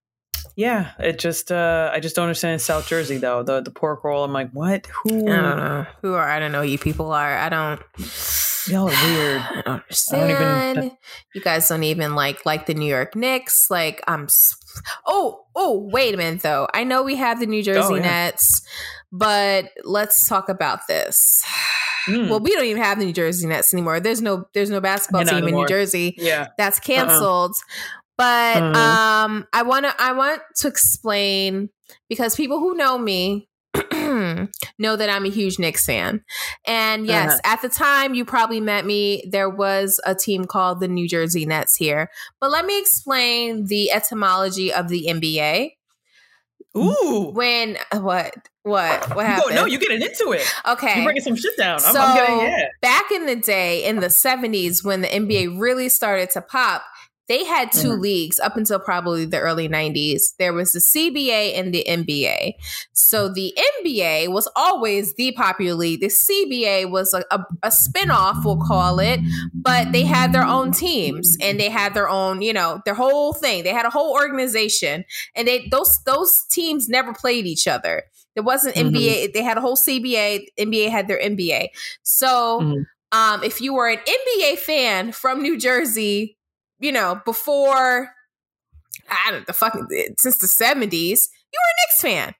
Yeah, 0.56 0.92
it 0.98 1.18
just 1.18 1.52
uh 1.52 1.90
I 1.92 2.00
just 2.00 2.16
don't 2.16 2.24
understand 2.24 2.62
South 2.62 2.88
Jersey 2.88 3.18
though. 3.18 3.42
The 3.42 3.60
the 3.60 3.70
pork 3.70 4.02
roll, 4.04 4.24
I'm 4.24 4.32
like, 4.32 4.50
what? 4.52 4.86
Who 5.04 5.28
I 5.30 5.36
don't 5.36 5.56
know 5.58 5.86
who 6.00 6.14
are. 6.14 6.28
I 6.28 6.38
don't 6.38 6.50
know 6.50 6.62
who 6.62 6.68
you 6.68 6.78
people 6.78 7.12
are. 7.12 7.36
I 7.36 7.50
don't. 7.50 7.80
y'all 8.66 8.88
are 8.88 9.06
weird. 9.06 9.42
I 9.50 9.62
don't 9.66 9.82
I 10.12 10.72
don't 10.72 10.84
even- 10.84 10.96
you 11.34 11.40
guys 11.42 11.68
don't 11.68 11.84
even 11.84 12.14
like 12.14 12.46
like 12.46 12.64
the 12.64 12.72
New 12.74 12.88
York 12.88 13.14
Knicks. 13.14 13.70
Like 13.70 14.02
I'm. 14.08 14.28
Oh 15.06 15.44
oh 15.54 15.88
wait 15.92 16.14
a 16.14 16.16
minute 16.16 16.40
though. 16.42 16.66
I 16.72 16.84
know 16.84 17.02
we 17.02 17.16
have 17.16 17.38
the 17.38 17.46
New 17.46 17.62
Jersey 17.62 17.80
Oh, 17.82 17.94
yeah. 17.96 18.02
Nets, 18.02 18.66
but 19.12 19.70
let's 19.84 20.26
talk 20.26 20.48
about 20.48 20.86
this. 20.88 21.44
Mm. 22.06 22.30
Well, 22.30 22.40
we 22.40 22.52
don't 22.54 22.64
even 22.64 22.82
have 22.82 22.98
the 22.98 23.04
New 23.04 23.12
Jersey 23.12 23.46
Nets 23.46 23.74
anymore. 23.74 24.00
There's 24.00 24.22
no 24.22 24.46
there's 24.54 24.70
no 24.70 24.80
basketball 24.80 25.24
not 25.24 25.32
team 25.32 25.48
in 25.48 25.54
New. 25.54 25.66
Jersey 25.66 26.14
yeah. 26.16 26.48
that's 26.56 26.78
canceled. 26.80 27.56
But 28.18 28.56
Mhm. 28.62 28.74
um 28.76 29.46
I 29.52 29.62
want 29.62 29.84
to 29.86 29.94
I 29.98 30.12
want 30.12 30.40
to 30.56 30.68
explain 30.68 31.68
because 32.08 32.34
people 32.34 32.58
who 32.60 32.74
know 32.74 32.96
me 32.98 33.48
know 34.78 34.96
that 34.96 35.10
I'm 35.10 35.26
a 35.26 35.28
huge 35.30 35.58
Knicks 35.58 35.84
fan. 35.84 36.24
And 36.66 37.06
yes, 37.06 37.32
Uh-huh. 37.32 37.40
at 37.44 37.62
the 37.62 37.68
time 37.68 38.14
you 38.14 38.24
probably 38.24 38.60
met 38.60 38.86
me, 38.86 39.22
there 39.30 39.50
was 39.50 40.00
a 40.06 40.14
team 40.14 40.46
called 40.46 40.80
the 40.80 40.88
New 40.88 41.06
Jersey 41.06 41.44
Nets 41.44 41.76
here. 41.76 42.08
But 42.40 42.50
let 42.50 42.64
me 42.64 42.78
explain 42.80 43.66
the 43.66 43.90
etymology 43.90 44.72
of 44.72 44.88
the 44.88 45.08
NBA. 45.08 45.72
Ooh. 46.76 47.30
When 47.34 47.78
what 47.92 48.34
what 48.62 49.14
what 49.16 49.24
happened? 49.26 49.54
no, 49.54 49.64
you 49.64 49.78
getting 49.78 50.02
into 50.02 50.32
it. 50.32 50.46
okay. 50.66 50.98
you 50.98 51.04
bringing 51.04 51.22
some 51.22 51.36
shit 51.36 51.56
down. 51.56 51.74
I'm, 51.84 51.92
So 51.92 52.00
I'm 52.00 52.16
getting 52.16 52.40
yeah. 52.40 52.66
back 52.82 53.10
in 53.12 53.26
the 53.26 53.36
day, 53.36 53.84
in 53.84 54.00
the 54.00 54.08
70s, 54.08 54.84
when 54.84 55.00
the 55.02 55.08
NBA 55.08 55.58
really 55.60 55.88
started 55.88 56.30
to 56.32 56.42
pop, 56.42 56.82
they 57.28 57.44
had 57.44 57.72
2 57.72 57.90
Mhm. 57.96 58.00
leagues 58.00 58.38
up 58.40 58.56
until 58.56 58.78
probably 58.78 59.24
the 59.24 59.38
early 59.40 59.68
90s. 59.68 60.34
There 60.38 60.52
was 60.52 60.72
the 60.72 60.80
CBA 60.80 61.54
and 61.58 61.74
the 61.74 61.84
NBA. 61.88 62.54
So 62.92 63.28
the 63.28 63.52
NBA 63.82 64.28
was 64.28 64.48
always 64.54 65.14
the 65.14 65.32
popular 65.32 65.74
league. 65.74 66.00
The 66.00 66.08
CBA 66.10 66.84
was 66.90 67.12
a, 67.14 67.24
a, 67.30 67.40
a 67.64 67.68
spinoff, 67.70 68.44
we'll 68.44 68.56
call 68.64 68.98
it, 69.00 69.20
but 69.54 69.92
they 69.92 70.04
had 70.04 70.32
their 70.32 70.44
own 70.44 70.70
teams 70.72 71.36
and 71.40 71.58
they 71.58 71.68
had 71.68 71.94
their 71.94 72.08
own, 72.08 72.42
you 72.42 72.52
know, 72.52 72.80
their 72.84 72.94
whole 72.94 73.32
thing. 73.32 73.64
They 73.64 73.72
had 73.72 73.86
a 73.86 73.90
whole 73.90 74.12
organization 74.12 75.04
and 75.34 75.48
they 75.48 75.66
those 75.70 75.98
those 76.06 76.44
teams 76.50 76.88
never 76.88 77.12
played 77.12 77.46
each 77.46 77.66
other. 77.66 78.04
There 78.34 78.44
wasn't 78.44 78.76
Mhm. 78.76 78.92
NBA. 78.94 79.26
They 79.32 79.42
had 79.42 79.56
a 79.56 79.60
whole 79.60 79.76
CBA. 79.76 80.46
NBA 80.58 80.90
had 80.90 81.08
their 81.08 81.18
NBA. 81.20 81.70
So, 82.02 82.60
Mhm. 82.60 82.86
um, 83.12 83.42
if 83.42 83.60
you 83.60 83.72
were 83.74 83.88
an 83.88 83.98
NBA 84.06 84.56
fan 84.56 85.12
from 85.12 85.42
New 85.42 85.56
Jersey, 85.58 86.36
you 86.78 86.92
know, 86.92 87.20
before 87.24 88.10
I 89.08 89.30
don't 89.30 89.40
know, 89.40 89.44
the 89.46 89.52
fucking 89.52 89.86
since 90.18 90.38
the 90.38 90.48
seventies, 90.48 91.28
you 91.52 91.58
were 91.58 91.70
a 91.70 91.76
Knicks 91.80 92.00
fan. 92.02 92.34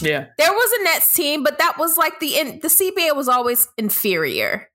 Yeah. 0.00 0.26
There 0.38 0.52
was 0.52 0.80
a 0.80 0.84
Nets 0.84 1.14
team, 1.14 1.42
but 1.42 1.58
that 1.58 1.76
was 1.78 1.96
like 1.98 2.20
the 2.20 2.38
in, 2.38 2.60
the 2.60 2.68
CBA 2.68 3.14
was 3.14 3.28
always 3.28 3.68
inferior. 3.76 4.68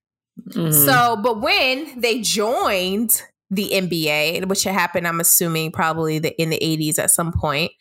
Mhm. 0.50 0.74
So, 0.74 1.18
but 1.22 1.42
when 1.42 2.00
they 2.00 2.22
joined 2.22 3.22
the 3.50 3.70
NBA, 3.72 4.46
which 4.48 4.64
had 4.64 4.74
happened, 4.74 5.08
I'm 5.08 5.20
assuming 5.20 5.72
probably 5.72 6.20
the, 6.20 6.40
in 6.42 6.50
the 6.50 6.60
80s 6.62 7.00
at 7.00 7.12
some 7.12 7.32
point. 7.32 7.72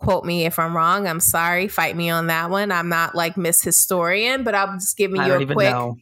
Quote 0.00 0.24
me 0.24 0.44
if 0.44 0.60
I'm 0.60 0.76
wrong. 0.76 1.08
I'm 1.08 1.18
sorry. 1.18 1.66
Fight 1.66 1.96
me 1.96 2.08
on 2.08 2.28
that 2.28 2.50
one. 2.50 2.70
I'm 2.70 2.88
not 2.88 3.16
like 3.16 3.36
Miss 3.36 3.62
Historian, 3.62 4.44
but 4.44 4.54
I'm 4.54 4.78
just 4.78 4.96
giving 4.96 5.20
you 5.24 5.32
a 5.32 5.44
quick. 5.46 5.70
know. 5.70 5.96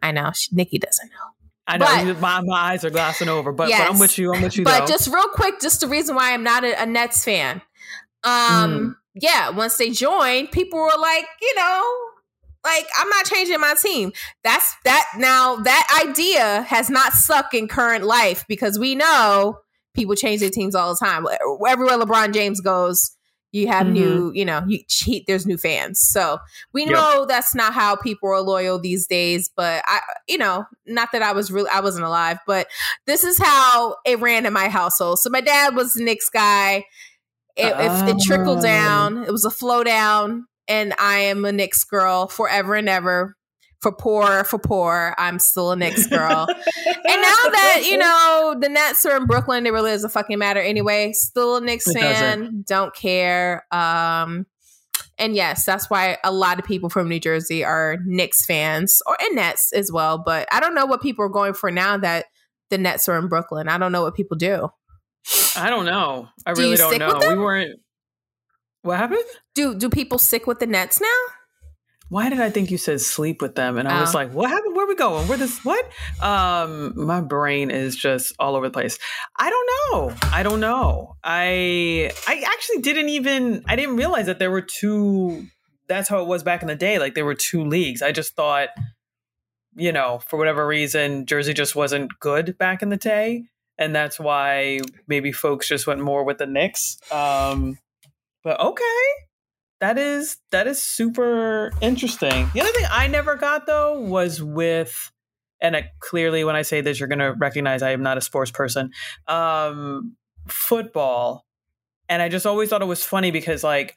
I 0.00 0.12
know 0.12 0.30
she, 0.32 0.54
Nikki 0.54 0.78
doesn't 0.78 1.08
know, 1.08 1.33
I 1.66 1.78
know 1.78 1.86
But- 1.86 2.20
my, 2.20 2.40
my 2.42 2.72
eyes 2.72 2.84
are 2.84 2.90
glassing 2.90 3.28
over, 3.28 3.52
but, 3.52 3.70
but 3.70 3.90
I'm 3.90 3.98
with 3.98 4.18
you. 4.18 4.32
I'm 4.34 4.42
with 4.42 4.56
you 4.56 4.64
but 4.64 4.80
though. 4.80 4.86
just 4.86 5.08
real 5.08 5.28
quick, 5.28 5.60
just 5.60 5.80
the 5.80 5.86
reason 5.88 6.14
why 6.14 6.32
I'm 6.32 6.42
not 6.42 6.64
a, 6.64 6.82
a 6.82 6.86
Nets 6.86 7.24
fan. 7.24 7.62
Mm. 8.24 8.30
Um, 8.30 8.96
yeah, 9.14 9.50
once 9.50 9.76
they 9.76 9.90
joined, 9.90 10.50
people 10.50 10.78
were 10.78 10.98
like, 10.98 11.24
you 11.40 11.54
know, 11.54 11.96
like 12.64 12.86
I'm 12.98 13.08
not 13.08 13.26
changing 13.26 13.60
my 13.60 13.74
team. 13.80 14.12
That's 14.42 14.74
that 14.84 15.04
now 15.16 15.56
that 15.56 16.04
idea 16.06 16.62
has 16.62 16.90
not 16.90 17.12
stuck 17.12 17.54
in 17.54 17.68
current 17.68 18.04
life 18.04 18.44
because 18.48 18.78
we 18.78 18.94
know 18.94 19.58
people 19.94 20.14
change 20.16 20.40
their 20.40 20.50
teams 20.50 20.74
all 20.74 20.94
the 20.94 21.04
time. 21.04 21.26
Everywhere 21.68 21.98
LeBron 21.98 22.32
James 22.32 22.60
goes, 22.60 23.13
you 23.54 23.68
have 23.68 23.86
mm-hmm. 23.86 23.92
new, 23.92 24.32
you 24.34 24.44
know, 24.44 24.64
you 24.66 24.80
cheat. 24.88 25.26
There's 25.26 25.46
new 25.46 25.56
fans, 25.56 26.00
so 26.00 26.38
we 26.72 26.84
know 26.86 27.20
yep. 27.20 27.28
that's 27.28 27.54
not 27.54 27.72
how 27.72 27.94
people 27.94 28.28
are 28.28 28.40
loyal 28.40 28.80
these 28.80 29.06
days. 29.06 29.48
But 29.54 29.82
I, 29.86 30.00
you 30.28 30.38
know, 30.38 30.66
not 30.86 31.12
that 31.12 31.22
I 31.22 31.32
was 31.32 31.52
really, 31.52 31.70
I 31.72 31.80
wasn't 31.80 32.04
alive, 32.04 32.38
but 32.46 32.66
this 33.06 33.22
is 33.22 33.38
how 33.38 33.96
it 34.04 34.18
ran 34.18 34.44
in 34.44 34.52
my 34.52 34.68
household. 34.68 35.20
So 35.20 35.30
my 35.30 35.40
dad 35.40 35.76
was 35.76 35.94
the 35.94 36.02
Knicks 36.02 36.28
guy. 36.28 36.84
It, 37.56 37.72
oh. 37.76 38.06
it, 38.06 38.16
it 38.16 38.22
trickled 38.22 38.62
down. 38.62 39.22
It 39.22 39.30
was 39.30 39.44
a 39.44 39.50
flow 39.50 39.84
down, 39.84 40.46
and 40.66 40.92
I 40.98 41.18
am 41.18 41.44
a 41.44 41.52
Knicks 41.52 41.84
girl 41.84 42.26
forever 42.26 42.74
and 42.74 42.88
ever 42.88 43.36
for 43.84 43.92
poor 43.92 44.44
for 44.44 44.58
poor 44.58 45.14
i'm 45.18 45.38
still 45.38 45.70
a 45.72 45.76
Knicks 45.76 46.06
girl. 46.06 46.48
And 47.06 47.22
now 47.22 47.50
that 47.50 47.82
you 47.84 47.98
know 47.98 48.56
the 48.58 48.70
nets 48.70 49.04
are 49.04 49.16
in 49.16 49.26
brooklyn 49.26 49.66
it 49.66 49.72
really 49.74 49.90
doesn't 49.90 50.10
fucking 50.10 50.38
matter 50.38 50.58
anyway. 50.60 51.12
Still 51.12 51.56
a 51.56 51.60
Knicks 51.60 51.86
it 51.86 52.00
fan 52.00 52.40
doesn't. 52.40 52.66
don't 52.66 52.94
care. 52.94 53.66
Um 53.70 54.46
and 55.18 55.36
yes 55.36 55.64
that's 55.66 55.90
why 55.90 56.16
a 56.24 56.32
lot 56.32 56.58
of 56.58 56.64
people 56.64 56.88
from 56.88 57.08
new 57.08 57.20
jersey 57.20 57.62
are 57.62 57.98
Knicks 58.06 58.46
fans 58.46 59.02
or 59.06 59.16
in 59.28 59.36
nets 59.36 59.70
as 59.72 59.92
well 59.92 60.16
but 60.18 60.48
i 60.50 60.60
don't 60.60 60.74
know 60.74 60.86
what 60.86 61.02
people 61.02 61.24
are 61.24 61.28
going 61.28 61.52
for 61.52 61.70
now 61.70 61.98
that 61.98 62.24
the 62.70 62.78
nets 62.78 63.08
are 63.08 63.18
in 63.18 63.28
brooklyn. 63.28 63.68
I 63.68 63.76
don't 63.78 63.92
know 63.92 64.02
what 64.02 64.14
people 64.14 64.36
do. 64.38 64.70
I 65.56 65.68
don't 65.70 65.84
know. 65.84 66.28
I 66.46 66.54
do 66.54 66.62
really 66.62 66.76
don't 66.76 66.98
know. 66.98 67.18
we 67.28 67.38
weren't 67.38 67.80
what 68.82 68.96
happened? 68.98 69.24
Do 69.54 69.74
do 69.74 69.88
people 69.90 70.18
stick 70.18 70.46
with 70.46 70.58
the 70.58 70.66
nets 70.66 71.00
now 71.00 71.20
why 72.14 72.28
did 72.28 72.40
I 72.40 72.48
think 72.48 72.70
you 72.70 72.78
said 72.78 73.00
sleep 73.00 73.42
with 73.42 73.56
them? 73.56 73.76
And 73.76 73.88
I 73.88 74.00
was 74.00 74.14
oh. 74.14 74.18
like, 74.18 74.32
what 74.32 74.48
happened? 74.48 74.76
Where 74.76 74.86
we 74.86 74.94
going? 74.94 75.26
Where 75.26 75.36
this 75.36 75.64
what? 75.64 75.84
Um, 76.22 76.92
my 76.94 77.20
brain 77.20 77.72
is 77.72 77.96
just 77.96 78.32
all 78.38 78.54
over 78.54 78.68
the 78.68 78.72
place. 78.72 79.00
I 79.36 79.50
don't 79.50 79.68
know. 79.90 80.14
I 80.32 80.44
don't 80.44 80.60
know. 80.60 81.16
I 81.24 82.12
I 82.28 82.44
actually 82.46 82.82
didn't 82.82 83.08
even 83.08 83.64
I 83.66 83.74
didn't 83.74 83.96
realize 83.96 84.26
that 84.26 84.38
there 84.38 84.52
were 84.52 84.60
two 84.60 85.48
that's 85.88 86.08
how 86.08 86.22
it 86.22 86.28
was 86.28 86.44
back 86.44 86.62
in 86.62 86.68
the 86.68 86.76
day. 86.76 87.00
Like 87.00 87.16
there 87.16 87.24
were 87.24 87.34
two 87.34 87.64
leagues. 87.64 88.00
I 88.00 88.12
just 88.12 88.36
thought, 88.36 88.68
you 89.74 89.90
know, 89.90 90.20
for 90.28 90.38
whatever 90.38 90.64
reason, 90.64 91.26
Jersey 91.26 91.52
just 91.52 91.74
wasn't 91.74 92.12
good 92.20 92.56
back 92.58 92.80
in 92.80 92.90
the 92.90 92.96
day. 92.96 93.42
And 93.76 93.92
that's 93.92 94.20
why 94.20 94.82
maybe 95.08 95.32
folks 95.32 95.66
just 95.66 95.88
went 95.88 96.00
more 96.00 96.22
with 96.22 96.38
the 96.38 96.46
Knicks. 96.46 96.96
Um, 97.10 97.76
but 98.44 98.60
okay 98.60 99.24
that 99.80 99.98
is 99.98 100.38
that 100.50 100.66
is 100.66 100.80
super 100.80 101.72
interesting. 101.80 102.50
The 102.54 102.60
other 102.60 102.72
thing 102.72 102.86
I 102.90 103.06
never 103.06 103.36
got 103.36 103.66
though 103.66 104.00
was 104.00 104.42
with 104.42 105.12
and 105.60 105.76
I, 105.76 105.90
clearly 106.00 106.44
when 106.44 106.56
I 106.56 106.62
say 106.62 106.80
this 106.80 106.98
you're 106.98 107.08
going 107.08 107.18
to 107.18 107.32
recognize 107.32 107.82
I 107.82 107.90
am 107.92 108.02
not 108.02 108.18
a 108.18 108.20
sports 108.20 108.50
person. 108.50 108.90
Um 109.26 110.16
football. 110.48 111.46
And 112.08 112.20
I 112.20 112.28
just 112.28 112.46
always 112.46 112.68
thought 112.68 112.82
it 112.82 112.86
was 112.86 113.02
funny 113.02 113.30
because 113.30 113.64
like 113.64 113.96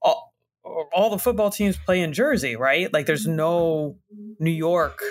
all, 0.00 0.32
all 0.64 1.10
the 1.10 1.18
football 1.18 1.50
teams 1.50 1.76
play 1.76 2.00
in 2.00 2.12
Jersey, 2.12 2.56
right? 2.56 2.92
Like 2.92 3.06
there's 3.06 3.26
no 3.26 3.98
New 4.38 4.50
York 4.50 5.02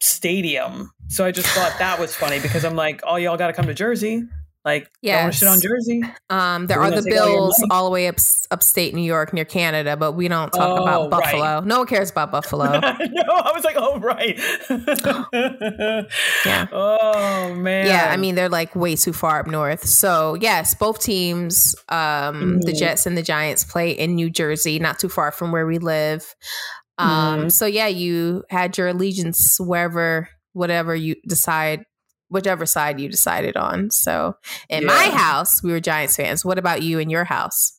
stadium. 0.00 0.90
So 1.08 1.24
I 1.24 1.30
just 1.30 1.48
thought 1.48 1.78
that 1.78 1.98
was 1.98 2.14
funny 2.14 2.40
because 2.40 2.64
I'm 2.64 2.76
like, 2.76 3.02
oh, 3.04 3.16
y'all 3.16 3.36
got 3.36 3.48
to 3.48 3.52
come 3.52 3.66
to 3.66 3.74
Jersey. 3.74 4.24
Like, 4.64 4.88
yeah, 5.02 5.28
shit 5.30 5.48
on 5.48 5.60
Jersey. 5.60 6.02
Um, 6.30 6.68
there 6.68 6.80
are 6.80 6.90
the 6.90 7.02
Bills 7.02 7.60
all, 7.62 7.78
all, 7.78 7.84
the 7.86 7.90
way 7.90 8.06
up 8.06 8.14
upstate 8.52 8.94
New 8.94 9.02
York 9.02 9.32
near 9.32 9.44
Canada, 9.44 9.96
but 9.96 10.12
we 10.12 10.28
don't 10.28 10.52
talk 10.52 10.78
oh, 10.78 10.82
about 10.82 11.10
Buffalo. 11.10 11.56
Right. 11.56 11.64
No 11.64 11.78
one 11.78 11.88
cares 11.88 12.12
about 12.12 12.30
Buffalo. 12.30 12.66
no, 12.80 12.80
I 12.80 13.52
was 13.52 13.64
like, 13.64 13.74
oh 13.76 13.98
right. 13.98 14.38
yeah. 16.44 16.66
Oh 16.72 17.54
man. 17.54 17.86
Yeah, 17.86 18.08
I 18.10 18.16
mean 18.16 18.36
they're 18.36 18.48
like 18.48 18.76
way 18.76 18.94
too 18.94 19.12
far 19.12 19.40
up 19.40 19.48
north. 19.48 19.84
So 19.84 20.36
yes, 20.40 20.74
both 20.74 21.00
teams, 21.00 21.74
um, 21.88 22.60
mm. 22.60 22.60
the 22.60 22.72
Jets 22.72 23.04
and 23.04 23.18
the 23.18 23.22
Giants, 23.22 23.64
play 23.64 23.90
in 23.90 24.14
New 24.14 24.30
Jersey, 24.30 24.78
not 24.78 25.00
too 25.00 25.08
far 25.08 25.32
from 25.32 25.50
where 25.50 25.66
we 25.66 25.78
live. 25.78 26.34
Um, 26.98 27.46
mm. 27.46 27.52
so 27.52 27.66
yeah, 27.66 27.88
you 27.88 28.44
had 28.48 28.78
your 28.78 28.88
allegiance 28.88 29.58
wherever, 29.58 30.28
whatever 30.52 30.94
you 30.94 31.16
decide 31.26 31.84
whichever 32.32 32.66
side 32.66 32.98
you 32.98 33.08
decided 33.08 33.56
on. 33.56 33.90
So 33.90 34.36
in 34.68 34.82
yeah. 34.82 34.88
my 34.88 35.04
house, 35.10 35.62
we 35.62 35.70
were 35.70 35.80
Giants 35.80 36.16
fans. 36.16 36.44
What 36.44 36.58
about 36.58 36.82
you 36.82 36.98
in 36.98 37.10
your 37.10 37.24
house? 37.24 37.78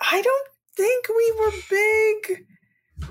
I 0.00 0.22
don't 0.22 0.48
think 0.76 1.06
we 1.08 1.34
were 1.38 1.52
big. 1.70 2.46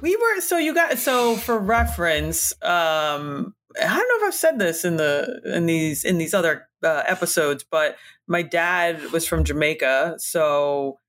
We 0.01 0.15
were 0.15 0.41
so 0.41 0.57
you 0.57 0.73
got 0.73 0.97
so 0.97 1.35
for 1.35 1.57
reference. 1.57 2.53
Um, 2.61 3.53
I 3.79 3.87
don't 3.87 3.97
know 3.97 4.25
if 4.25 4.27
I've 4.27 4.33
said 4.33 4.59
this 4.59 4.83
in 4.83 4.97
the 4.97 5.41
in 5.45 5.65
these 5.65 6.03
in 6.03 6.17
these 6.17 6.33
other 6.33 6.67
uh, 6.83 7.03
episodes, 7.05 7.63
but 7.69 7.97
my 8.27 8.41
dad 8.41 9.11
was 9.11 9.27
from 9.27 9.43
Jamaica, 9.43 10.15
so 10.17 10.99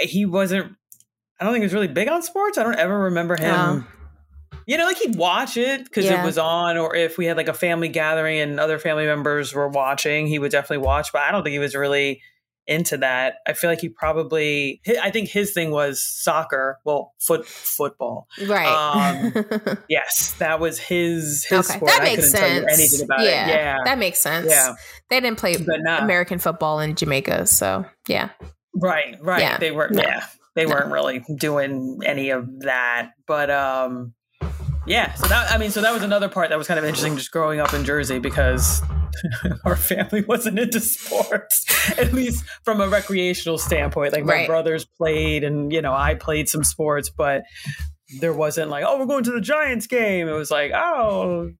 he 0.00 0.24
wasn't. 0.24 0.76
I 1.40 1.44
don't 1.44 1.52
think 1.52 1.62
he 1.62 1.66
was 1.66 1.74
really 1.74 1.88
big 1.88 2.08
on 2.08 2.22
sports. 2.22 2.56
I 2.56 2.62
don't 2.62 2.78
ever 2.78 3.00
remember 3.00 3.36
him. 3.36 3.54
Oh 3.54 4.01
you 4.66 4.76
know, 4.76 4.84
like 4.84 4.98
he'd 4.98 5.16
watch 5.16 5.56
it 5.56 5.84
because 5.84 6.04
yeah. 6.04 6.22
it 6.22 6.24
was 6.24 6.38
on, 6.38 6.76
or 6.76 6.94
if 6.94 7.18
we 7.18 7.26
had 7.26 7.36
like 7.36 7.48
a 7.48 7.54
family 7.54 7.88
gathering 7.88 8.38
and 8.38 8.60
other 8.60 8.78
family 8.78 9.06
members 9.06 9.54
were 9.54 9.68
watching, 9.68 10.26
he 10.26 10.38
would 10.38 10.52
definitely 10.52 10.84
watch. 10.84 11.12
But 11.12 11.22
I 11.22 11.32
don't 11.32 11.42
think 11.42 11.52
he 11.52 11.58
was 11.58 11.74
really 11.74 12.22
into 12.66 12.96
that. 12.98 13.36
I 13.46 13.54
feel 13.54 13.70
like 13.70 13.80
he 13.80 13.88
probably, 13.88 14.80
I 15.00 15.10
think 15.10 15.28
his 15.28 15.52
thing 15.52 15.70
was 15.70 16.02
soccer, 16.02 16.78
well, 16.84 17.14
foot 17.20 17.46
football. 17.46 18.28
Right. 18.46 18.66
Um, 18.66 19.78
yes, 19.88 20.34
that 20.38 20.60
was 20.60 20.78
his 20.78 21.44
his 21.44 21.68
okay. 21.68 21.76
sport. 21.78 21.90
That 21.90 22.02
makes 22.04 22.30
sense. 22.30 22.66
anything 22.72 23.04
about 23.04 23.20
yeah, 23.20 23.46
it. 23.46 23.50
Yeah, 23.50 23.76
that 23.84 23.98
makes 23.98 24.20
sense. 24.20 24.48
Yeah, 24.48 24.74
they 25.10 25.20
didn't 25.20 25.38
play 25.38 25.54
American 25.54 26.38
football 26.38 26.80
in 26.80 26.94
Jamaica, 26.94 27.46
so 27.46 27.84
yeah. 28.08 28.30
Right, 28.74 29.16
right. 29.20 29.40
Yeah. 29.42 29.58
They 29.58 29.70
were, 29.70 29.90
no. 29.90 30.02
yeah, 30.02 30.24
they 30.54 30.64
no. 30.64 30.74
weren't 30.74 30.92
really 30.92 31.24
doing 31.36 32.00
any 32.04 32.30
of 32.30 32.60
that, 32.60 33.10
but 33.26 33.50
um 33.50 34.14
yeah, 34.86 35.14
so 35.14 35.28
that 35.28 35.50
I 35.50 35.58
mean, 35.58 35.70
so 35.70 35.80
that 35.80 35.92
was 35.92 36.02
another 36.02 36.28
part 36.28 36.48
that 36.48 36.58
was 36.58 36.66
kind 36.66 36.78
of 36.78 36.84
interesting, 36.84 37.16
just 37.16 37.30
growing 37.30 37.60
up 37.60 37.72
in 37.72 37.84
Jersey 37.84 38.18
because 38.18 38.82
our 39.64 39.76
family 39.76 40.22
wasn't 40.22 40.58
into 40.58 40.80
sports, 40.80 41.64
at 41.98 42.12
least 42.12 42.44
from 42.64 42.80
a 42.80 42.88
recreational 42.88 43.58
standpoint. 43.58 44.12
Like 44.12 44.24
my 44.24 44.32
right. 44.32 44.46
brothers 44.46 44.84
played, 44.84 45.44
and 45.44 45.72
you 45.72 45.82
know, 45.82 45.94
I 45.94 46.14
played 46.14 46.48
some 46.48 46.64
sports, 46.64 47.10
but 47.10 47.44
there 48.20 48.32
wasn't 48.32 48.70
like, 48.70 48.84
oh, 48.86 48.98
we're 48.98 49.06
going 49.06 49.24
to 49.24 49.32
the 49.32 49.40
Giants 49.40 49.86
game. 49.86 50.28
It 50.28 50.32
was 50.32 50.50
like, 50.50 50.72
oh, 50.72 51.52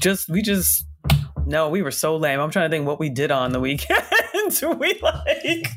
just 0.00 0.28
we 0.28 0.42
just 0.42 0.84
no, 1.46 1.68
we 1.68 1.82
were 1.82 1.90
so 1.90 2.16
lame. 2.16 2.40
I'm 2.40 2.50
trying 2.50 2.70
to 2.70 2.74
think 2.74 2.86
what 2.86 3.00
we 3.00 3.08
did 3.08 3.30
on 3.30 3.52
the 3.52 3.60
weekend. 3.60 4.04
we 4.78 4.98
like 5.02 5.68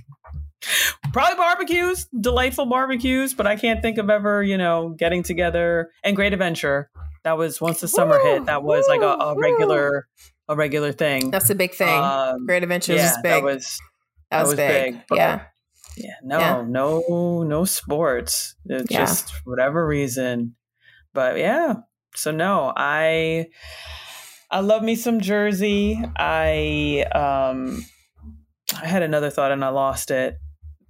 Probably 1.13 1.36
barbecues, 1.36 2.07
delightful 2.20 2.66
barbecues, 2.66 3.34
but 3.34 3.47
I 3.47 3.55
can't 3.55 3.82
think 3.82 3.97
of 3.97 4.09
ever, 4.09 4.43
you 4.43 4.57
know, 4.57 4.89
getting 4.89 5.24
together. 5.24 5.91
And 6.03 6.16
Great 6.16 6.34
Adventure. 6.34 6.89
That 7.24 7.38
was 7.38 7.59
once 7.59 7.82
the 7.82 7.88
summer 7.88 8.20
hit. 8.20 8.45
That 8.45 8.63
was 8.63 8.86
like 8.88 9.01
a, 9.01 9.07
a, 9.07 9.36
regular, 9.38 10.07
a 10.47 10.55
regular 10.55 10.91
thing. 10.91 11.32
That's 11.32 11.49
a 11.49 11.55
big 11.55 11.74
thing. 11.74 11.88
Um, 11.88 12.45
Great 12.45 12.63
Adventures 12.63 12.97
yeah, 12.97 13.11
is 13.11 13.18
big. 13.24 13.32
That 13.32 13.43
was 13.43 13.80
that, 14.30 14.38
that 14.38 14.41
was, 14.41 14.49
was, 14.49 14.57
big. 14.57 14.93
big 14.93 15.18
yeah. 15.18 15.41
Yeah. 15.97 16.16
No, 16.24 16.39
yeah. 16.39 16.63
no, 16.68 17.43
no 17.43 17.66
sports. 17.66 18.55
It's 18.66 18.91
yeah. 18.91 19.05
just 19.05 19.32
whatever 19.45 19.86
reason. 19.88 20.55
But 21.13 21.38
yeah. 21.38 21.76
So 22.16 22.32
no, 22.32 22.74
I 22.76 23.47
I 24.51 24.59
love 24.59 24.84
me 24.84 24.95
some 24.95 25.20
Jersey. 25.20 26.01
I 26.18 27.05
um 27.13 27.86
I 28.82 28.88
had 28.88 29.03
another 29.03 29.30
thought 29.30 29.51
and 29.51 29.63
I 29.63 29.70
lost 29.70 30.11
it 30.11 30.38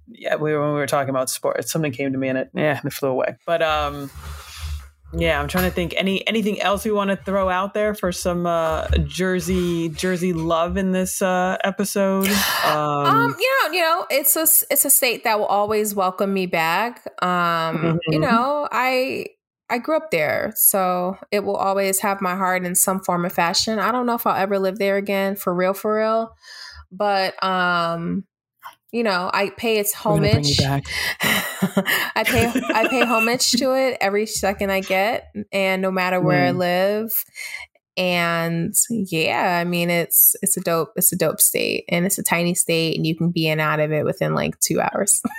yeah, 0.08 0.36
we 0.36 0.52
were, 0.52 0.60
when 0.60 0.70
we 0.70 0.76
were 0.76 0.86
talking 0.86 1.10
about 1.10 1.30
sports, 1.30 1.70
something 1.70 1.92
came 1.92 2.12
to 2.12 2.18
me 2.18 2.28
and 2.28 2.38
it, 2.38 2.50
yeah, 2.54 2.80
it 2.84 2.92
flew 2.92 3.10
away. 3.10 3.36
But 3.46 3.62
um, 3.62 4.10
yeah, 5.12 5.40
I'm 5.40 5.48
trying 5.48 5.64
to 5.64 5.70
think 5.70 5.94
any 5.96 6.26
anything 6.26 6.60
else 6.60 6.84
we 6.84 6.90
want 6.90 7.10
to 7.10 7.16
throw 7.16 7.48
out 7.48 7.74
there 7.74 7.94
for 7.94 8.12
some 8.12 8.46
uh, 8.46 8.88
Jersey 9.04 9.88
Jersey 9.88 10.32
love 10.32 10.76
in 10.76 10.92
this 10.92 11.22
uh, 11.22 11.56
episode. 11.64 12.28
Um, 12.66 13.06
um, 13.06 13.36
you 13.38 13.62
know, 13.62 13.72
you 13.72 13.80
know, 13.80 14.06
it's 14.10 14.34
a 14.34 14.42
it's 14.72 14.84
a 14.84 14.90
state 14.90 15.22
that 15.22 15.38
will 15.38 15.46
always 15.46 15.94
welcome 15.94 16.34
me 16.34 16.46
back. 16.46 17.06
Um, 17.22 17.28
mm-hmm. 17.28 17.96
you 18.08 18.18
know, 18.18 18.66
I 18.72 19.26
I 19.70 19.78
grew 19.78 19.96
up 19.96 20.10
there, 20.10 20.52
so 20.56 21.16
it 21.30 21.44
will 21.44 21.54
always 21.54 22.00
have 22.00 22.20
my 22.20 22.34
heart 22.34 22.64
in 22.64 22.74
some 22.74 23.00
form 23.00 23.24
or 23.24 23.30
fashion. 23.30 23.78
I 23.78 23.92
don't 23.92 24.04
know 24.04 24.14
if 24.14 24.26
I'll 24.26 24.36
ever 24.36 24.58
live 24.58 24.78
there 24.78 24.96
again, 24.96 25.36
for 25.36 25.54
real, 25.54 25.74
for 25.74 25.96
real. 25.96 26.34
But 26.90 27.40
um, 27.42 28.24
you 28.92 29.02
know, 29.02 29.30
I 29.32 29.50
pay 29.50 29.78
its 29.78 29.92
homage. 29.92 30.60
I 30.62 30.82
pay 32.24 32.46
I 32.74 32.88
pay 32.88 33.04
homage 33.04 33.50
to 33.52 33.72
it 33.74 33.98
every 34.00 34.26
second 34.26 34.70
I 34.70 34.80
get, 34.80 35.32
and 35.52 35.82
no 35.82 35.90
matter 35.90 36.20
where 36.20 36.44
mm. 36.44 36.48
I 36.48 36.52
live. 36.52 37.10
And 37.98 38.74
yeah, 38.90 39.58
I 39.58 39.64
mean 39.64 39.88
it's 39.88 40.36
it's 40.42 40.56
a 40.56 40.60
dope 40.60 40.92
it's 40.96 41.12
a 41.12 41.16
dope 41.16 41.40
state, 41.40 41.84
and 41.88 42.04
it's 42.04 42.18
a 42.18 42.22
tiny 42.22 42.54
state, 42.54 42.96
and 42.96 43.06
you 43.06 43.16
can 43.16 43.30
be 43.30 43.48
in 43.48 43.58
out 43.58 43.80
of 43.80 43.90
it 43.90 44.04
within 44.04 44.34
like 44.34 44.58
two 44.60 44.80
hours. 44.80 45.20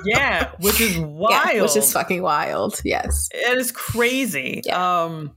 yeah, 0.04 0.52
which 0.60 0.80
is 0.80 0.98
wild. 0.98 1.54
Yeah, 1.54 1.62
which 1.62 1.76
is 1.76 1.92
fucking 1.92 2.22
wild. 2.22 2.80
Yes, 2.84 3.28
it 3.32 3.58
is 3.58 3.72
crazy. 3.72 4.62
Yeah. 4.64 5.04
Um, 5.04 5.36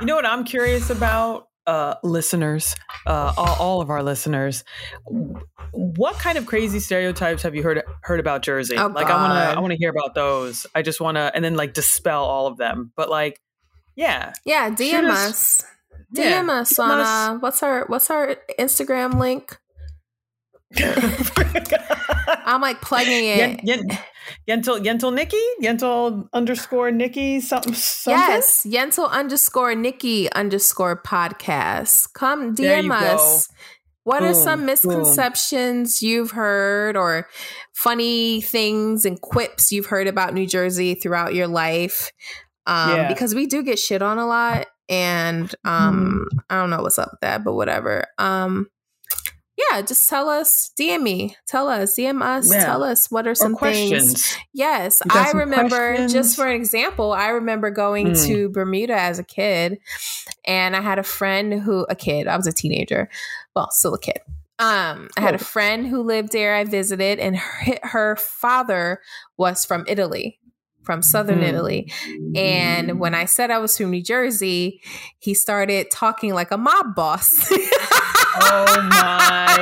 you 0.00 0.06
know 0.06 0.16
what 0.16 0.26
I'm 0.26 0.44
curious 0.44 0.90
about? 0.90 1.48
Uh, 1.70 1.94
listeners, 2.02 2.74
uh, 3.06 3.32
all, 3.36 3.56
all, 3.60 3.80
of 3.80 3.90
our 3.90 4.02
listeners, 4.02 4.64
what 5.70 6.16
kind 6.16 6.36
of 6.36 6.44
crazy 6.44 6.80
stereotypes 6.80 7.44
have 7.44 7.54
you 7.54 7.62
heard 7.62 7.84
heard 8.02 8.18
about 8.18 8.42
Jersey? 8.42 8.76
Oh, 8.76 8.88
like, 8.88 9.06
God. 9.06 9.12
I 9.12 9.22
want 9.22 9.32
to 9.32 9.56
I 9.56 9.60
want 9.60 9.70
to 9.70 9.78
hear 9.78 9.90
about 9.90 10.16
those. 10.16 10.66
I 10.74 10.82
just 10.82 11.00
want 11.00 11.16
to, 11.16 11.30
and 11.32 11.44
then 11.44 11.54
like 11.54 11.72
dispel 11.72 12.24
all 12.24 12.48
of 12.48 12.56
them. 12.56 12.90
But 12.96 13.08
like, 13.08 13.40
yeah, 13.94 14.32
yeah, 14.44 14.68
DM 14.70 15.08
us- 15.08 15.30
us. 15.30 15.64
Yeah, 16.12 16.42
DM 16.42 16.48
us 16.48 16.76
on 16.76 16.98
uh, 16.98 17.38
what's 17.38 17.62
our 17.62 17.84
what's 17.86 18.10
our 18.10 18.34
Instagram 18.58 19.20
link? 19.20 19.56
I'm 22.46 22.60
like 22.60 22.80
plugging 22.80 23.12
it. 23.26 23.36
Yen, 23.36 23.60
yen, 23.64 23.88
Yentl 24.48 24.84
Yentl 24.84 25.12
Nikki 25.12 25.40
Yentl 25.62 26.28
underscore 26.32 26.90
Nikki 26.90 27.40
something 27.40 27.74
something. 27.74 28.18
Yes, 28.20 28.64
Yentl 28.68 29.10
underscore 29.10 29.74
Nikki 29.74 30.30
underscore 30.32 31.00
podcast. 31.02 32.12
Come 32.14 32.54
DM 32.54 32.84
you 32.84 32.92
us. 32.92 33.48
What 34.04 34.22
are 34.22 34.32
Boom, 34.32 34.42
some 34.42 34.58
boom. 34.60 34.66
misconceptions 34.66 36.02
you've 36.02 36.30
heard 36.30 36.96
or 36.96 37.28
funny 37.74 38.40
things 38.40 39.04
and 39.04 39.20
quips 39.20 39.70
you've 39.72 39.86
heard 39.86 40.06
about 40.06 40.32
New 40.34 40.46
Jersey 40.46 40.94
throughout 40.94 41.34
your 41.34 41.48
life? 41.48 42.10
Um, 42.66 42.96
Yeah. 42.96 43.08
Because 43.08 43.34
we 43.34 43.46
do 43.46 43.62
get 43.62 43.78
shit 43.78 44.02
on 44.02 44.18
a 44.18 44.26
lot. 44.26 44.66
And 44.88 45.54
um, 45.64 46.26
Mm-hmm. 46.32 46.38
I 46.48 46.56
don't 46.60 46.70
know 46.70 46.82
what's 46.82 46.98
up 46.98 47.10
with 47.12 47.20
that, 47.20 47.44
but 47.44 47.54
whatever. 47.54 48.06
Um, 48.18 48.68
yeah, 49.70 49.82
just 49.82 50.08
tell 50.08 50.28
us, 50.28 50.70
DM 50.78 51.02
me, 51.02 51.36
tell 51.46 51.68
us, 51.68 51.96
DM 51.98 52.22
us, 52.22 52.52
Yeah. 52.52 52.64
tell 52.64 52.82
us 52.82 53.10
what 53.10 53.26
are 53.26 53.34
some 53.34 53.56
things 53.56 53.90
questions. 53.90 54.36
Yes, 54.52 55.02
I 55.10 55.32
remember 55.32 55.76
questions? 55.96 56.12
just 56.12 56.36
for 56.36 56.46
an 56.46 56.54
example, 56.54 57.12
I 57.12 57.28
remember 57.28 57.70
going 57.70 58.08
Mm. 58.12 58.26
to 58.26 58.48
Bermuda 58.50 58.94
as 58.98 59.18
a 59.18 59.24
kid 59.24 59.78
and 60.44 60.74
I 60.76 60.80
had 60.80 60.98
a 60.98 61.02
friend 61.02 61.52
who 61.62 61.86
a 61.88 61.94
kid, 61.94 62.26
I 62.26 62.36
was 62.36 62.46
a 62.46 62.52
teenager. 62.52 63.08
Well, 63.54 63.70
still 63.70 63.94
a 63.94 63.98
kid. 64.00 64.18
Um, 64.58 65.08
I 65.16 65.20
had 65.22 65.34
a 65.34 65.38
friend 65.38 65.86
who 65.86 66.02
lived 66.02 66.32
there 66.32 66.54
I 66.54 66.64
visited 66.64 67.18
and 67.18 67.36
her, 67.36 67.78
her 67.82 68.16
father 68.16 69.00
was 69.38 69.64
from 69.64 69.84
Italy, 69.88 70.38
from 70.90 71.02
southern 71.02 71.38
Mm. 71.38 71.48
Italy. 71.48 71.92
And 72.34 72.98
when 72.98 73.14
I 73.14 73.24
said 73.26 73.52
I 73.52 73.58
was 73.58 73.76
from 73.76 73.90
New 73.92 74.02
Jersey, 74.02 74.80
he 75.20 75.34
started 75.34 75.88
talking 75.92 76.34
like 76.34 76.50
a 76.50 76.56
mob 76.58 76.96
boss. 76.96 77.48
Oh 78.42 78.88
my 78.90 79.56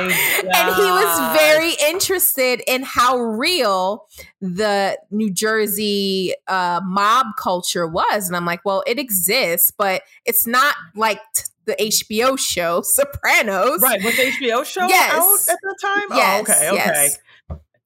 and 0.55 0.75
he 0.75 0.89
was 0.89 1.37
very 1.37 1.73
interested 1.91 2.63
in 2.67 2.81
how 2.81 3.15
real 3.19 4.07
the 4.41 4.97
New 5.11 5.31
Jersey 5.31 6.33
uh, 6.47 6.81
mob 6.83 7.27
culture 7.37 7.85
was. 7.87 8.25
And 8.27 8.35
I'm 8.35 8.45
like, 8.45 8.65
well, 8.65 8.83
it 8.87 8.97
exists, 8.97 9.71
but 9.77 10.01
it's 10.25 10.47
not 10.47 10.73
like 10.95 11.19
t- 11.35 11.43
the 11.65 11.75
HBO 11.75 12.39
show 12.39 12.81
Sopranos. 12.83 13.81
Right, 13.83 14.03
was 14.03 14.15
the 14.17 14.31
HBO 14.31 14.65
show 14.65 14.87
Yes. 14.87 15.13
out 15.13 15.53
at 15.53 15.59
the 15.61 15.75
time? 15.79 16.17
Yes, 16.17 16.39
oh, 16.49 16.53
okay, 16.53 16.67
okay. 16.69 16.75
yes. 17.05 17.17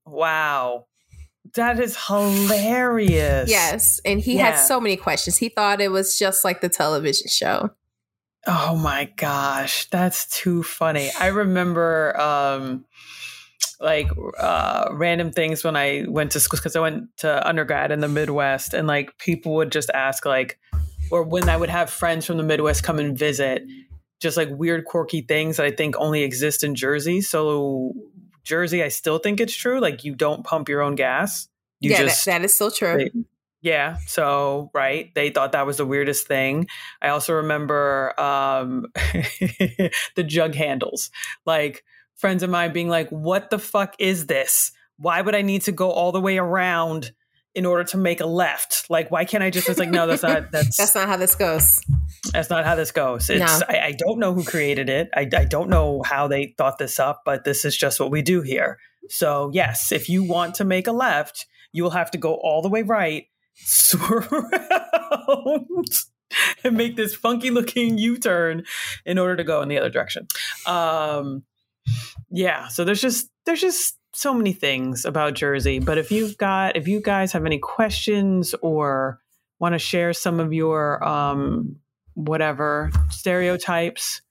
Wow. 0.05 0.85
That 1.55 1.79
is 1.79 1.97
hilarious. 2.07 3.49
Yes. 3.49 3.99
And 4.03 4.19
he 4.19 4.37
had 4.37 4.55
so 4.55 4.81
many 4.81 4.97
questions. 4.97 5.37
He 5.37 5.49
thought 5.49 5.81
it 5.81 5.91
was 5.91 6.17
just 6.17 6.43
like 6.43 6.61
the 6.61 6.69
television 6.69 7.27
show. 7.27 7.69
Oh 8.45 8.75
my 8.75 9.09
gosh, 9.15 9.85
that's 9.89 10.27
too 10.37 10.63
funny. 10.63 11.11
I 11.19 11.27
remember 11.27 12.19
um 12.19 12.85
like 13.79 14.09
uh 14.37 14.89
random 14.91 15.31
things 15.31 15.63
when 15.63 15.75
I 15.75 16.05
went 16.07 16.31
to 16.31 16.39
school 16.39 16.57
because 16.57 16.75
I 16.75 16.79
went 16.79 17.05
to 17.17 17.47
undergrad 17.47 17.91
in 17.91 17.99
the 17.99 18.07
Midwest 18.07 18.73
and 18.73 18.87
like 18.87 19.17
people 19.17 19.55
would 19.55 19.71
just 19.71 19.89
ask 19.93 20.25
like 20.25 20.59
or 21.11 21.23
when 21.23 21.47
I 21.47 21.55
would 21.55 21.69
have 21.69 21.89
friends 21.89 22.25
from 22.25 22.37
the 22.37 22.43
Midwest 22.43 22.83
come 22.83 22.99
and 22.99 23.17
visit 23.17 23.63
just 24.19 24.37
like 24.37 24.49
weird 24.51 24.85
quirky 24.85 25.21
things 25.21 25.57
that 25.57 25.65
I 25.65 25.71
think 25.71 25.95
only 25.97 26.23
exist 26.23 26.63
in 26.63 26.75
Jersey. 26.75 27.21
So 27.21 27.93
Jersey, 28.43 28.83
I 28.83 28.89
still 28.89 29.17
think 29.17 29.39
it's 29.39 29.55
true 29.55 29.79
like 29.79 30.03
you 30.03 30.15
don't 30.15 30.43
pump 30.43 30.69
your 30.69 30.81
own 30.81 30.95
gas. 30.95 31.47
You 31.79 31.91
yeah, 31.91 32.03
just 32.03 32.25
that, 32.25 32.39
that 32.39 32.45
is 32.45 32.53
still 32.53 32.71
true. 32.71 32.95
Right. 32.95 33.11
Yeah. 33.61 33.97
So, 34.07 34.71
right. 34.73 35.13
They 35.15 35.29
thought 35.29 35.53
that 35.53 35.65
was 35.65 35.77
the 35.77 35.85
weirdest 35.85 36.27
thing. 36.27 36.67
I 37.01 37.09
also 37.09 37.33
remember 37.33 38.19
um, 38.19 38.87
the 38.95 40.23
jug 40.25 40.53
handles. 40.55 41.11
Like, 41.45 41.83
friends 42.15 42.43
of 42.43 42.49
mine 42.49 42.73
being 42.73 42.89
like, 42.89 43.09
what 43.09 43.49
the 43.49 43.59
fuck 43.59 43.95
is 43.99 44.27
this? 44.27 44.71
Why 44.97 45.21
would 45.21 45.35
I 45.35 45.41
need 45.41 45.63
to 45.63 45.71
go 45.71 45.91
all 45.91 46.11
the 46.11 46.21
way 46.21 46.37
around 46.37 47.11
in 47.55 47.65
order 47.65 47.83
to 47.83 47.97
make 47.97 48.19
a 48.19 48.25
left? 48.25 48.89
Like, 48.89 49.11
why 49.11 49.25
can't 49.25 49.43
I 49.43 49.49
just, 49.49 49.69
it's 49.69 49.79
like, 49.79 49.89
no, 49.89 50.07
that's 50.07 50.23
not, 50.23 50.51
that's, 50.51 50.77
That's 50.77 50.95
not 50.95 51.07
how 51.07 51.17
this 51.17 51.35
goes. 51.35 51.81
that's 52.31 52.49
not 52.49 52.65
how 52.65 52.75
this 52.75 52.91
goes. 52.91 53.29
It's, 53.29 53.39
No. 53.39 53.65
I, 53.69 53.79
I 53.79 53.91
don't 53.91 54.19
know 54.19 54.33
who 54.33 54.43
created 54.43 54.89
it. 54.89 55.09
I, 55.15 55.29
I 55.35 55.45
don't 55.45 55.69
know 55.69 56.01
how 56.03 56.27
they 56.27 56.55
thought 56.57 56.77
this 56.77 56.99
up, 56.99 57.21
but 57.25 57.43
this 57.43 57.65
is 57.65 57.77
just 57.77 57.99
what 57.99 58.11
we 58.11 58.21
do 58.21 58.41
here. 58.41 58.79
So, 59.09 59.51
yes, 59.53 59.91
if 59.91 60.09
you 60.09 60.23
want 60.23 60.55
to 60.55 60.63
make 60.65 60.87
a 60.87 60.91
left, 60.93 61.45
you 61.71 61.83
will 61.83 61.91
have 61.91 62.11
to 62.11 62.17
go 62.17 62.35
all 62.35 62.61
the 62.61 62.69
way 62.69 62.81
right, 62.83 63.25
swerve 63.55 64.31
around, 64.31 65.85
and 66.63 66.77
make 66.77 66.95
this 66.95 67.13
funky 67.15 67.51
looking 67.51 67.97
U 67.97 68.17
turn 68.17 68.63
in 69.05 69.19
order 69.19 69.35
to 69.35 69.43
go 69.43 69.61
in 69.61 69.69
the 69.69 69.77
other 69.77 69.89
direction. 69.89 70.27
Um, 70.65 71.43
yeah, 72.31 72.67
so 72.69 72.83
there's 72.85 73.01
just 73.01 73.29
there's 73.45 73.61
just 73.61 73.97
so 74.13 74.33
many 74.33 74.53
things 74.53 75.05
about 75.05 75.33
Jersey. 75.33 75.79
But 75.79 75.97
if 75.97 76.11
you've 76.11 76.37
got 76.37 76.75
if 76.75 76.87
you 76.87 77.01
guys 77.01 77.31
have 77.33 77.45
any 77.45 77.59
questions 77.59 78.55
or 78.61 79.19
want 79.59 79.73
to 79.73 79.79
share 79.79 80.13
some 80.13 80.39
of 80.39 80.53
your 80.53 81.03
um, 81.03 81.77
whatever 82.13 82.91
stereotypes, 83.09 84.21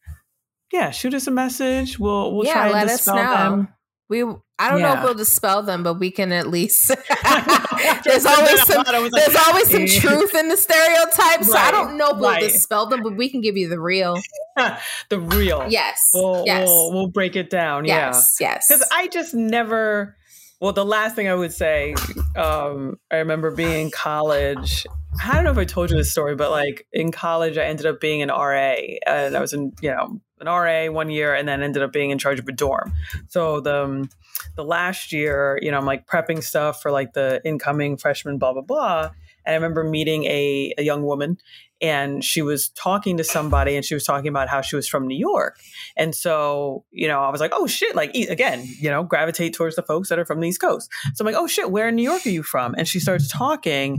yeah, 0.72 0.90
shoot 0.90 1.14
us 1.14 1.26
a 1.26 1.30
message. 1.30 1.98
We'll 1.98 2.34
we'll 2.34 2.46
yeah, 2.46 2.68
try 2.68 2.80
and 2.80 2.88
dispel 2.88 3.16
them. 3.16 3.68
We 4.12 4.22
I 4.58 4.68
don't 4.68 4.82
know 4.82 4.92
if 4.92 5.02
we'll 5.02 5.14
dispel 5.14 5.62
them, 5.62 5.82
but 5.82 5.94
we 5.94 6.10
can 6.10 6.32
at 6.32 6.46
least 6.46 6.88
there's 8.04 8.26
always 8.26 8.62
some 8.66 8.84
like, 8.84 9.10
there's 9.10 9.36
always 9.46 9.70
some 9.70 9.86
truth 9.86 10.34
in 10.34 10.48
the 10.48 10.56
stereotypes. 10.58 11.50
So 11.50 11.56
I 11.56 11.70
don't 11.70 11.96
know 11.96 12.10
if 12.10 12.18
we'll 12.18 12.28
right. 12.28 12.42
dispel 12.42 12.84
them, 12.84 13.02
but 13.02 13.16
we 13.16 13.30
can 13.30 13.40
give 13.40 13.56
you 13.56 13.70
the 13.70 13.80
real. 13.80 14.18
the 15.08 15.18
real. 15.18 15.66
Yes. 15.70 16.10
We'll, 16.12 16.44
yes. 16.44 16.68
we'll 16.68 16.92
we'll 16.92 17.08
break 17.08 17.36
it 17.36 17.48
down. 17.48 17.86
Yeah. 17.86 18.08
yes. 18.08 18.36
Yes. 18.38 18.66
because 18.68 18.86
I 18.92 19.08
just 19.08 19.32
never. 19.32 20.14
Well, 20.60 20.74
the 20.74 20.84
last 20.84 21.16
thing 21.16 21.26
I 21.26 21.34
would 21.34 21.54
say, 21.54 21.94
um, 22.36 23.00
I 23.10 23.16
remember 23.16 23.50
being 23.50 23.86
in 23.86 23.90
college. 23.90 24.86
I 25.20 25.34
don't 25.34 25.44
know 25.44 25.50
if 25.50 25.58
I 25.58 25.64
told 25.64 25.90
you 25.90 25.96
this 25.96 26.10
story, 26.10 26.34
but 26.34 26.50
like 26.50 26.86
in 26.92 27.12
college, 27.12 27.58
I 27.58 27.64
ended 27.64 27.86
up 27.86 28.00
being 28.00 28.22
an 28.22 28.28
RA, 28.28 28.76
and 29.06 29.36
I 29.36 29.40
was 29.40 29.52
in 29.52 29.72
you 29.82 29.90
know 29.90 30.20
an 30.40 30.46
RA 30.46 30.90
one 30.90 31.10
year, 31.10 31.34
and 31.34 31.46
then 31.46 31.62
ended 31.62 31.82
up 31.82 31.92
being 31.92 32.10
in 32.10 32.18
charge 32.18 32.38
of 32.38 32.48
a 32.48 32.52
dorm. 32.52 32.92
So 33.28 33.60
the 33.60 33.84
um, 33.84 34.10
the 34.56 34.64
last 34.64 35.12
year, 35.12 35.58
you 35.62 35.70
know, 35.70 35.78
I'm 35.78 35.86
like 35.86 36.06
prepping 36.06 36.42
stuff 36.42 36.80
for 36.80 36.90
like 36.90 37.12
the 37.12 37.40
incoming 37.44 37.96
freshman, 37.96 38.38
blah 38.38 38.52
blah 38.52 38.62
blah. 38.62 39.10
And 39.44 39.54
I 39.54 39.56
remember 39.56 39.82
meeting 39.82 40.24
a, 40.24 40.72
a 40.78 40.82
young 40.82 41.02
woman, 41.02 41.36
and 41.80 42.24
she 42.24 42.42
was 42.42 42.68
talking 42.70 43.16
to 43.16 43.24
somebody, 43.24 43.74
and 43.76 43.84
she 43.84 43.94
was 43.94 44.04
talking 44.04 44.28
about 44.28 44.48
how 44.48 44.60
she 44.60 44.76
was 44.76 44.86
from 44.86 45.06
New 45.08 45.16
York. 45.16 45.58
And 45.96 46.14
so, 46.14 46.84
you 46.90 47.08
know, 47.08 47.20
I 47.20 47.30
was 47.30 47.40
like, 47.40 47.50
oh 47.54 47.66
shit, 47.66 47.94
like 47.94 48.14
again, 48.14 48.66
you 48.78 48.88
know, 48.88 49.02
gravitate 49.02 49.52
towards 49.52 49.76
the 49.76 49.82
folks 49.82 50.08
that 50.08 50.18
are 50.18 50.24
from 50.24 50.40
the 50.40 50.48
East 50.48 50.60
Coast. 50.60 50.88
So 51.14 51.22
I'm 51.22 51.26
like, 51.26 51.40
oh 51.40 51.46
shit, 51.46 51.70
where 51.70 51.88
in 51.88 51.96
New 51.96 52.02
York 52.02 52.24
are 52.24 52.30
you 52.30 52.42
from? 52.42 52.74
And 52.78 52.86
she 52.88 53.00
starts 53.00 53.28
talking 53.28 53.98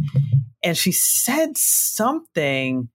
and 0.64 0.78
she 0.78 0.92
said 0.92 1.58
something. 1.58 2.90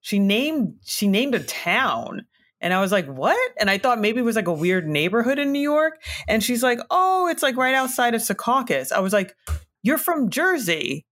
She 0.00 0.18
named 0.18 0.74
she 0.84 1.08
named 1.08 1.34
a 1.34 1.42
town. 1.42 2.26
And 2.60 2.72
I 2.72 2.80
was 2.80 2.92
like, 2.92 3.06
what? 3.06 3.52
And 3.58 3.68
I 3.68 3.76
thought 3.76 4.00
maybe 4.00 4.20
it 4.20 4.24
was 4.24 4.36
like 4.36 4.48
a 4.48 4.52
weird 4.52 4.86
neighborhood 4.86 5.38
in 5.38 5.52
New 5.52 5.60
York. 5.60 6.02
And 6.26 6.42
she's 6.42 6.62
like, 6.62 6.78
oh, 6.90 7.28
it's 7.28 7.42
like 7.42 7.56
right 7.56 7.74
outside 7.74 8.14
of 8.14 8.22
Secaucus. 8.22 8.90
I 8.90 9.00
was 9.00 9.12
like, 9.12 9.34
you're 9.82 9.98
from 9.98 10.30
Jersey. 10.30 11.04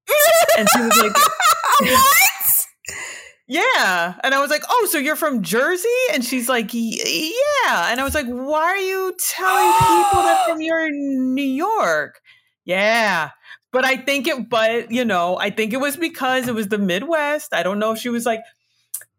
And 0.58 0.66
she 0.70 0.80
was 0.80 0.96
like, 0.96 1.12
what? 1.80 2.66
yeah. 3.46 4.14
And 4.24 4.34
I 4.34 4.40
was 4.40 4.50
like, 4.50 4.62
oh, 4.68 4.88
so 4.90 4.96
you're 4.96 5.16
from 5.16 5.42
Jersey? 5.42 5.88
And 6.14 6.24
she's 6.24 6.48
like, 6.48 6.70
yeah. 6.72 7.90
And 7.90 8.00
I 8.00 8.04
was 8.04 8.14
like, 8.14 8.26
why 8.26 8.64
are 8.64 8.76
you 8.78 9.14
telling 9.18 9.72
people 9.72 10.22
that 10.22 10.46
from 10.48 10.60
your 10.62 10.90
New 10.90 11.42
York? 11.42 12.18
Yeah. 12.64 13.30
But 13.72 13.84
I 13.84 13.96
think 13.96 14.26
it, 14.28 14.48
but 14.48 14.90
you 14.90 15.04
know, 15.04 15.38
I 15.38 15.50
think 15.50 15.72
it 15.72 15.78
was 15.78 15.96
because 15.96 16.46
it 16.46 16.54
was 16.54 16.68
the 16.68 16.78
Midwest. 16.78 17.54
I 17.54 17.62
don't 17.62 17.78
know 17.78 17.92
if 17.92 17.98
she 17.98 18.10
was 18.10 18.26
like, 18.26 18.40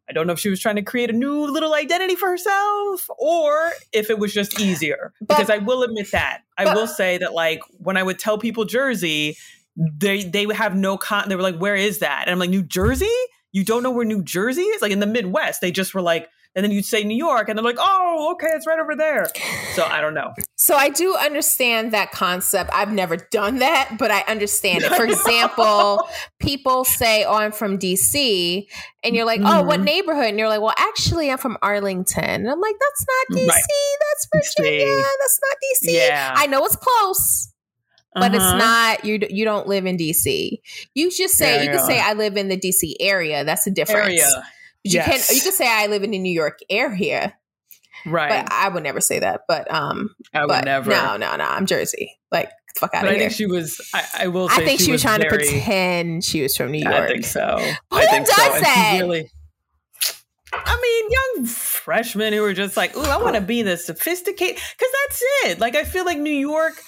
I 0.07 0.13
don't 0.13 0.27
know 0.27 0.33
if 0.33 0.39
she 0.39 0.49
was 0.49 0.59
trying 0.59 0.75
to 0.75 0.81
create 0.81 1.09
a 1.09 1.13
new 1.13 1.45
little 1.45 1.73
identity 1.73 2.15
for 2.15 2.29
herself 2.29 3.09
or 3.17 3.71
if 3.93 4.09
it 4.09 4.19
was 4.19 4.33
just 4.33 4.59
easier. 4.59 5.13
But- 5.21 5.37
because 5.37 5.49
I 5.49 5.57
will 5.57 5.81
admit 5.83 6.11
that. 6.11 6.41
I 6.57 6.65
but- 6.65 6.75
will 6.75 6.87
say 6.87 7.17
that, 7.17 7.33
like, 7.33 7.61
when 7.79 7.97
I 7.97 8.03
would 8.03 8.19
tell 8.19 8.37
people 8.37 8.65
Jersey, 8.65 9.37
they 9.75 10.23
they 10.23 10.45
would 10.45 10.55
have 10.55 10.75
no 10.75 10.97
con. 10.97 11.29
They 11.29 11.35
were 11.35 11.41
like, 11.41 11.57
"Where 11.57 11.75
is 11.75 11.97
that?" 11.99 12.23
And 12.27 12.31
I'm 12.31 12.37
like, 12.37 12.51
"New 12.51 12.61
Jersey? 12.61 13.09
You 13.53 13.63
don't 13.63 13.81
know 13.81 13.89
where 13.89 14.05
New 14.05 14.21
Jersey 14.21 14.61
is?" 14.61 14.83
Like 14.83 14.91
in 14.91 14.99
the 14.99 15.07
Midwest, 15.07 15.61
they 15.61 15.71
just 15.71 15.95
were 15.95 16.01
like, 16.01 16.29
and 16.55 16.63
then 16.63 16.71
you'd 16.71 16.85
say 16.85 17.03
New 17.03 17.17
York, 17.17 17.49
and 17.49 17.57
they're 17.57 17.63
like, 17.63 17.77
oh, 17.79 18.31
okay, 18.33 18.51
it's 18.55 18.67
right 18.67 18.79
over 18.79 18.95
there. 18.95 19.27
So 19.75 19.83
I 19.83 20.01
don't 20.01 20.13
know. 20.13 20.33
So 20.55 20.75
I 20.75 20.87
do 20.87 21.13
understand 21.17 21.91
that 21.91 22.11
concept. 22.11 22.69
I've 22.73 22.91
never 22.93 23.17
done 23.17 23.59
that, 23.59 23.97
but 23.99 24.11
I 24.11 24.21
understand 24.29 24.85
it. 24.85 24.93
For 24.93 25.03
example, 25.09 26.07
people 26.39 26.85
say, 26.85 27.25
"Oh, 27.25 27.33
I'm 27.33 27.51
from 27.51 27.77
DC," 27.77 28.65
and 29.03 29.13
you're 29.13 29.25
like, 29.25 29.41
"Oh, 29.43 29.63
what 29.63 29.81
Mhm. 29.81 29.83
neighborhood?" 29.83 30.27
And 30.27 30.39
you're 30.39 30.47
like, 30.47 30.61
"Well, 30.61 30.73
actually, 30.77 31.29
I'm 31.29 31.37
from 31.37 31.57
Arlington." 31.61 32.23
And 32.23 32.49
I'm 32.49 32.61
like, 32.61 32.75
"That's 32.79 33.05
not 33.09 33.39
DC. 33.41 33.49
Right. 33.49 33.97
That's 33.99 34.55
Virginia. 34.55 34.85
See. 34.85 35.01
That's 35.19 35.39
not 35.41 35.57
DC." 35.91 36.07
Yeah. 36.07 36.33
I 36.37 36.47
know 36.47 36.63
it's 36.65 36.77
close, 36.77 37.51
but 38.15 38.33
it's 38.33 38.41
Uh-huh. 38.45 38.57
not. 38.57 39.03
You 39.03 39.19
you 39.29 39.43
don't 39.43 39.67
live 39.67 39.85
in 39.85 39.97
DC. 39.97 40.61
You 40.93 41.11
just 41.11 41.35
say 41.35 41.65
you 41.65 41.71
can 41.71 41.85
say 41.85 41.99
I 41.99 42.13
live 42.13 42.37
in 42.37 42.47
the 42.47 42.57
DC 42.57 42.95
area. 43.01 43.43
That's 43.43 43.65
the 43.65 43.71
difference. 43.71 44.07
area. 44.21 44.27
You 44.84 44.91
Yes. 44.99 45.27
can 45.27 45.36
you 45.38 45.41
can 45.41 45.51
say 45.53 45.67
I 45.67 45.88
live 45.88 46.03
in 46.03 46.11
the 46.11 46.19
New 46.19 46.31
York 46.34 46.59
area, 46.69 47.34
Right. 48.05 48.45
but 48.45 48.51
I 48.53 48.67
would 48.69 48.84
never 48.84 48.99
say 49.01 49.19
that. 49.19 49.41
But 49.47 49.71
um, 49.73 50.13
I 50.34 50.45
would 50.45 50.65
never. 50.65 50.89
no, 50.91 51.17
no, 51.17 51.36
no. 51.36 51.43
I'm 51.45 51.65
Jersey. 51.65 52.17
Like 52.31 52.49
fuck 52.77 52.93
out 52.93 53.03
But 53.03 53.09
of 53.11 53.15
I 53.15 53.19
here. 53.19 53.29
think 53.29 53.31
she 53.38 53.45
was. 53.45 53.79
I, 53.93 54.03
I 54.23 54.27
will. 54.27 54.49
Say 54.49 54.61
I 54.61 54.65
think 54.65 54.81
she, 54.81 54.91
was, 54.91 55.01
trying 55.01 55.21
very, 55.21 55.31
to 55.31 55.38
pretend 55.51 56.23
she 56.25 56.41
was 56.41 56.55
from 56.57 56.71
New 56.71 56.79
York. 56.84 56.93
I 56.95 57.07
think 57.07 57.25
so. 57.25 57.57
Who 57.91 57.97
I 57.97 58.05
think 58.07 58.27
so. 58.27 58.36
does 58.36 58.55
she 58.55 58.61
that? 58.61 58.97
Really, 59.01 59.31
I 60.53 60.79
mean, 60.81 61.11
young 61.11 61.45
freshmen 61.45 62.33
who 62.33 62.43
are 62.43 62.53
just 62.53 62.77
like, 62.77 62.95
"Ooh, 62.95 63.01
I 63.01 63.17
want 63.17 63.35
to 63.35 63.41
be 63.41 63.61
the 63.61 63.77
sophisticated," 63.77 64.55
because 64.55 64.93
that's 65.07 65.23
it. 65.45 65.59
Like, 65.59 65.75
I 65.75 65.83
feel 65.83 66.05
like 66.05 66.17
New 66.17 66.29
York. 66.29 66.81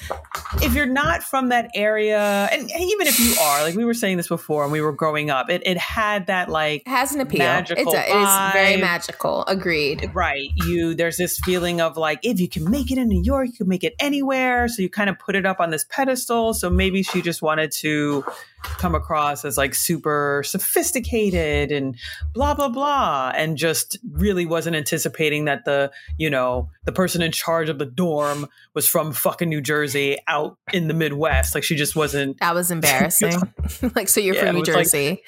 If 0.62 0.74
you're 0.74 0.86
not 0.86 1.24
from 1.24 1.50
that 1.50 1.70
area, 1.76 2.48
and 2.52 2.70
even 2.70 3.08
if 3.08 3.20
you 3.20 3.36
are, 3.42 3.62
like 3.62 3.76
we 3.76 3.86
were 3.86 3.94
saying 3.94 4.18
this 4.18 4.28
before, 4.28 4.64
when 4.64 4.72
we 4.72 4.82
were 4.82 4.94
growing 4.94 5.30
up, 5.30 5.50
it 5.50 5.64
it 5.66 5.78
had 5.78 6.28
that 6.28 6.50
like 6.50 6.82
It 6.82 6.90
has 6.90 7.14
an 7.14 7.22
appeal. 7.22 7.40
Magical 7.40 7.84
It's 7.84 7.94
a, 7.94 8.12
it 8.12 8.22
is 8.22 8.54
very 8.54 8.78
magical. 8.78 9.44
Agreed. 9.48 10.10
right 10.14 10.50
you 10.56 10.94
there's 10.94 11.18
this 11.18 11.40
feeling 11.40 11.82
of 11.82 11.98
like 11.98 12.20
if 12.24 12.40
you 12.40 12.48
can 12.48 12.70
make 12.70 12.92
it 12.92 12.98
in 12.98 13.08
new 13.08 13.22
york 13.22 13.48
you 13.48 13.54
can 13.54 13.68
make 13.68 13.84
it 13.84 13.94
anywhere 14.00 14.68
so 14.68 14.82
you 14.82 14.90
kind 14.90 15.10
of 15.10 15.18
put 15.20 15.36
it 15.36 15.46
up 15.46 15.60
on 15.60 15.70
this 15.70 15.86
pedestal 15.90 16.54
so 16.54 16.70
maybe 16.70 17.04
she 17.04 17.22
just 17.22 17.42
wanted 17.42 17.72
to 17.72 18.24
come 18.64 18.96
across 18.96 19.46
as 19.46 19.58
like 19.58 19.76
super 19.76 20.42
sophisticated 20.46 21.72
and 21.72 21.96
blah 22.34 22.54
blah 22.54 22.70
blah 22.70 23.32
and 23.36 23.55
just 23.56 23.98
really 24.12 24.46
wasn't 24.46 24.76
anticipating 24.76 25.46
that 25.46 25.66
the 25.66 25.92
you 26.18 26.30
know 26.30 26.70
the 26.86 26.92
person 26.92 27.22
in 27.22 27.32
charge 27.32 27.70
of 27.70 27.80
the 27.80 27.86
dorm 27.86 28.48
was 28.74 28.88
from 28.88 29.12
fucking 29.14 29.50
new 29.50 29.62
jersey 29.62 30.18
out 30.28 30.58
in 30.74 30.88
the 30.88 30.94
midwest 30.94 31.56
like 31.56 31.64
she 31.64 31.76
just 31.76 31.96
wasn't 31.96 32.40
That 32.40 32.54
was 32.56 32.72
embarrassing. 32.72 33.34
like, 33.96 34.08
so 34.10 34.20
you're 34.22 34.36
Yeah, 34.36 34.46
from 34.46 34.56
New 34.56 34.60
was 34.62 34.70
like- 34.70 34.78
Jersey. 34.86 35.24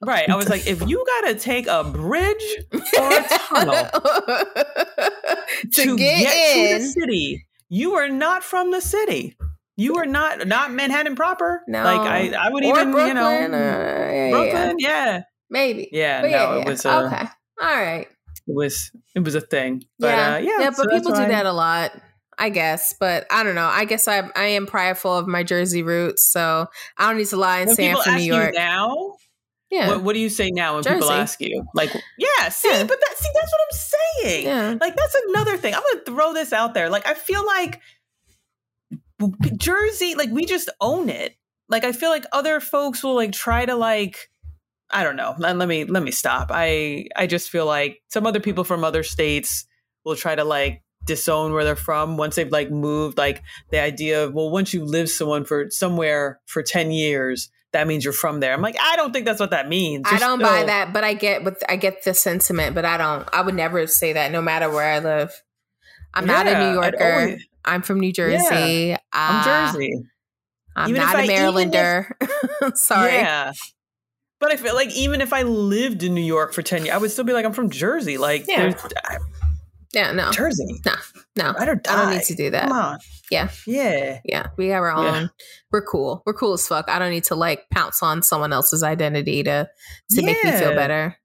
right 0.00 0.28
i 0.30 0.36
was 0.36 0.48
like 0.48 0.66
if 0.66 0.86
you 0.88 1.04
gotta 1.22 1.34
take 1.34 1.66
a 1.66 1.82
bridge 1.84 2.44
or 2.72 3.10
a 3.12 3.24
tunnel 3.28 3.90
to, 5.72 5.96
get, 5.96 6.54
to 6.54 6.58
in. 6.60 6.78
the 6.78 6.86
city. 6.86 7.46
You 7.68 7.94
are 7.94 8.08
not 8.08 8.42
from 8.42 8.70
the 8.70 8.80
city. 8.80 9.36
You 9.76 9.96
are 9.96 10.06
not 10.06 10.46
not 10.46 10.72
Manhattan 10.72 11.14
proper. 11.16 11.62
No. 11.68 11.84
like 11.84 12.00
I, 12.00 12.46
I 12.46 12.50
would 12.50 12.64
or 12.64 12.68
even 12.70 12.90
Brooklyn. 12.92 13.08
you 13.08 13.14
know 13.14 13.26
uh, 13.28 14.10
yeah, 14.10 14.30
Brooklyn. 14.30 14.76
yeah. 14.78 14.88
Yeah, 14.88 15.22
Maybe. 15.50 15.88
yeah. 15.92 16.20
But 16.22 16.30
no, 16.30 16.36
yeah, 16.36 16.60
it 16.60 16.66
was 16.66 16.86
uh, 16.86 17.02
okay. 17.12 17.26
All 17.60 17.66
right. 17.68 18.06
it 18.46 18.54
was 18.54 18.90
it 19.14 19.20
was 19.24 19.34
a 19.34 19.40
thing. 19.40 19.84
But 19.98 20.08
yeah. 20.08 20.34
uh, 20.34 20.38
yeah, 20.38 20.50
yeah, 20.60 20.70
so 20.70 20.84
but 20.84 20.92
people 20.92 21.12
do 21.12 21.26
that 21.26 21.46
a 21.46 21.52
lot. 21.52 21.92
I 22.40 22.50
guess, 22.50 22.94
but 23.00 23.26
I 23.32 23.42
don't 23.42 23.56
know. 23.56 23.66
I 23.66 23.84
guess 23.84 24.06
I 24.06 24.20
I 24.36 24.44
am 24.44 24.66
prideful 24.66 25.12
of 25.16 25.26
my 25.26 25.42
Jersey 25.42 25.82
roots, 25.82 26.24
so 26.30 26.68
I 26.96 27.08
don't 27.08 27.18
need 27.18 27.26
to 27.28 27.36
lie 27.36 27.58
and 27.58 27.66
When 27.68 27.76
say 27.76 27.90
I'm 27.90 27.96
from 28.00 28.14
ask 28.14 28.18
New 28.20 28.24
you 28.26 28.34
York. 28.40 28.54
now, 28.54 29.16
yeah, 29.70 29.88
what, 29.88 30.02
what 30.04 30.12
do 30.12 30.20
you 30.20 30.28
say 30.28 30.50
now 30.52 30.74
when 30.76 30.84
people 30.84 31.10
ask 31.10 31.40
you? 31.40 31.64
Like, 31.74 31.92
yeah, 32.16 32.48
see, 32.50 32.68
Yeah. 32.68 32.84
but 32.84 33.00
that 33.00 33.14
see, 33.18 33.28
that's 33.34 33.52
what 33.52 33.60
I'm 33.60 33.78
saying. 34.22 34.44
yeah. 34.46 34.76
Like 34.80 34.94
that's 34.94 35.16
another 35.30 35.56
thing. 35.56 35.74
I'm 35.74 35.82
gonna 35.92 36.04
throw 36.06 36.32
this 36.32 36.52
out 36.52 36.74
there. 36.74 36.88
Like 36.88 37.08
I 37.08 37.14
feel 37.14 37.44
like 37.44 37.80
Jersey, 39.56 40.14
like 40.14 40.30
we 40.30 40.44
just 40.46 40.70
own 40.80 41.08
it. 41.08 41.34
Like 41.68 41.84
I 41.84 41.90
feel 41.92 42.10
like 42.10 42.24
other 42.32 42.60
folks 42.60 43.02
will 43.02 43.14
like 43.16 43.32
try 43.32 43.66
to 43.66 43.74
like 43.74 44.30
I 44.90 45.02
don't 45.04 45.16
know. 45.16 45.34
Let, 45.38 45.56
let 45.56 45.68
me 45.68 45.84
let 45.84 46.02
me 46.02 46.10
stop. 46.10 46.48
I 46.50 47.06
I 47.16 47.26
just 47.26 47.50
feel 47.50 47.66
like 47.66 48.00
some 48.08 48.26
other 48.26 48.40
people 48.40 48.64
from 48.64 48.84
other 48.84 49.02
states 49.02 49.66
will 50.04 50.16
try 50.16 50.34
to 50.34 50.44
like 50.44 50.82
disown 51.06 51.52
where 51.52 51.64
they're 51.64 51.76
from 51.76 52.16
once 52.16 52.36
they've 52.36 52.50
like 52.50 52.70
moved 52.70 53.16
like 53.16 53.42
the 53.70 53.78
idea 53.80 54.24
of 54.24 54.34
well 54.34 54.50
once 54.50 54.74
you 54.74 54.84
live 54.84 55.08
someone 55.08 55.44
for 55.44 55.66
somewhere 55.70 56.38
for 56.46 56.62
10 56.62 56.90
years 56.90 57.50
that 57.72 57.86
means 57.86 58.04
you're 58.04 58.12
from 58.12 58.40
there 58.40 58.52
i'm 58.52 58.60
like 58.60 58.76
i 58.82 58.94
don't 58.96 59.12
think 59.12 59.24
that's 59.24 59.40
what 59.40 59.52
that 59.52 59.68
means 59.68 60.02
I 60.06 60.10
You're 60.12 60.18
don't 60.18 60.42
buy 60.42 60.64
that, 60.64 60.92
but 60.92 61.04
I 61.04 61.14
get 61.14 61.44
what 61.44 61.62
I 61.68 61.76
get 61.76 62.02
the 62.04 62.12
sentiment, 62.14 62.74
but 62.74 62.84
I 62.84 62.96
don't. 62.98 63.26
I 63.32 63.40
would 63.42 63.54
never 63.54 63.86
say 63.86 64.14
that, 64.14 64.32
no 64.32 64.42
matter 64.42 64.68
where 64.70 64.84
I 64.90 64.98
live. 64.98 65.30
I'm 66.12 66.26
not 66.26 66.46
a 66.46 66.58
New 66.58 66.72
Yorker. 66.74 67.12
always- 67.12 67.46
I'm 67.64 67.82
from 67.82 68.00
New 68.00 68.12
Jersey. 68.12 68.92
i'm 68.92 68.98
Uh, 69.12 69.44
jersey 69.44 69.92
I'm 70.76 70.90
Even 70.90 71.02
not 71.02 71.14
a 71.14 71.18
I- 71.18 71.24
even 71.24 71.34
if- 71.34 71.72
Marylander. 71.72 72.76
Sorry. 72.76 73.12
Yeah. 73.14 73.52
But 74.40 74.52
I 74.52 74.56
feel 74.56 74.74
like 74.74 74.90
even 74.94 75.20
if 75.20 75.32
I 75.32 75.42
lived 75.42 76.02
in 76.02 76.14
New 76.14 76.20
York 76.22 76.52
for 76.52 76.62
10 76.62 76.84
years, 76.84 76.94
I 76.94 76.98
would 76.98 77.10
still 77.10 77.24
be 77.24 77.32
like, 77.32 77.44
I'm 77.44 77.52
from 77.52 77.70
Jersey. 77.70 78.18
Like, 78.18 78.44
Yeah. 78.46 78.70
there's 78.70 78.82
Yeah, 79.92 80.12
no, 80.12 80.30
Jersey. 80.30 80.80
no. 81.36 81.52
Ride 81.52 81.68
or 81.68 81.74
die. 81.76 81.92
I 81.92 81.96
don't 82.04 82.14
need 82.14 82.24
to 82.24 82.34
do 82.34 82.50
that. 82.50 82.68
Come 82.68 82.72
on. 82.78 82.98
Yeah. 83.30 83.48
Yeah. 83.66 84.20
Yeah, 84.24 84.46
we 84.56 84.68
have 84.68 84.82
our 84.82 84.90
own. 84.92 85.04
Yeah. 85.22 85.26
We're 85.72 85.84
cool. 85.84 86.22
We're 86.26 86.34
cool 86.34 86.52
as 86.54 86.66
fuck. 86.66 86.88
I 86.88 86.98
don't 86.98 87.10
need 87.10 87.24
to 87.24 87.34
like 87.34 87.68
pounce 87.70 88.02
on 88.02 88.22
someone 88.22 88.52
else's 88.52 88.82
identity 88.82 89.42
to 89.44 89.68
to 90.10 90.22
make 90.22 90.42
me 90.44 90.50
feel 90.52 90.74
better. 90.74 91.16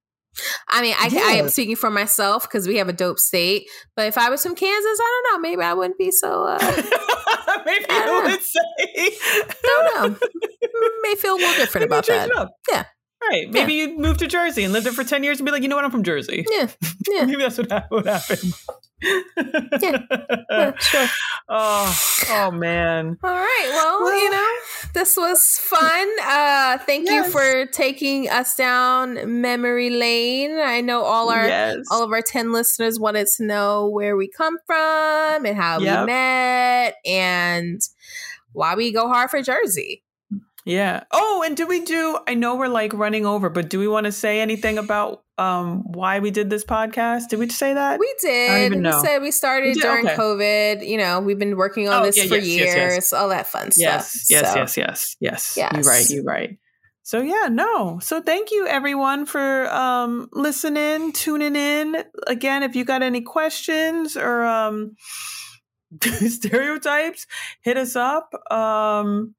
I 0.67 0.81
mean, 0.81 0.95
I, 0.97 1.09
I 1.13 1.33
am 1.33 1.49
speaking 1.49 1.75
for 1.75 1.91
myself 1.91 2.43
because 2.43 2.67
we 2.67 2.77
have 2.77 2.89
a 2.89 2.93
dope 2.93 3.19
state. 3.19 3.67
But 3.95 4.07
if 4.07 4.17
I 4.17 4.29
was 4.31 4.41
from 4.41 4.55
Kansas, 4.55 4.99
I 4.99 5.21
don't 5.23 5.33
know. 5.33 5.47
Maybe 5.47 5.61
I 5.61 5.73
wouldn't 5.75 5.97
be 5.99 6.09
so. 6.09 6.43
Uh, 6.45 6.57
Maybe 7.65 7.85
I 7.89 8.03
don't 8.05 8.23
know. 8.25 8.31
would 8.31 8.41
say. 8.41 9.11
don't 9.63 10.11
know. 10.11 10.27
May 11.03 11.15
feel 11.15 11.35
a 11.35 11.37
little 11.37 11.55
different 11.55 11.85
about 11.85 12.07
that. 12.07 12.29
Yeah. 12.71 12.83
Right. 13.29 13.49
Maybe 13.49 13.73
you'd 13.73 13.97
move 13.97 14.17
to 14.17 14.27
Jersey 14.27 14.63
and 14.63 14.73
live 14.73 14.83
there 14.83 14.93
for 14.93 15.03
10 15.03 15.23
years 15.23 15.39
and 15.39 15.45
be 15.45 15.51
like, 15.51 15.63
you 15.63 15.69
know 15.69 15.75
what? 15.75 15.85
I'm 15.85 15.91
from 15.91 16.03
Jersey. 16.03 16.45
Yeah, 16.49 16.67
yeah. 17.09 17.25
Maybe 17.25 17.37
that's 17.41 17.57
what 17.57 17.71
ha- 17.71 17.87
would 17.91 18.05
happen. 18.05 18.37
yeah, 19.81 20.71
sure. 20.79 21.07
Oh, 21.49 21.97
oh 22.29 22.51
man. 22.51 23.17
All 23.21 23.29
right. 23.29 23.67
Well, 23.73 24.03
Well- 24.03 24.17
you 24.23 24.29
know, 24.29 24.53
this 24.93 25.17
was 25.17 25.57
fun. 25.57 26.07
Uh 26.23 26.77
thank 26.79 27.09
you 27.09 27.25
for 27.29 27.65
taking 27.67 28.29
us 28.29 28.55
down 28.55 29.41
memory 29.41 29.89
lane. 29.89 30.57
I 30.57 30.79
know 30.81 31.01
all 31.03 31.29
our 31.29 31.45
yes. 31.45 31.77
all 31.91 32.03
of 32.03 32.11
our 32.11 32.21
10 32.21 32.53
listeners 32.53 32.99
wanted 32.99 33.27
to 33.37 33.45
know 33.45 33.87
where 33.89 34.15
we 34.15 34.29
come 34.29 34.57
from 34.65 35.45
and 35.45 35.55
how 35.57 35.79
Yep. 35.79 35.99
we 35.99 36.05
met 36.05 36.95
and 37.05 37.81
why 38.53 38.75
we 38.75 38.91
go 38.93 39.07
hard 39.09 39.29
for 39.29 39.41
Jersey. 39.41 40.03
Yeah. 40.65 41.03
Oh, 41.11 41.43
and 41.45 41.57
do 41.57 41.67
we 41.67 41.83
do 41.83 42.17
I 42.27 42.35
know 42.35 42.55
we're 42.55 42.67
like 42.69 42.93
running 42.93 43.25
over, 43.25 43.49
but 43.49 43.69
do 43.69 43.79
we 43.79 43.87
want 43.87 44.05
to 44.05 44.11
say 44.11 44.39
anything 44.39 44.77
about 44.77 45.23
um 45.37 45.83
why 45.85 46.19
we 46.19 46.31
did 46.31 46.49
this 46.49 46.63
podcast? 46.63 47.27
Did 47.29 47.39
we 47.39 47.49
say 47.49 47.73
that? 47.73 47.99
We 47.99 48.13
did. 48.21 48.71
even 48.71 48.83
We 48.83 48.91
said 48.93 49.19
we 49.21 49.31
started 49.31 49.67
We 49.69 49.73
did? 49.73 49.81
during 49.81 50.05
Okay. 50.07 50.15
COVID. 50.15 50.87
You 50.87 50.97
know, 50.97 51.19
we've 51.19 51.39
been 51.39 51.57
working 51.57 51.89
on 51.89 52.01
Oh, 52.01 52.05
this 52.05 52.17
yeah, 52.17 52.25
for 52.27 52.35
yes, 52.35 52.45
yes, 52.47 52.75
years, 52.75 52.93
yes. 52.95 53.13
all 53.13 53.29
that 53.29 53.47
fun 53.47 53.71
yes, 53.75 54.11
stuff. 54.11 54.29
yes, 54.29 54.53
So, 54.53 54.59
yes, 54.59 54.77
yes, 54.77 55.15
yes. 55.19 55.53
Yes. 55.57 55.73
You're 55.73 55.83
right, 55.83 56.09
you're 56.09 56.23
right. 56.23 56.57
So 57.05 57.19
yeah, 57.19 57.49
no. 57.51 57.99
So 57.99 58.21
thank 58.21 58.51
you 58.51 58.65
everyone 58.65 59.25
for 59.25 59.69
um 59.69 60.29
listening, 60.31 61.11
tuning 61.11 61.57
in. 61.57 61.97
Again, 62.27 62.63
if 62.63 62.75
you 62.77 62.85
got 62.85 63.01
any 63.01 63.19
questions 63.19 64.15
or 64.15 64.45
um 64.45 64.95
stereotypes, 66.01 67.27
hit 67.61 67.75
us 67.77 67.95
up. 67.97 68.33
Um 68.51 69.35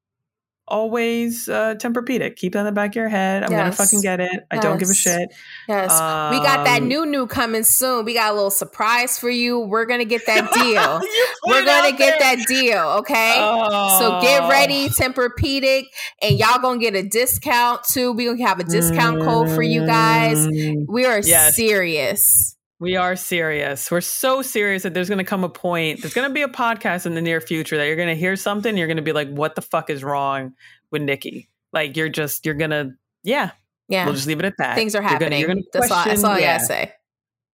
always 0.67 1.49
uh 1.49 1.75
Tempur-Pedic. 1.77 2.37
Keep 2.37 2.55
that 2.55 2.61
in 2.61 2.65
the 2.67 2.73
back 2.73 2.91
of 2.91 2.97
your 2.97 3.09
head. 3.09 3.43
I'm 3.43 3.51
gonna 3.51 3.73
fucking 3.73 4.01
get 4.01 4.21
it. 4.21 4.31
I 4.51 4.59
don't 4.59 4.79
give 4.79 4.89
a 4.89 4.95
shit. 4.95 5.29
Yes. 5.69 5.91
we 6.33 6.39
got 6.39 6.65
that 6.65 6.83
Um, 6.83 6.89
new 6.89 7.07
new 7.07 7.27
coming 7.27 7.65
soon. 7.65 8.05
We 8.05 8.15
got 8.15 8.31
a 8.33 8.35
little 8.35 8.51
surprise 8.51 9.19
for 9.19 9.31
you. 9.31 9.61
We're 9.61 9.85
gonna 9.85 10.05
get 10.05 10.27
that 10.27 10.53
deal. 10.53 11.01
We're 11.47 11.65
gonna 11.65 11.97
get 11.97 12.19
there. 12.19 12.37
that 12.37 12.47
deal, 12.47 12.81
okay? 13.01 13.35
Oh. 13.39 13.99
So 13.99 14.21
get 14.23 14.49
ready, 14.49 14.89
Tempur-Pedic, 14.89 15.85
and 16.23 16.39
y'all 16.39 16.61
gonna 16.61 16.79
get 16.81 16.95
a 16.95 17.03
discount 17.03 17.83
too. 17.85 18.13
We 18.13 18.25
gonna 18.27 18.47
have 18.47 18.61
a 18.61 18.65
discount 18.65 19.21
code 19.23 19.51
for 19.51 19.63
you 19.63 19.87
guys. 19.87 20.39
Mm, 20.47 20.87
We 20.89 21.05
are 21.05 21.21
Yes. 21.21 21.57
serious. 21.57 22.57
We 22.81 22.97
are 22.97 23.17
serious. 23.17 23.91
We're 23.91 24.01
so 24.01 24.43
serious 24.43 24.83
that 24.83 24.95
there's 24.95 25.09
going 25.09 25.19
to 25.19 25.25
come 25.25 25.45
a 25.45 25.49
point. 25.49 26.03
There's 26.03 26.13
going 26.15 26.29
to 26.29 26.35
be 26.35 26.43
a 26.43 26.49
podcast 26.49 27.07
in 27.07 27.15
the 27.15 27.23
near 27.23 27.41
future 27.41 27.77
that 27.77 27.87
you're 27.87 27.97
going 27.97 28.09
to 28.09 28.17
hear 28.17 28.37
something. 28.37 28.77
You're 28.77 28.89
going 28.89 28.97
to 28.97 29.03
be 29.03 29.13
like, 29.13 29.29
"What 29.31 29.55
the 29.55 29.63
fuck 29.63 29.91
is 29.91 30.03
wrong 30.03 30.55
with 30.91 31.03
Nikki?" 31.03 31.49
Like 31.73 31.97
you're 31.97 32.09
just 32.09 32.45
you're 32.45 32.55
gonna 32.55 32.91
yeah. 33.23 33.51
Yeah, 33.89 34.07
We'll 34.07 34.15
just 34.15 34.27
leave 34.27 34.39
it 34.39 34.45
at 34.47 34.55
that. 34.59 34.77
things 34.77 34.95
are 34.95 35.03
You're 35.03 35.11
gonna- 35.19 35.25
happening. 35.37 35.41
You're 35.41 35.49
gonna, 35.49 35.61
that's 35.73 35.91
all. 35.91 35.97
That's 36.05 36.21
question- 36.21 36.25
all 36.25 36.33
I 36.33 36.39
yeah, 36.39 36.55
gotta 36.57 36.65
say. 36.67 36.93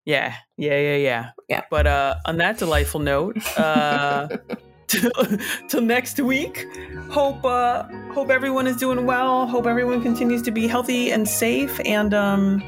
Yeah, 0.05 0.35
yeah, 0.57 0.79
yeah, 0.79 0.97
yeah. 0.97 1.31
Yeah. 1.49 1.63
But 1.71 1.87
uh, 1.87 2.15
on 2.25 2.37
that 2.39 2.59
delightful 2.59 3.01
note, 3.01 3.37
uh, 3.59 4.29
till, 4.87 5.11
till 5.69 5.81
next 5.83 6.19
week. 6.21 6.67
Hope 7.11 7.45
uh, 7.45 7.85
hope 8.15 8.31
everyone 8.31 8.67
is 8.67 8.77
doing 8.77 9.07
well. 9.07 9.47
Hope 9.47 9.67
everyone 9.67 10.03
continues 10.03 10.43
to 10.43 10.51
be 10.51 10.67
healthy 10.69 11.11
and 11.13 11.29
safe. 11.29 11.81
And 11.85 12.15
um, 12.15 12.63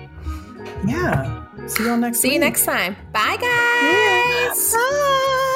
yeah, 0.86 1.41
See 1.66 1.84
you 1.84 1.90
all 1.90 1.96
next 1.96 2.20
See 2.20 2.28
week. 2.28 2.34
you 2.34 2.40
next 2.40 2.64
time. 2.64 2.96
Bye, 3.12 3.36
guys. 3.40 4.72
Bye. 4.72 5.48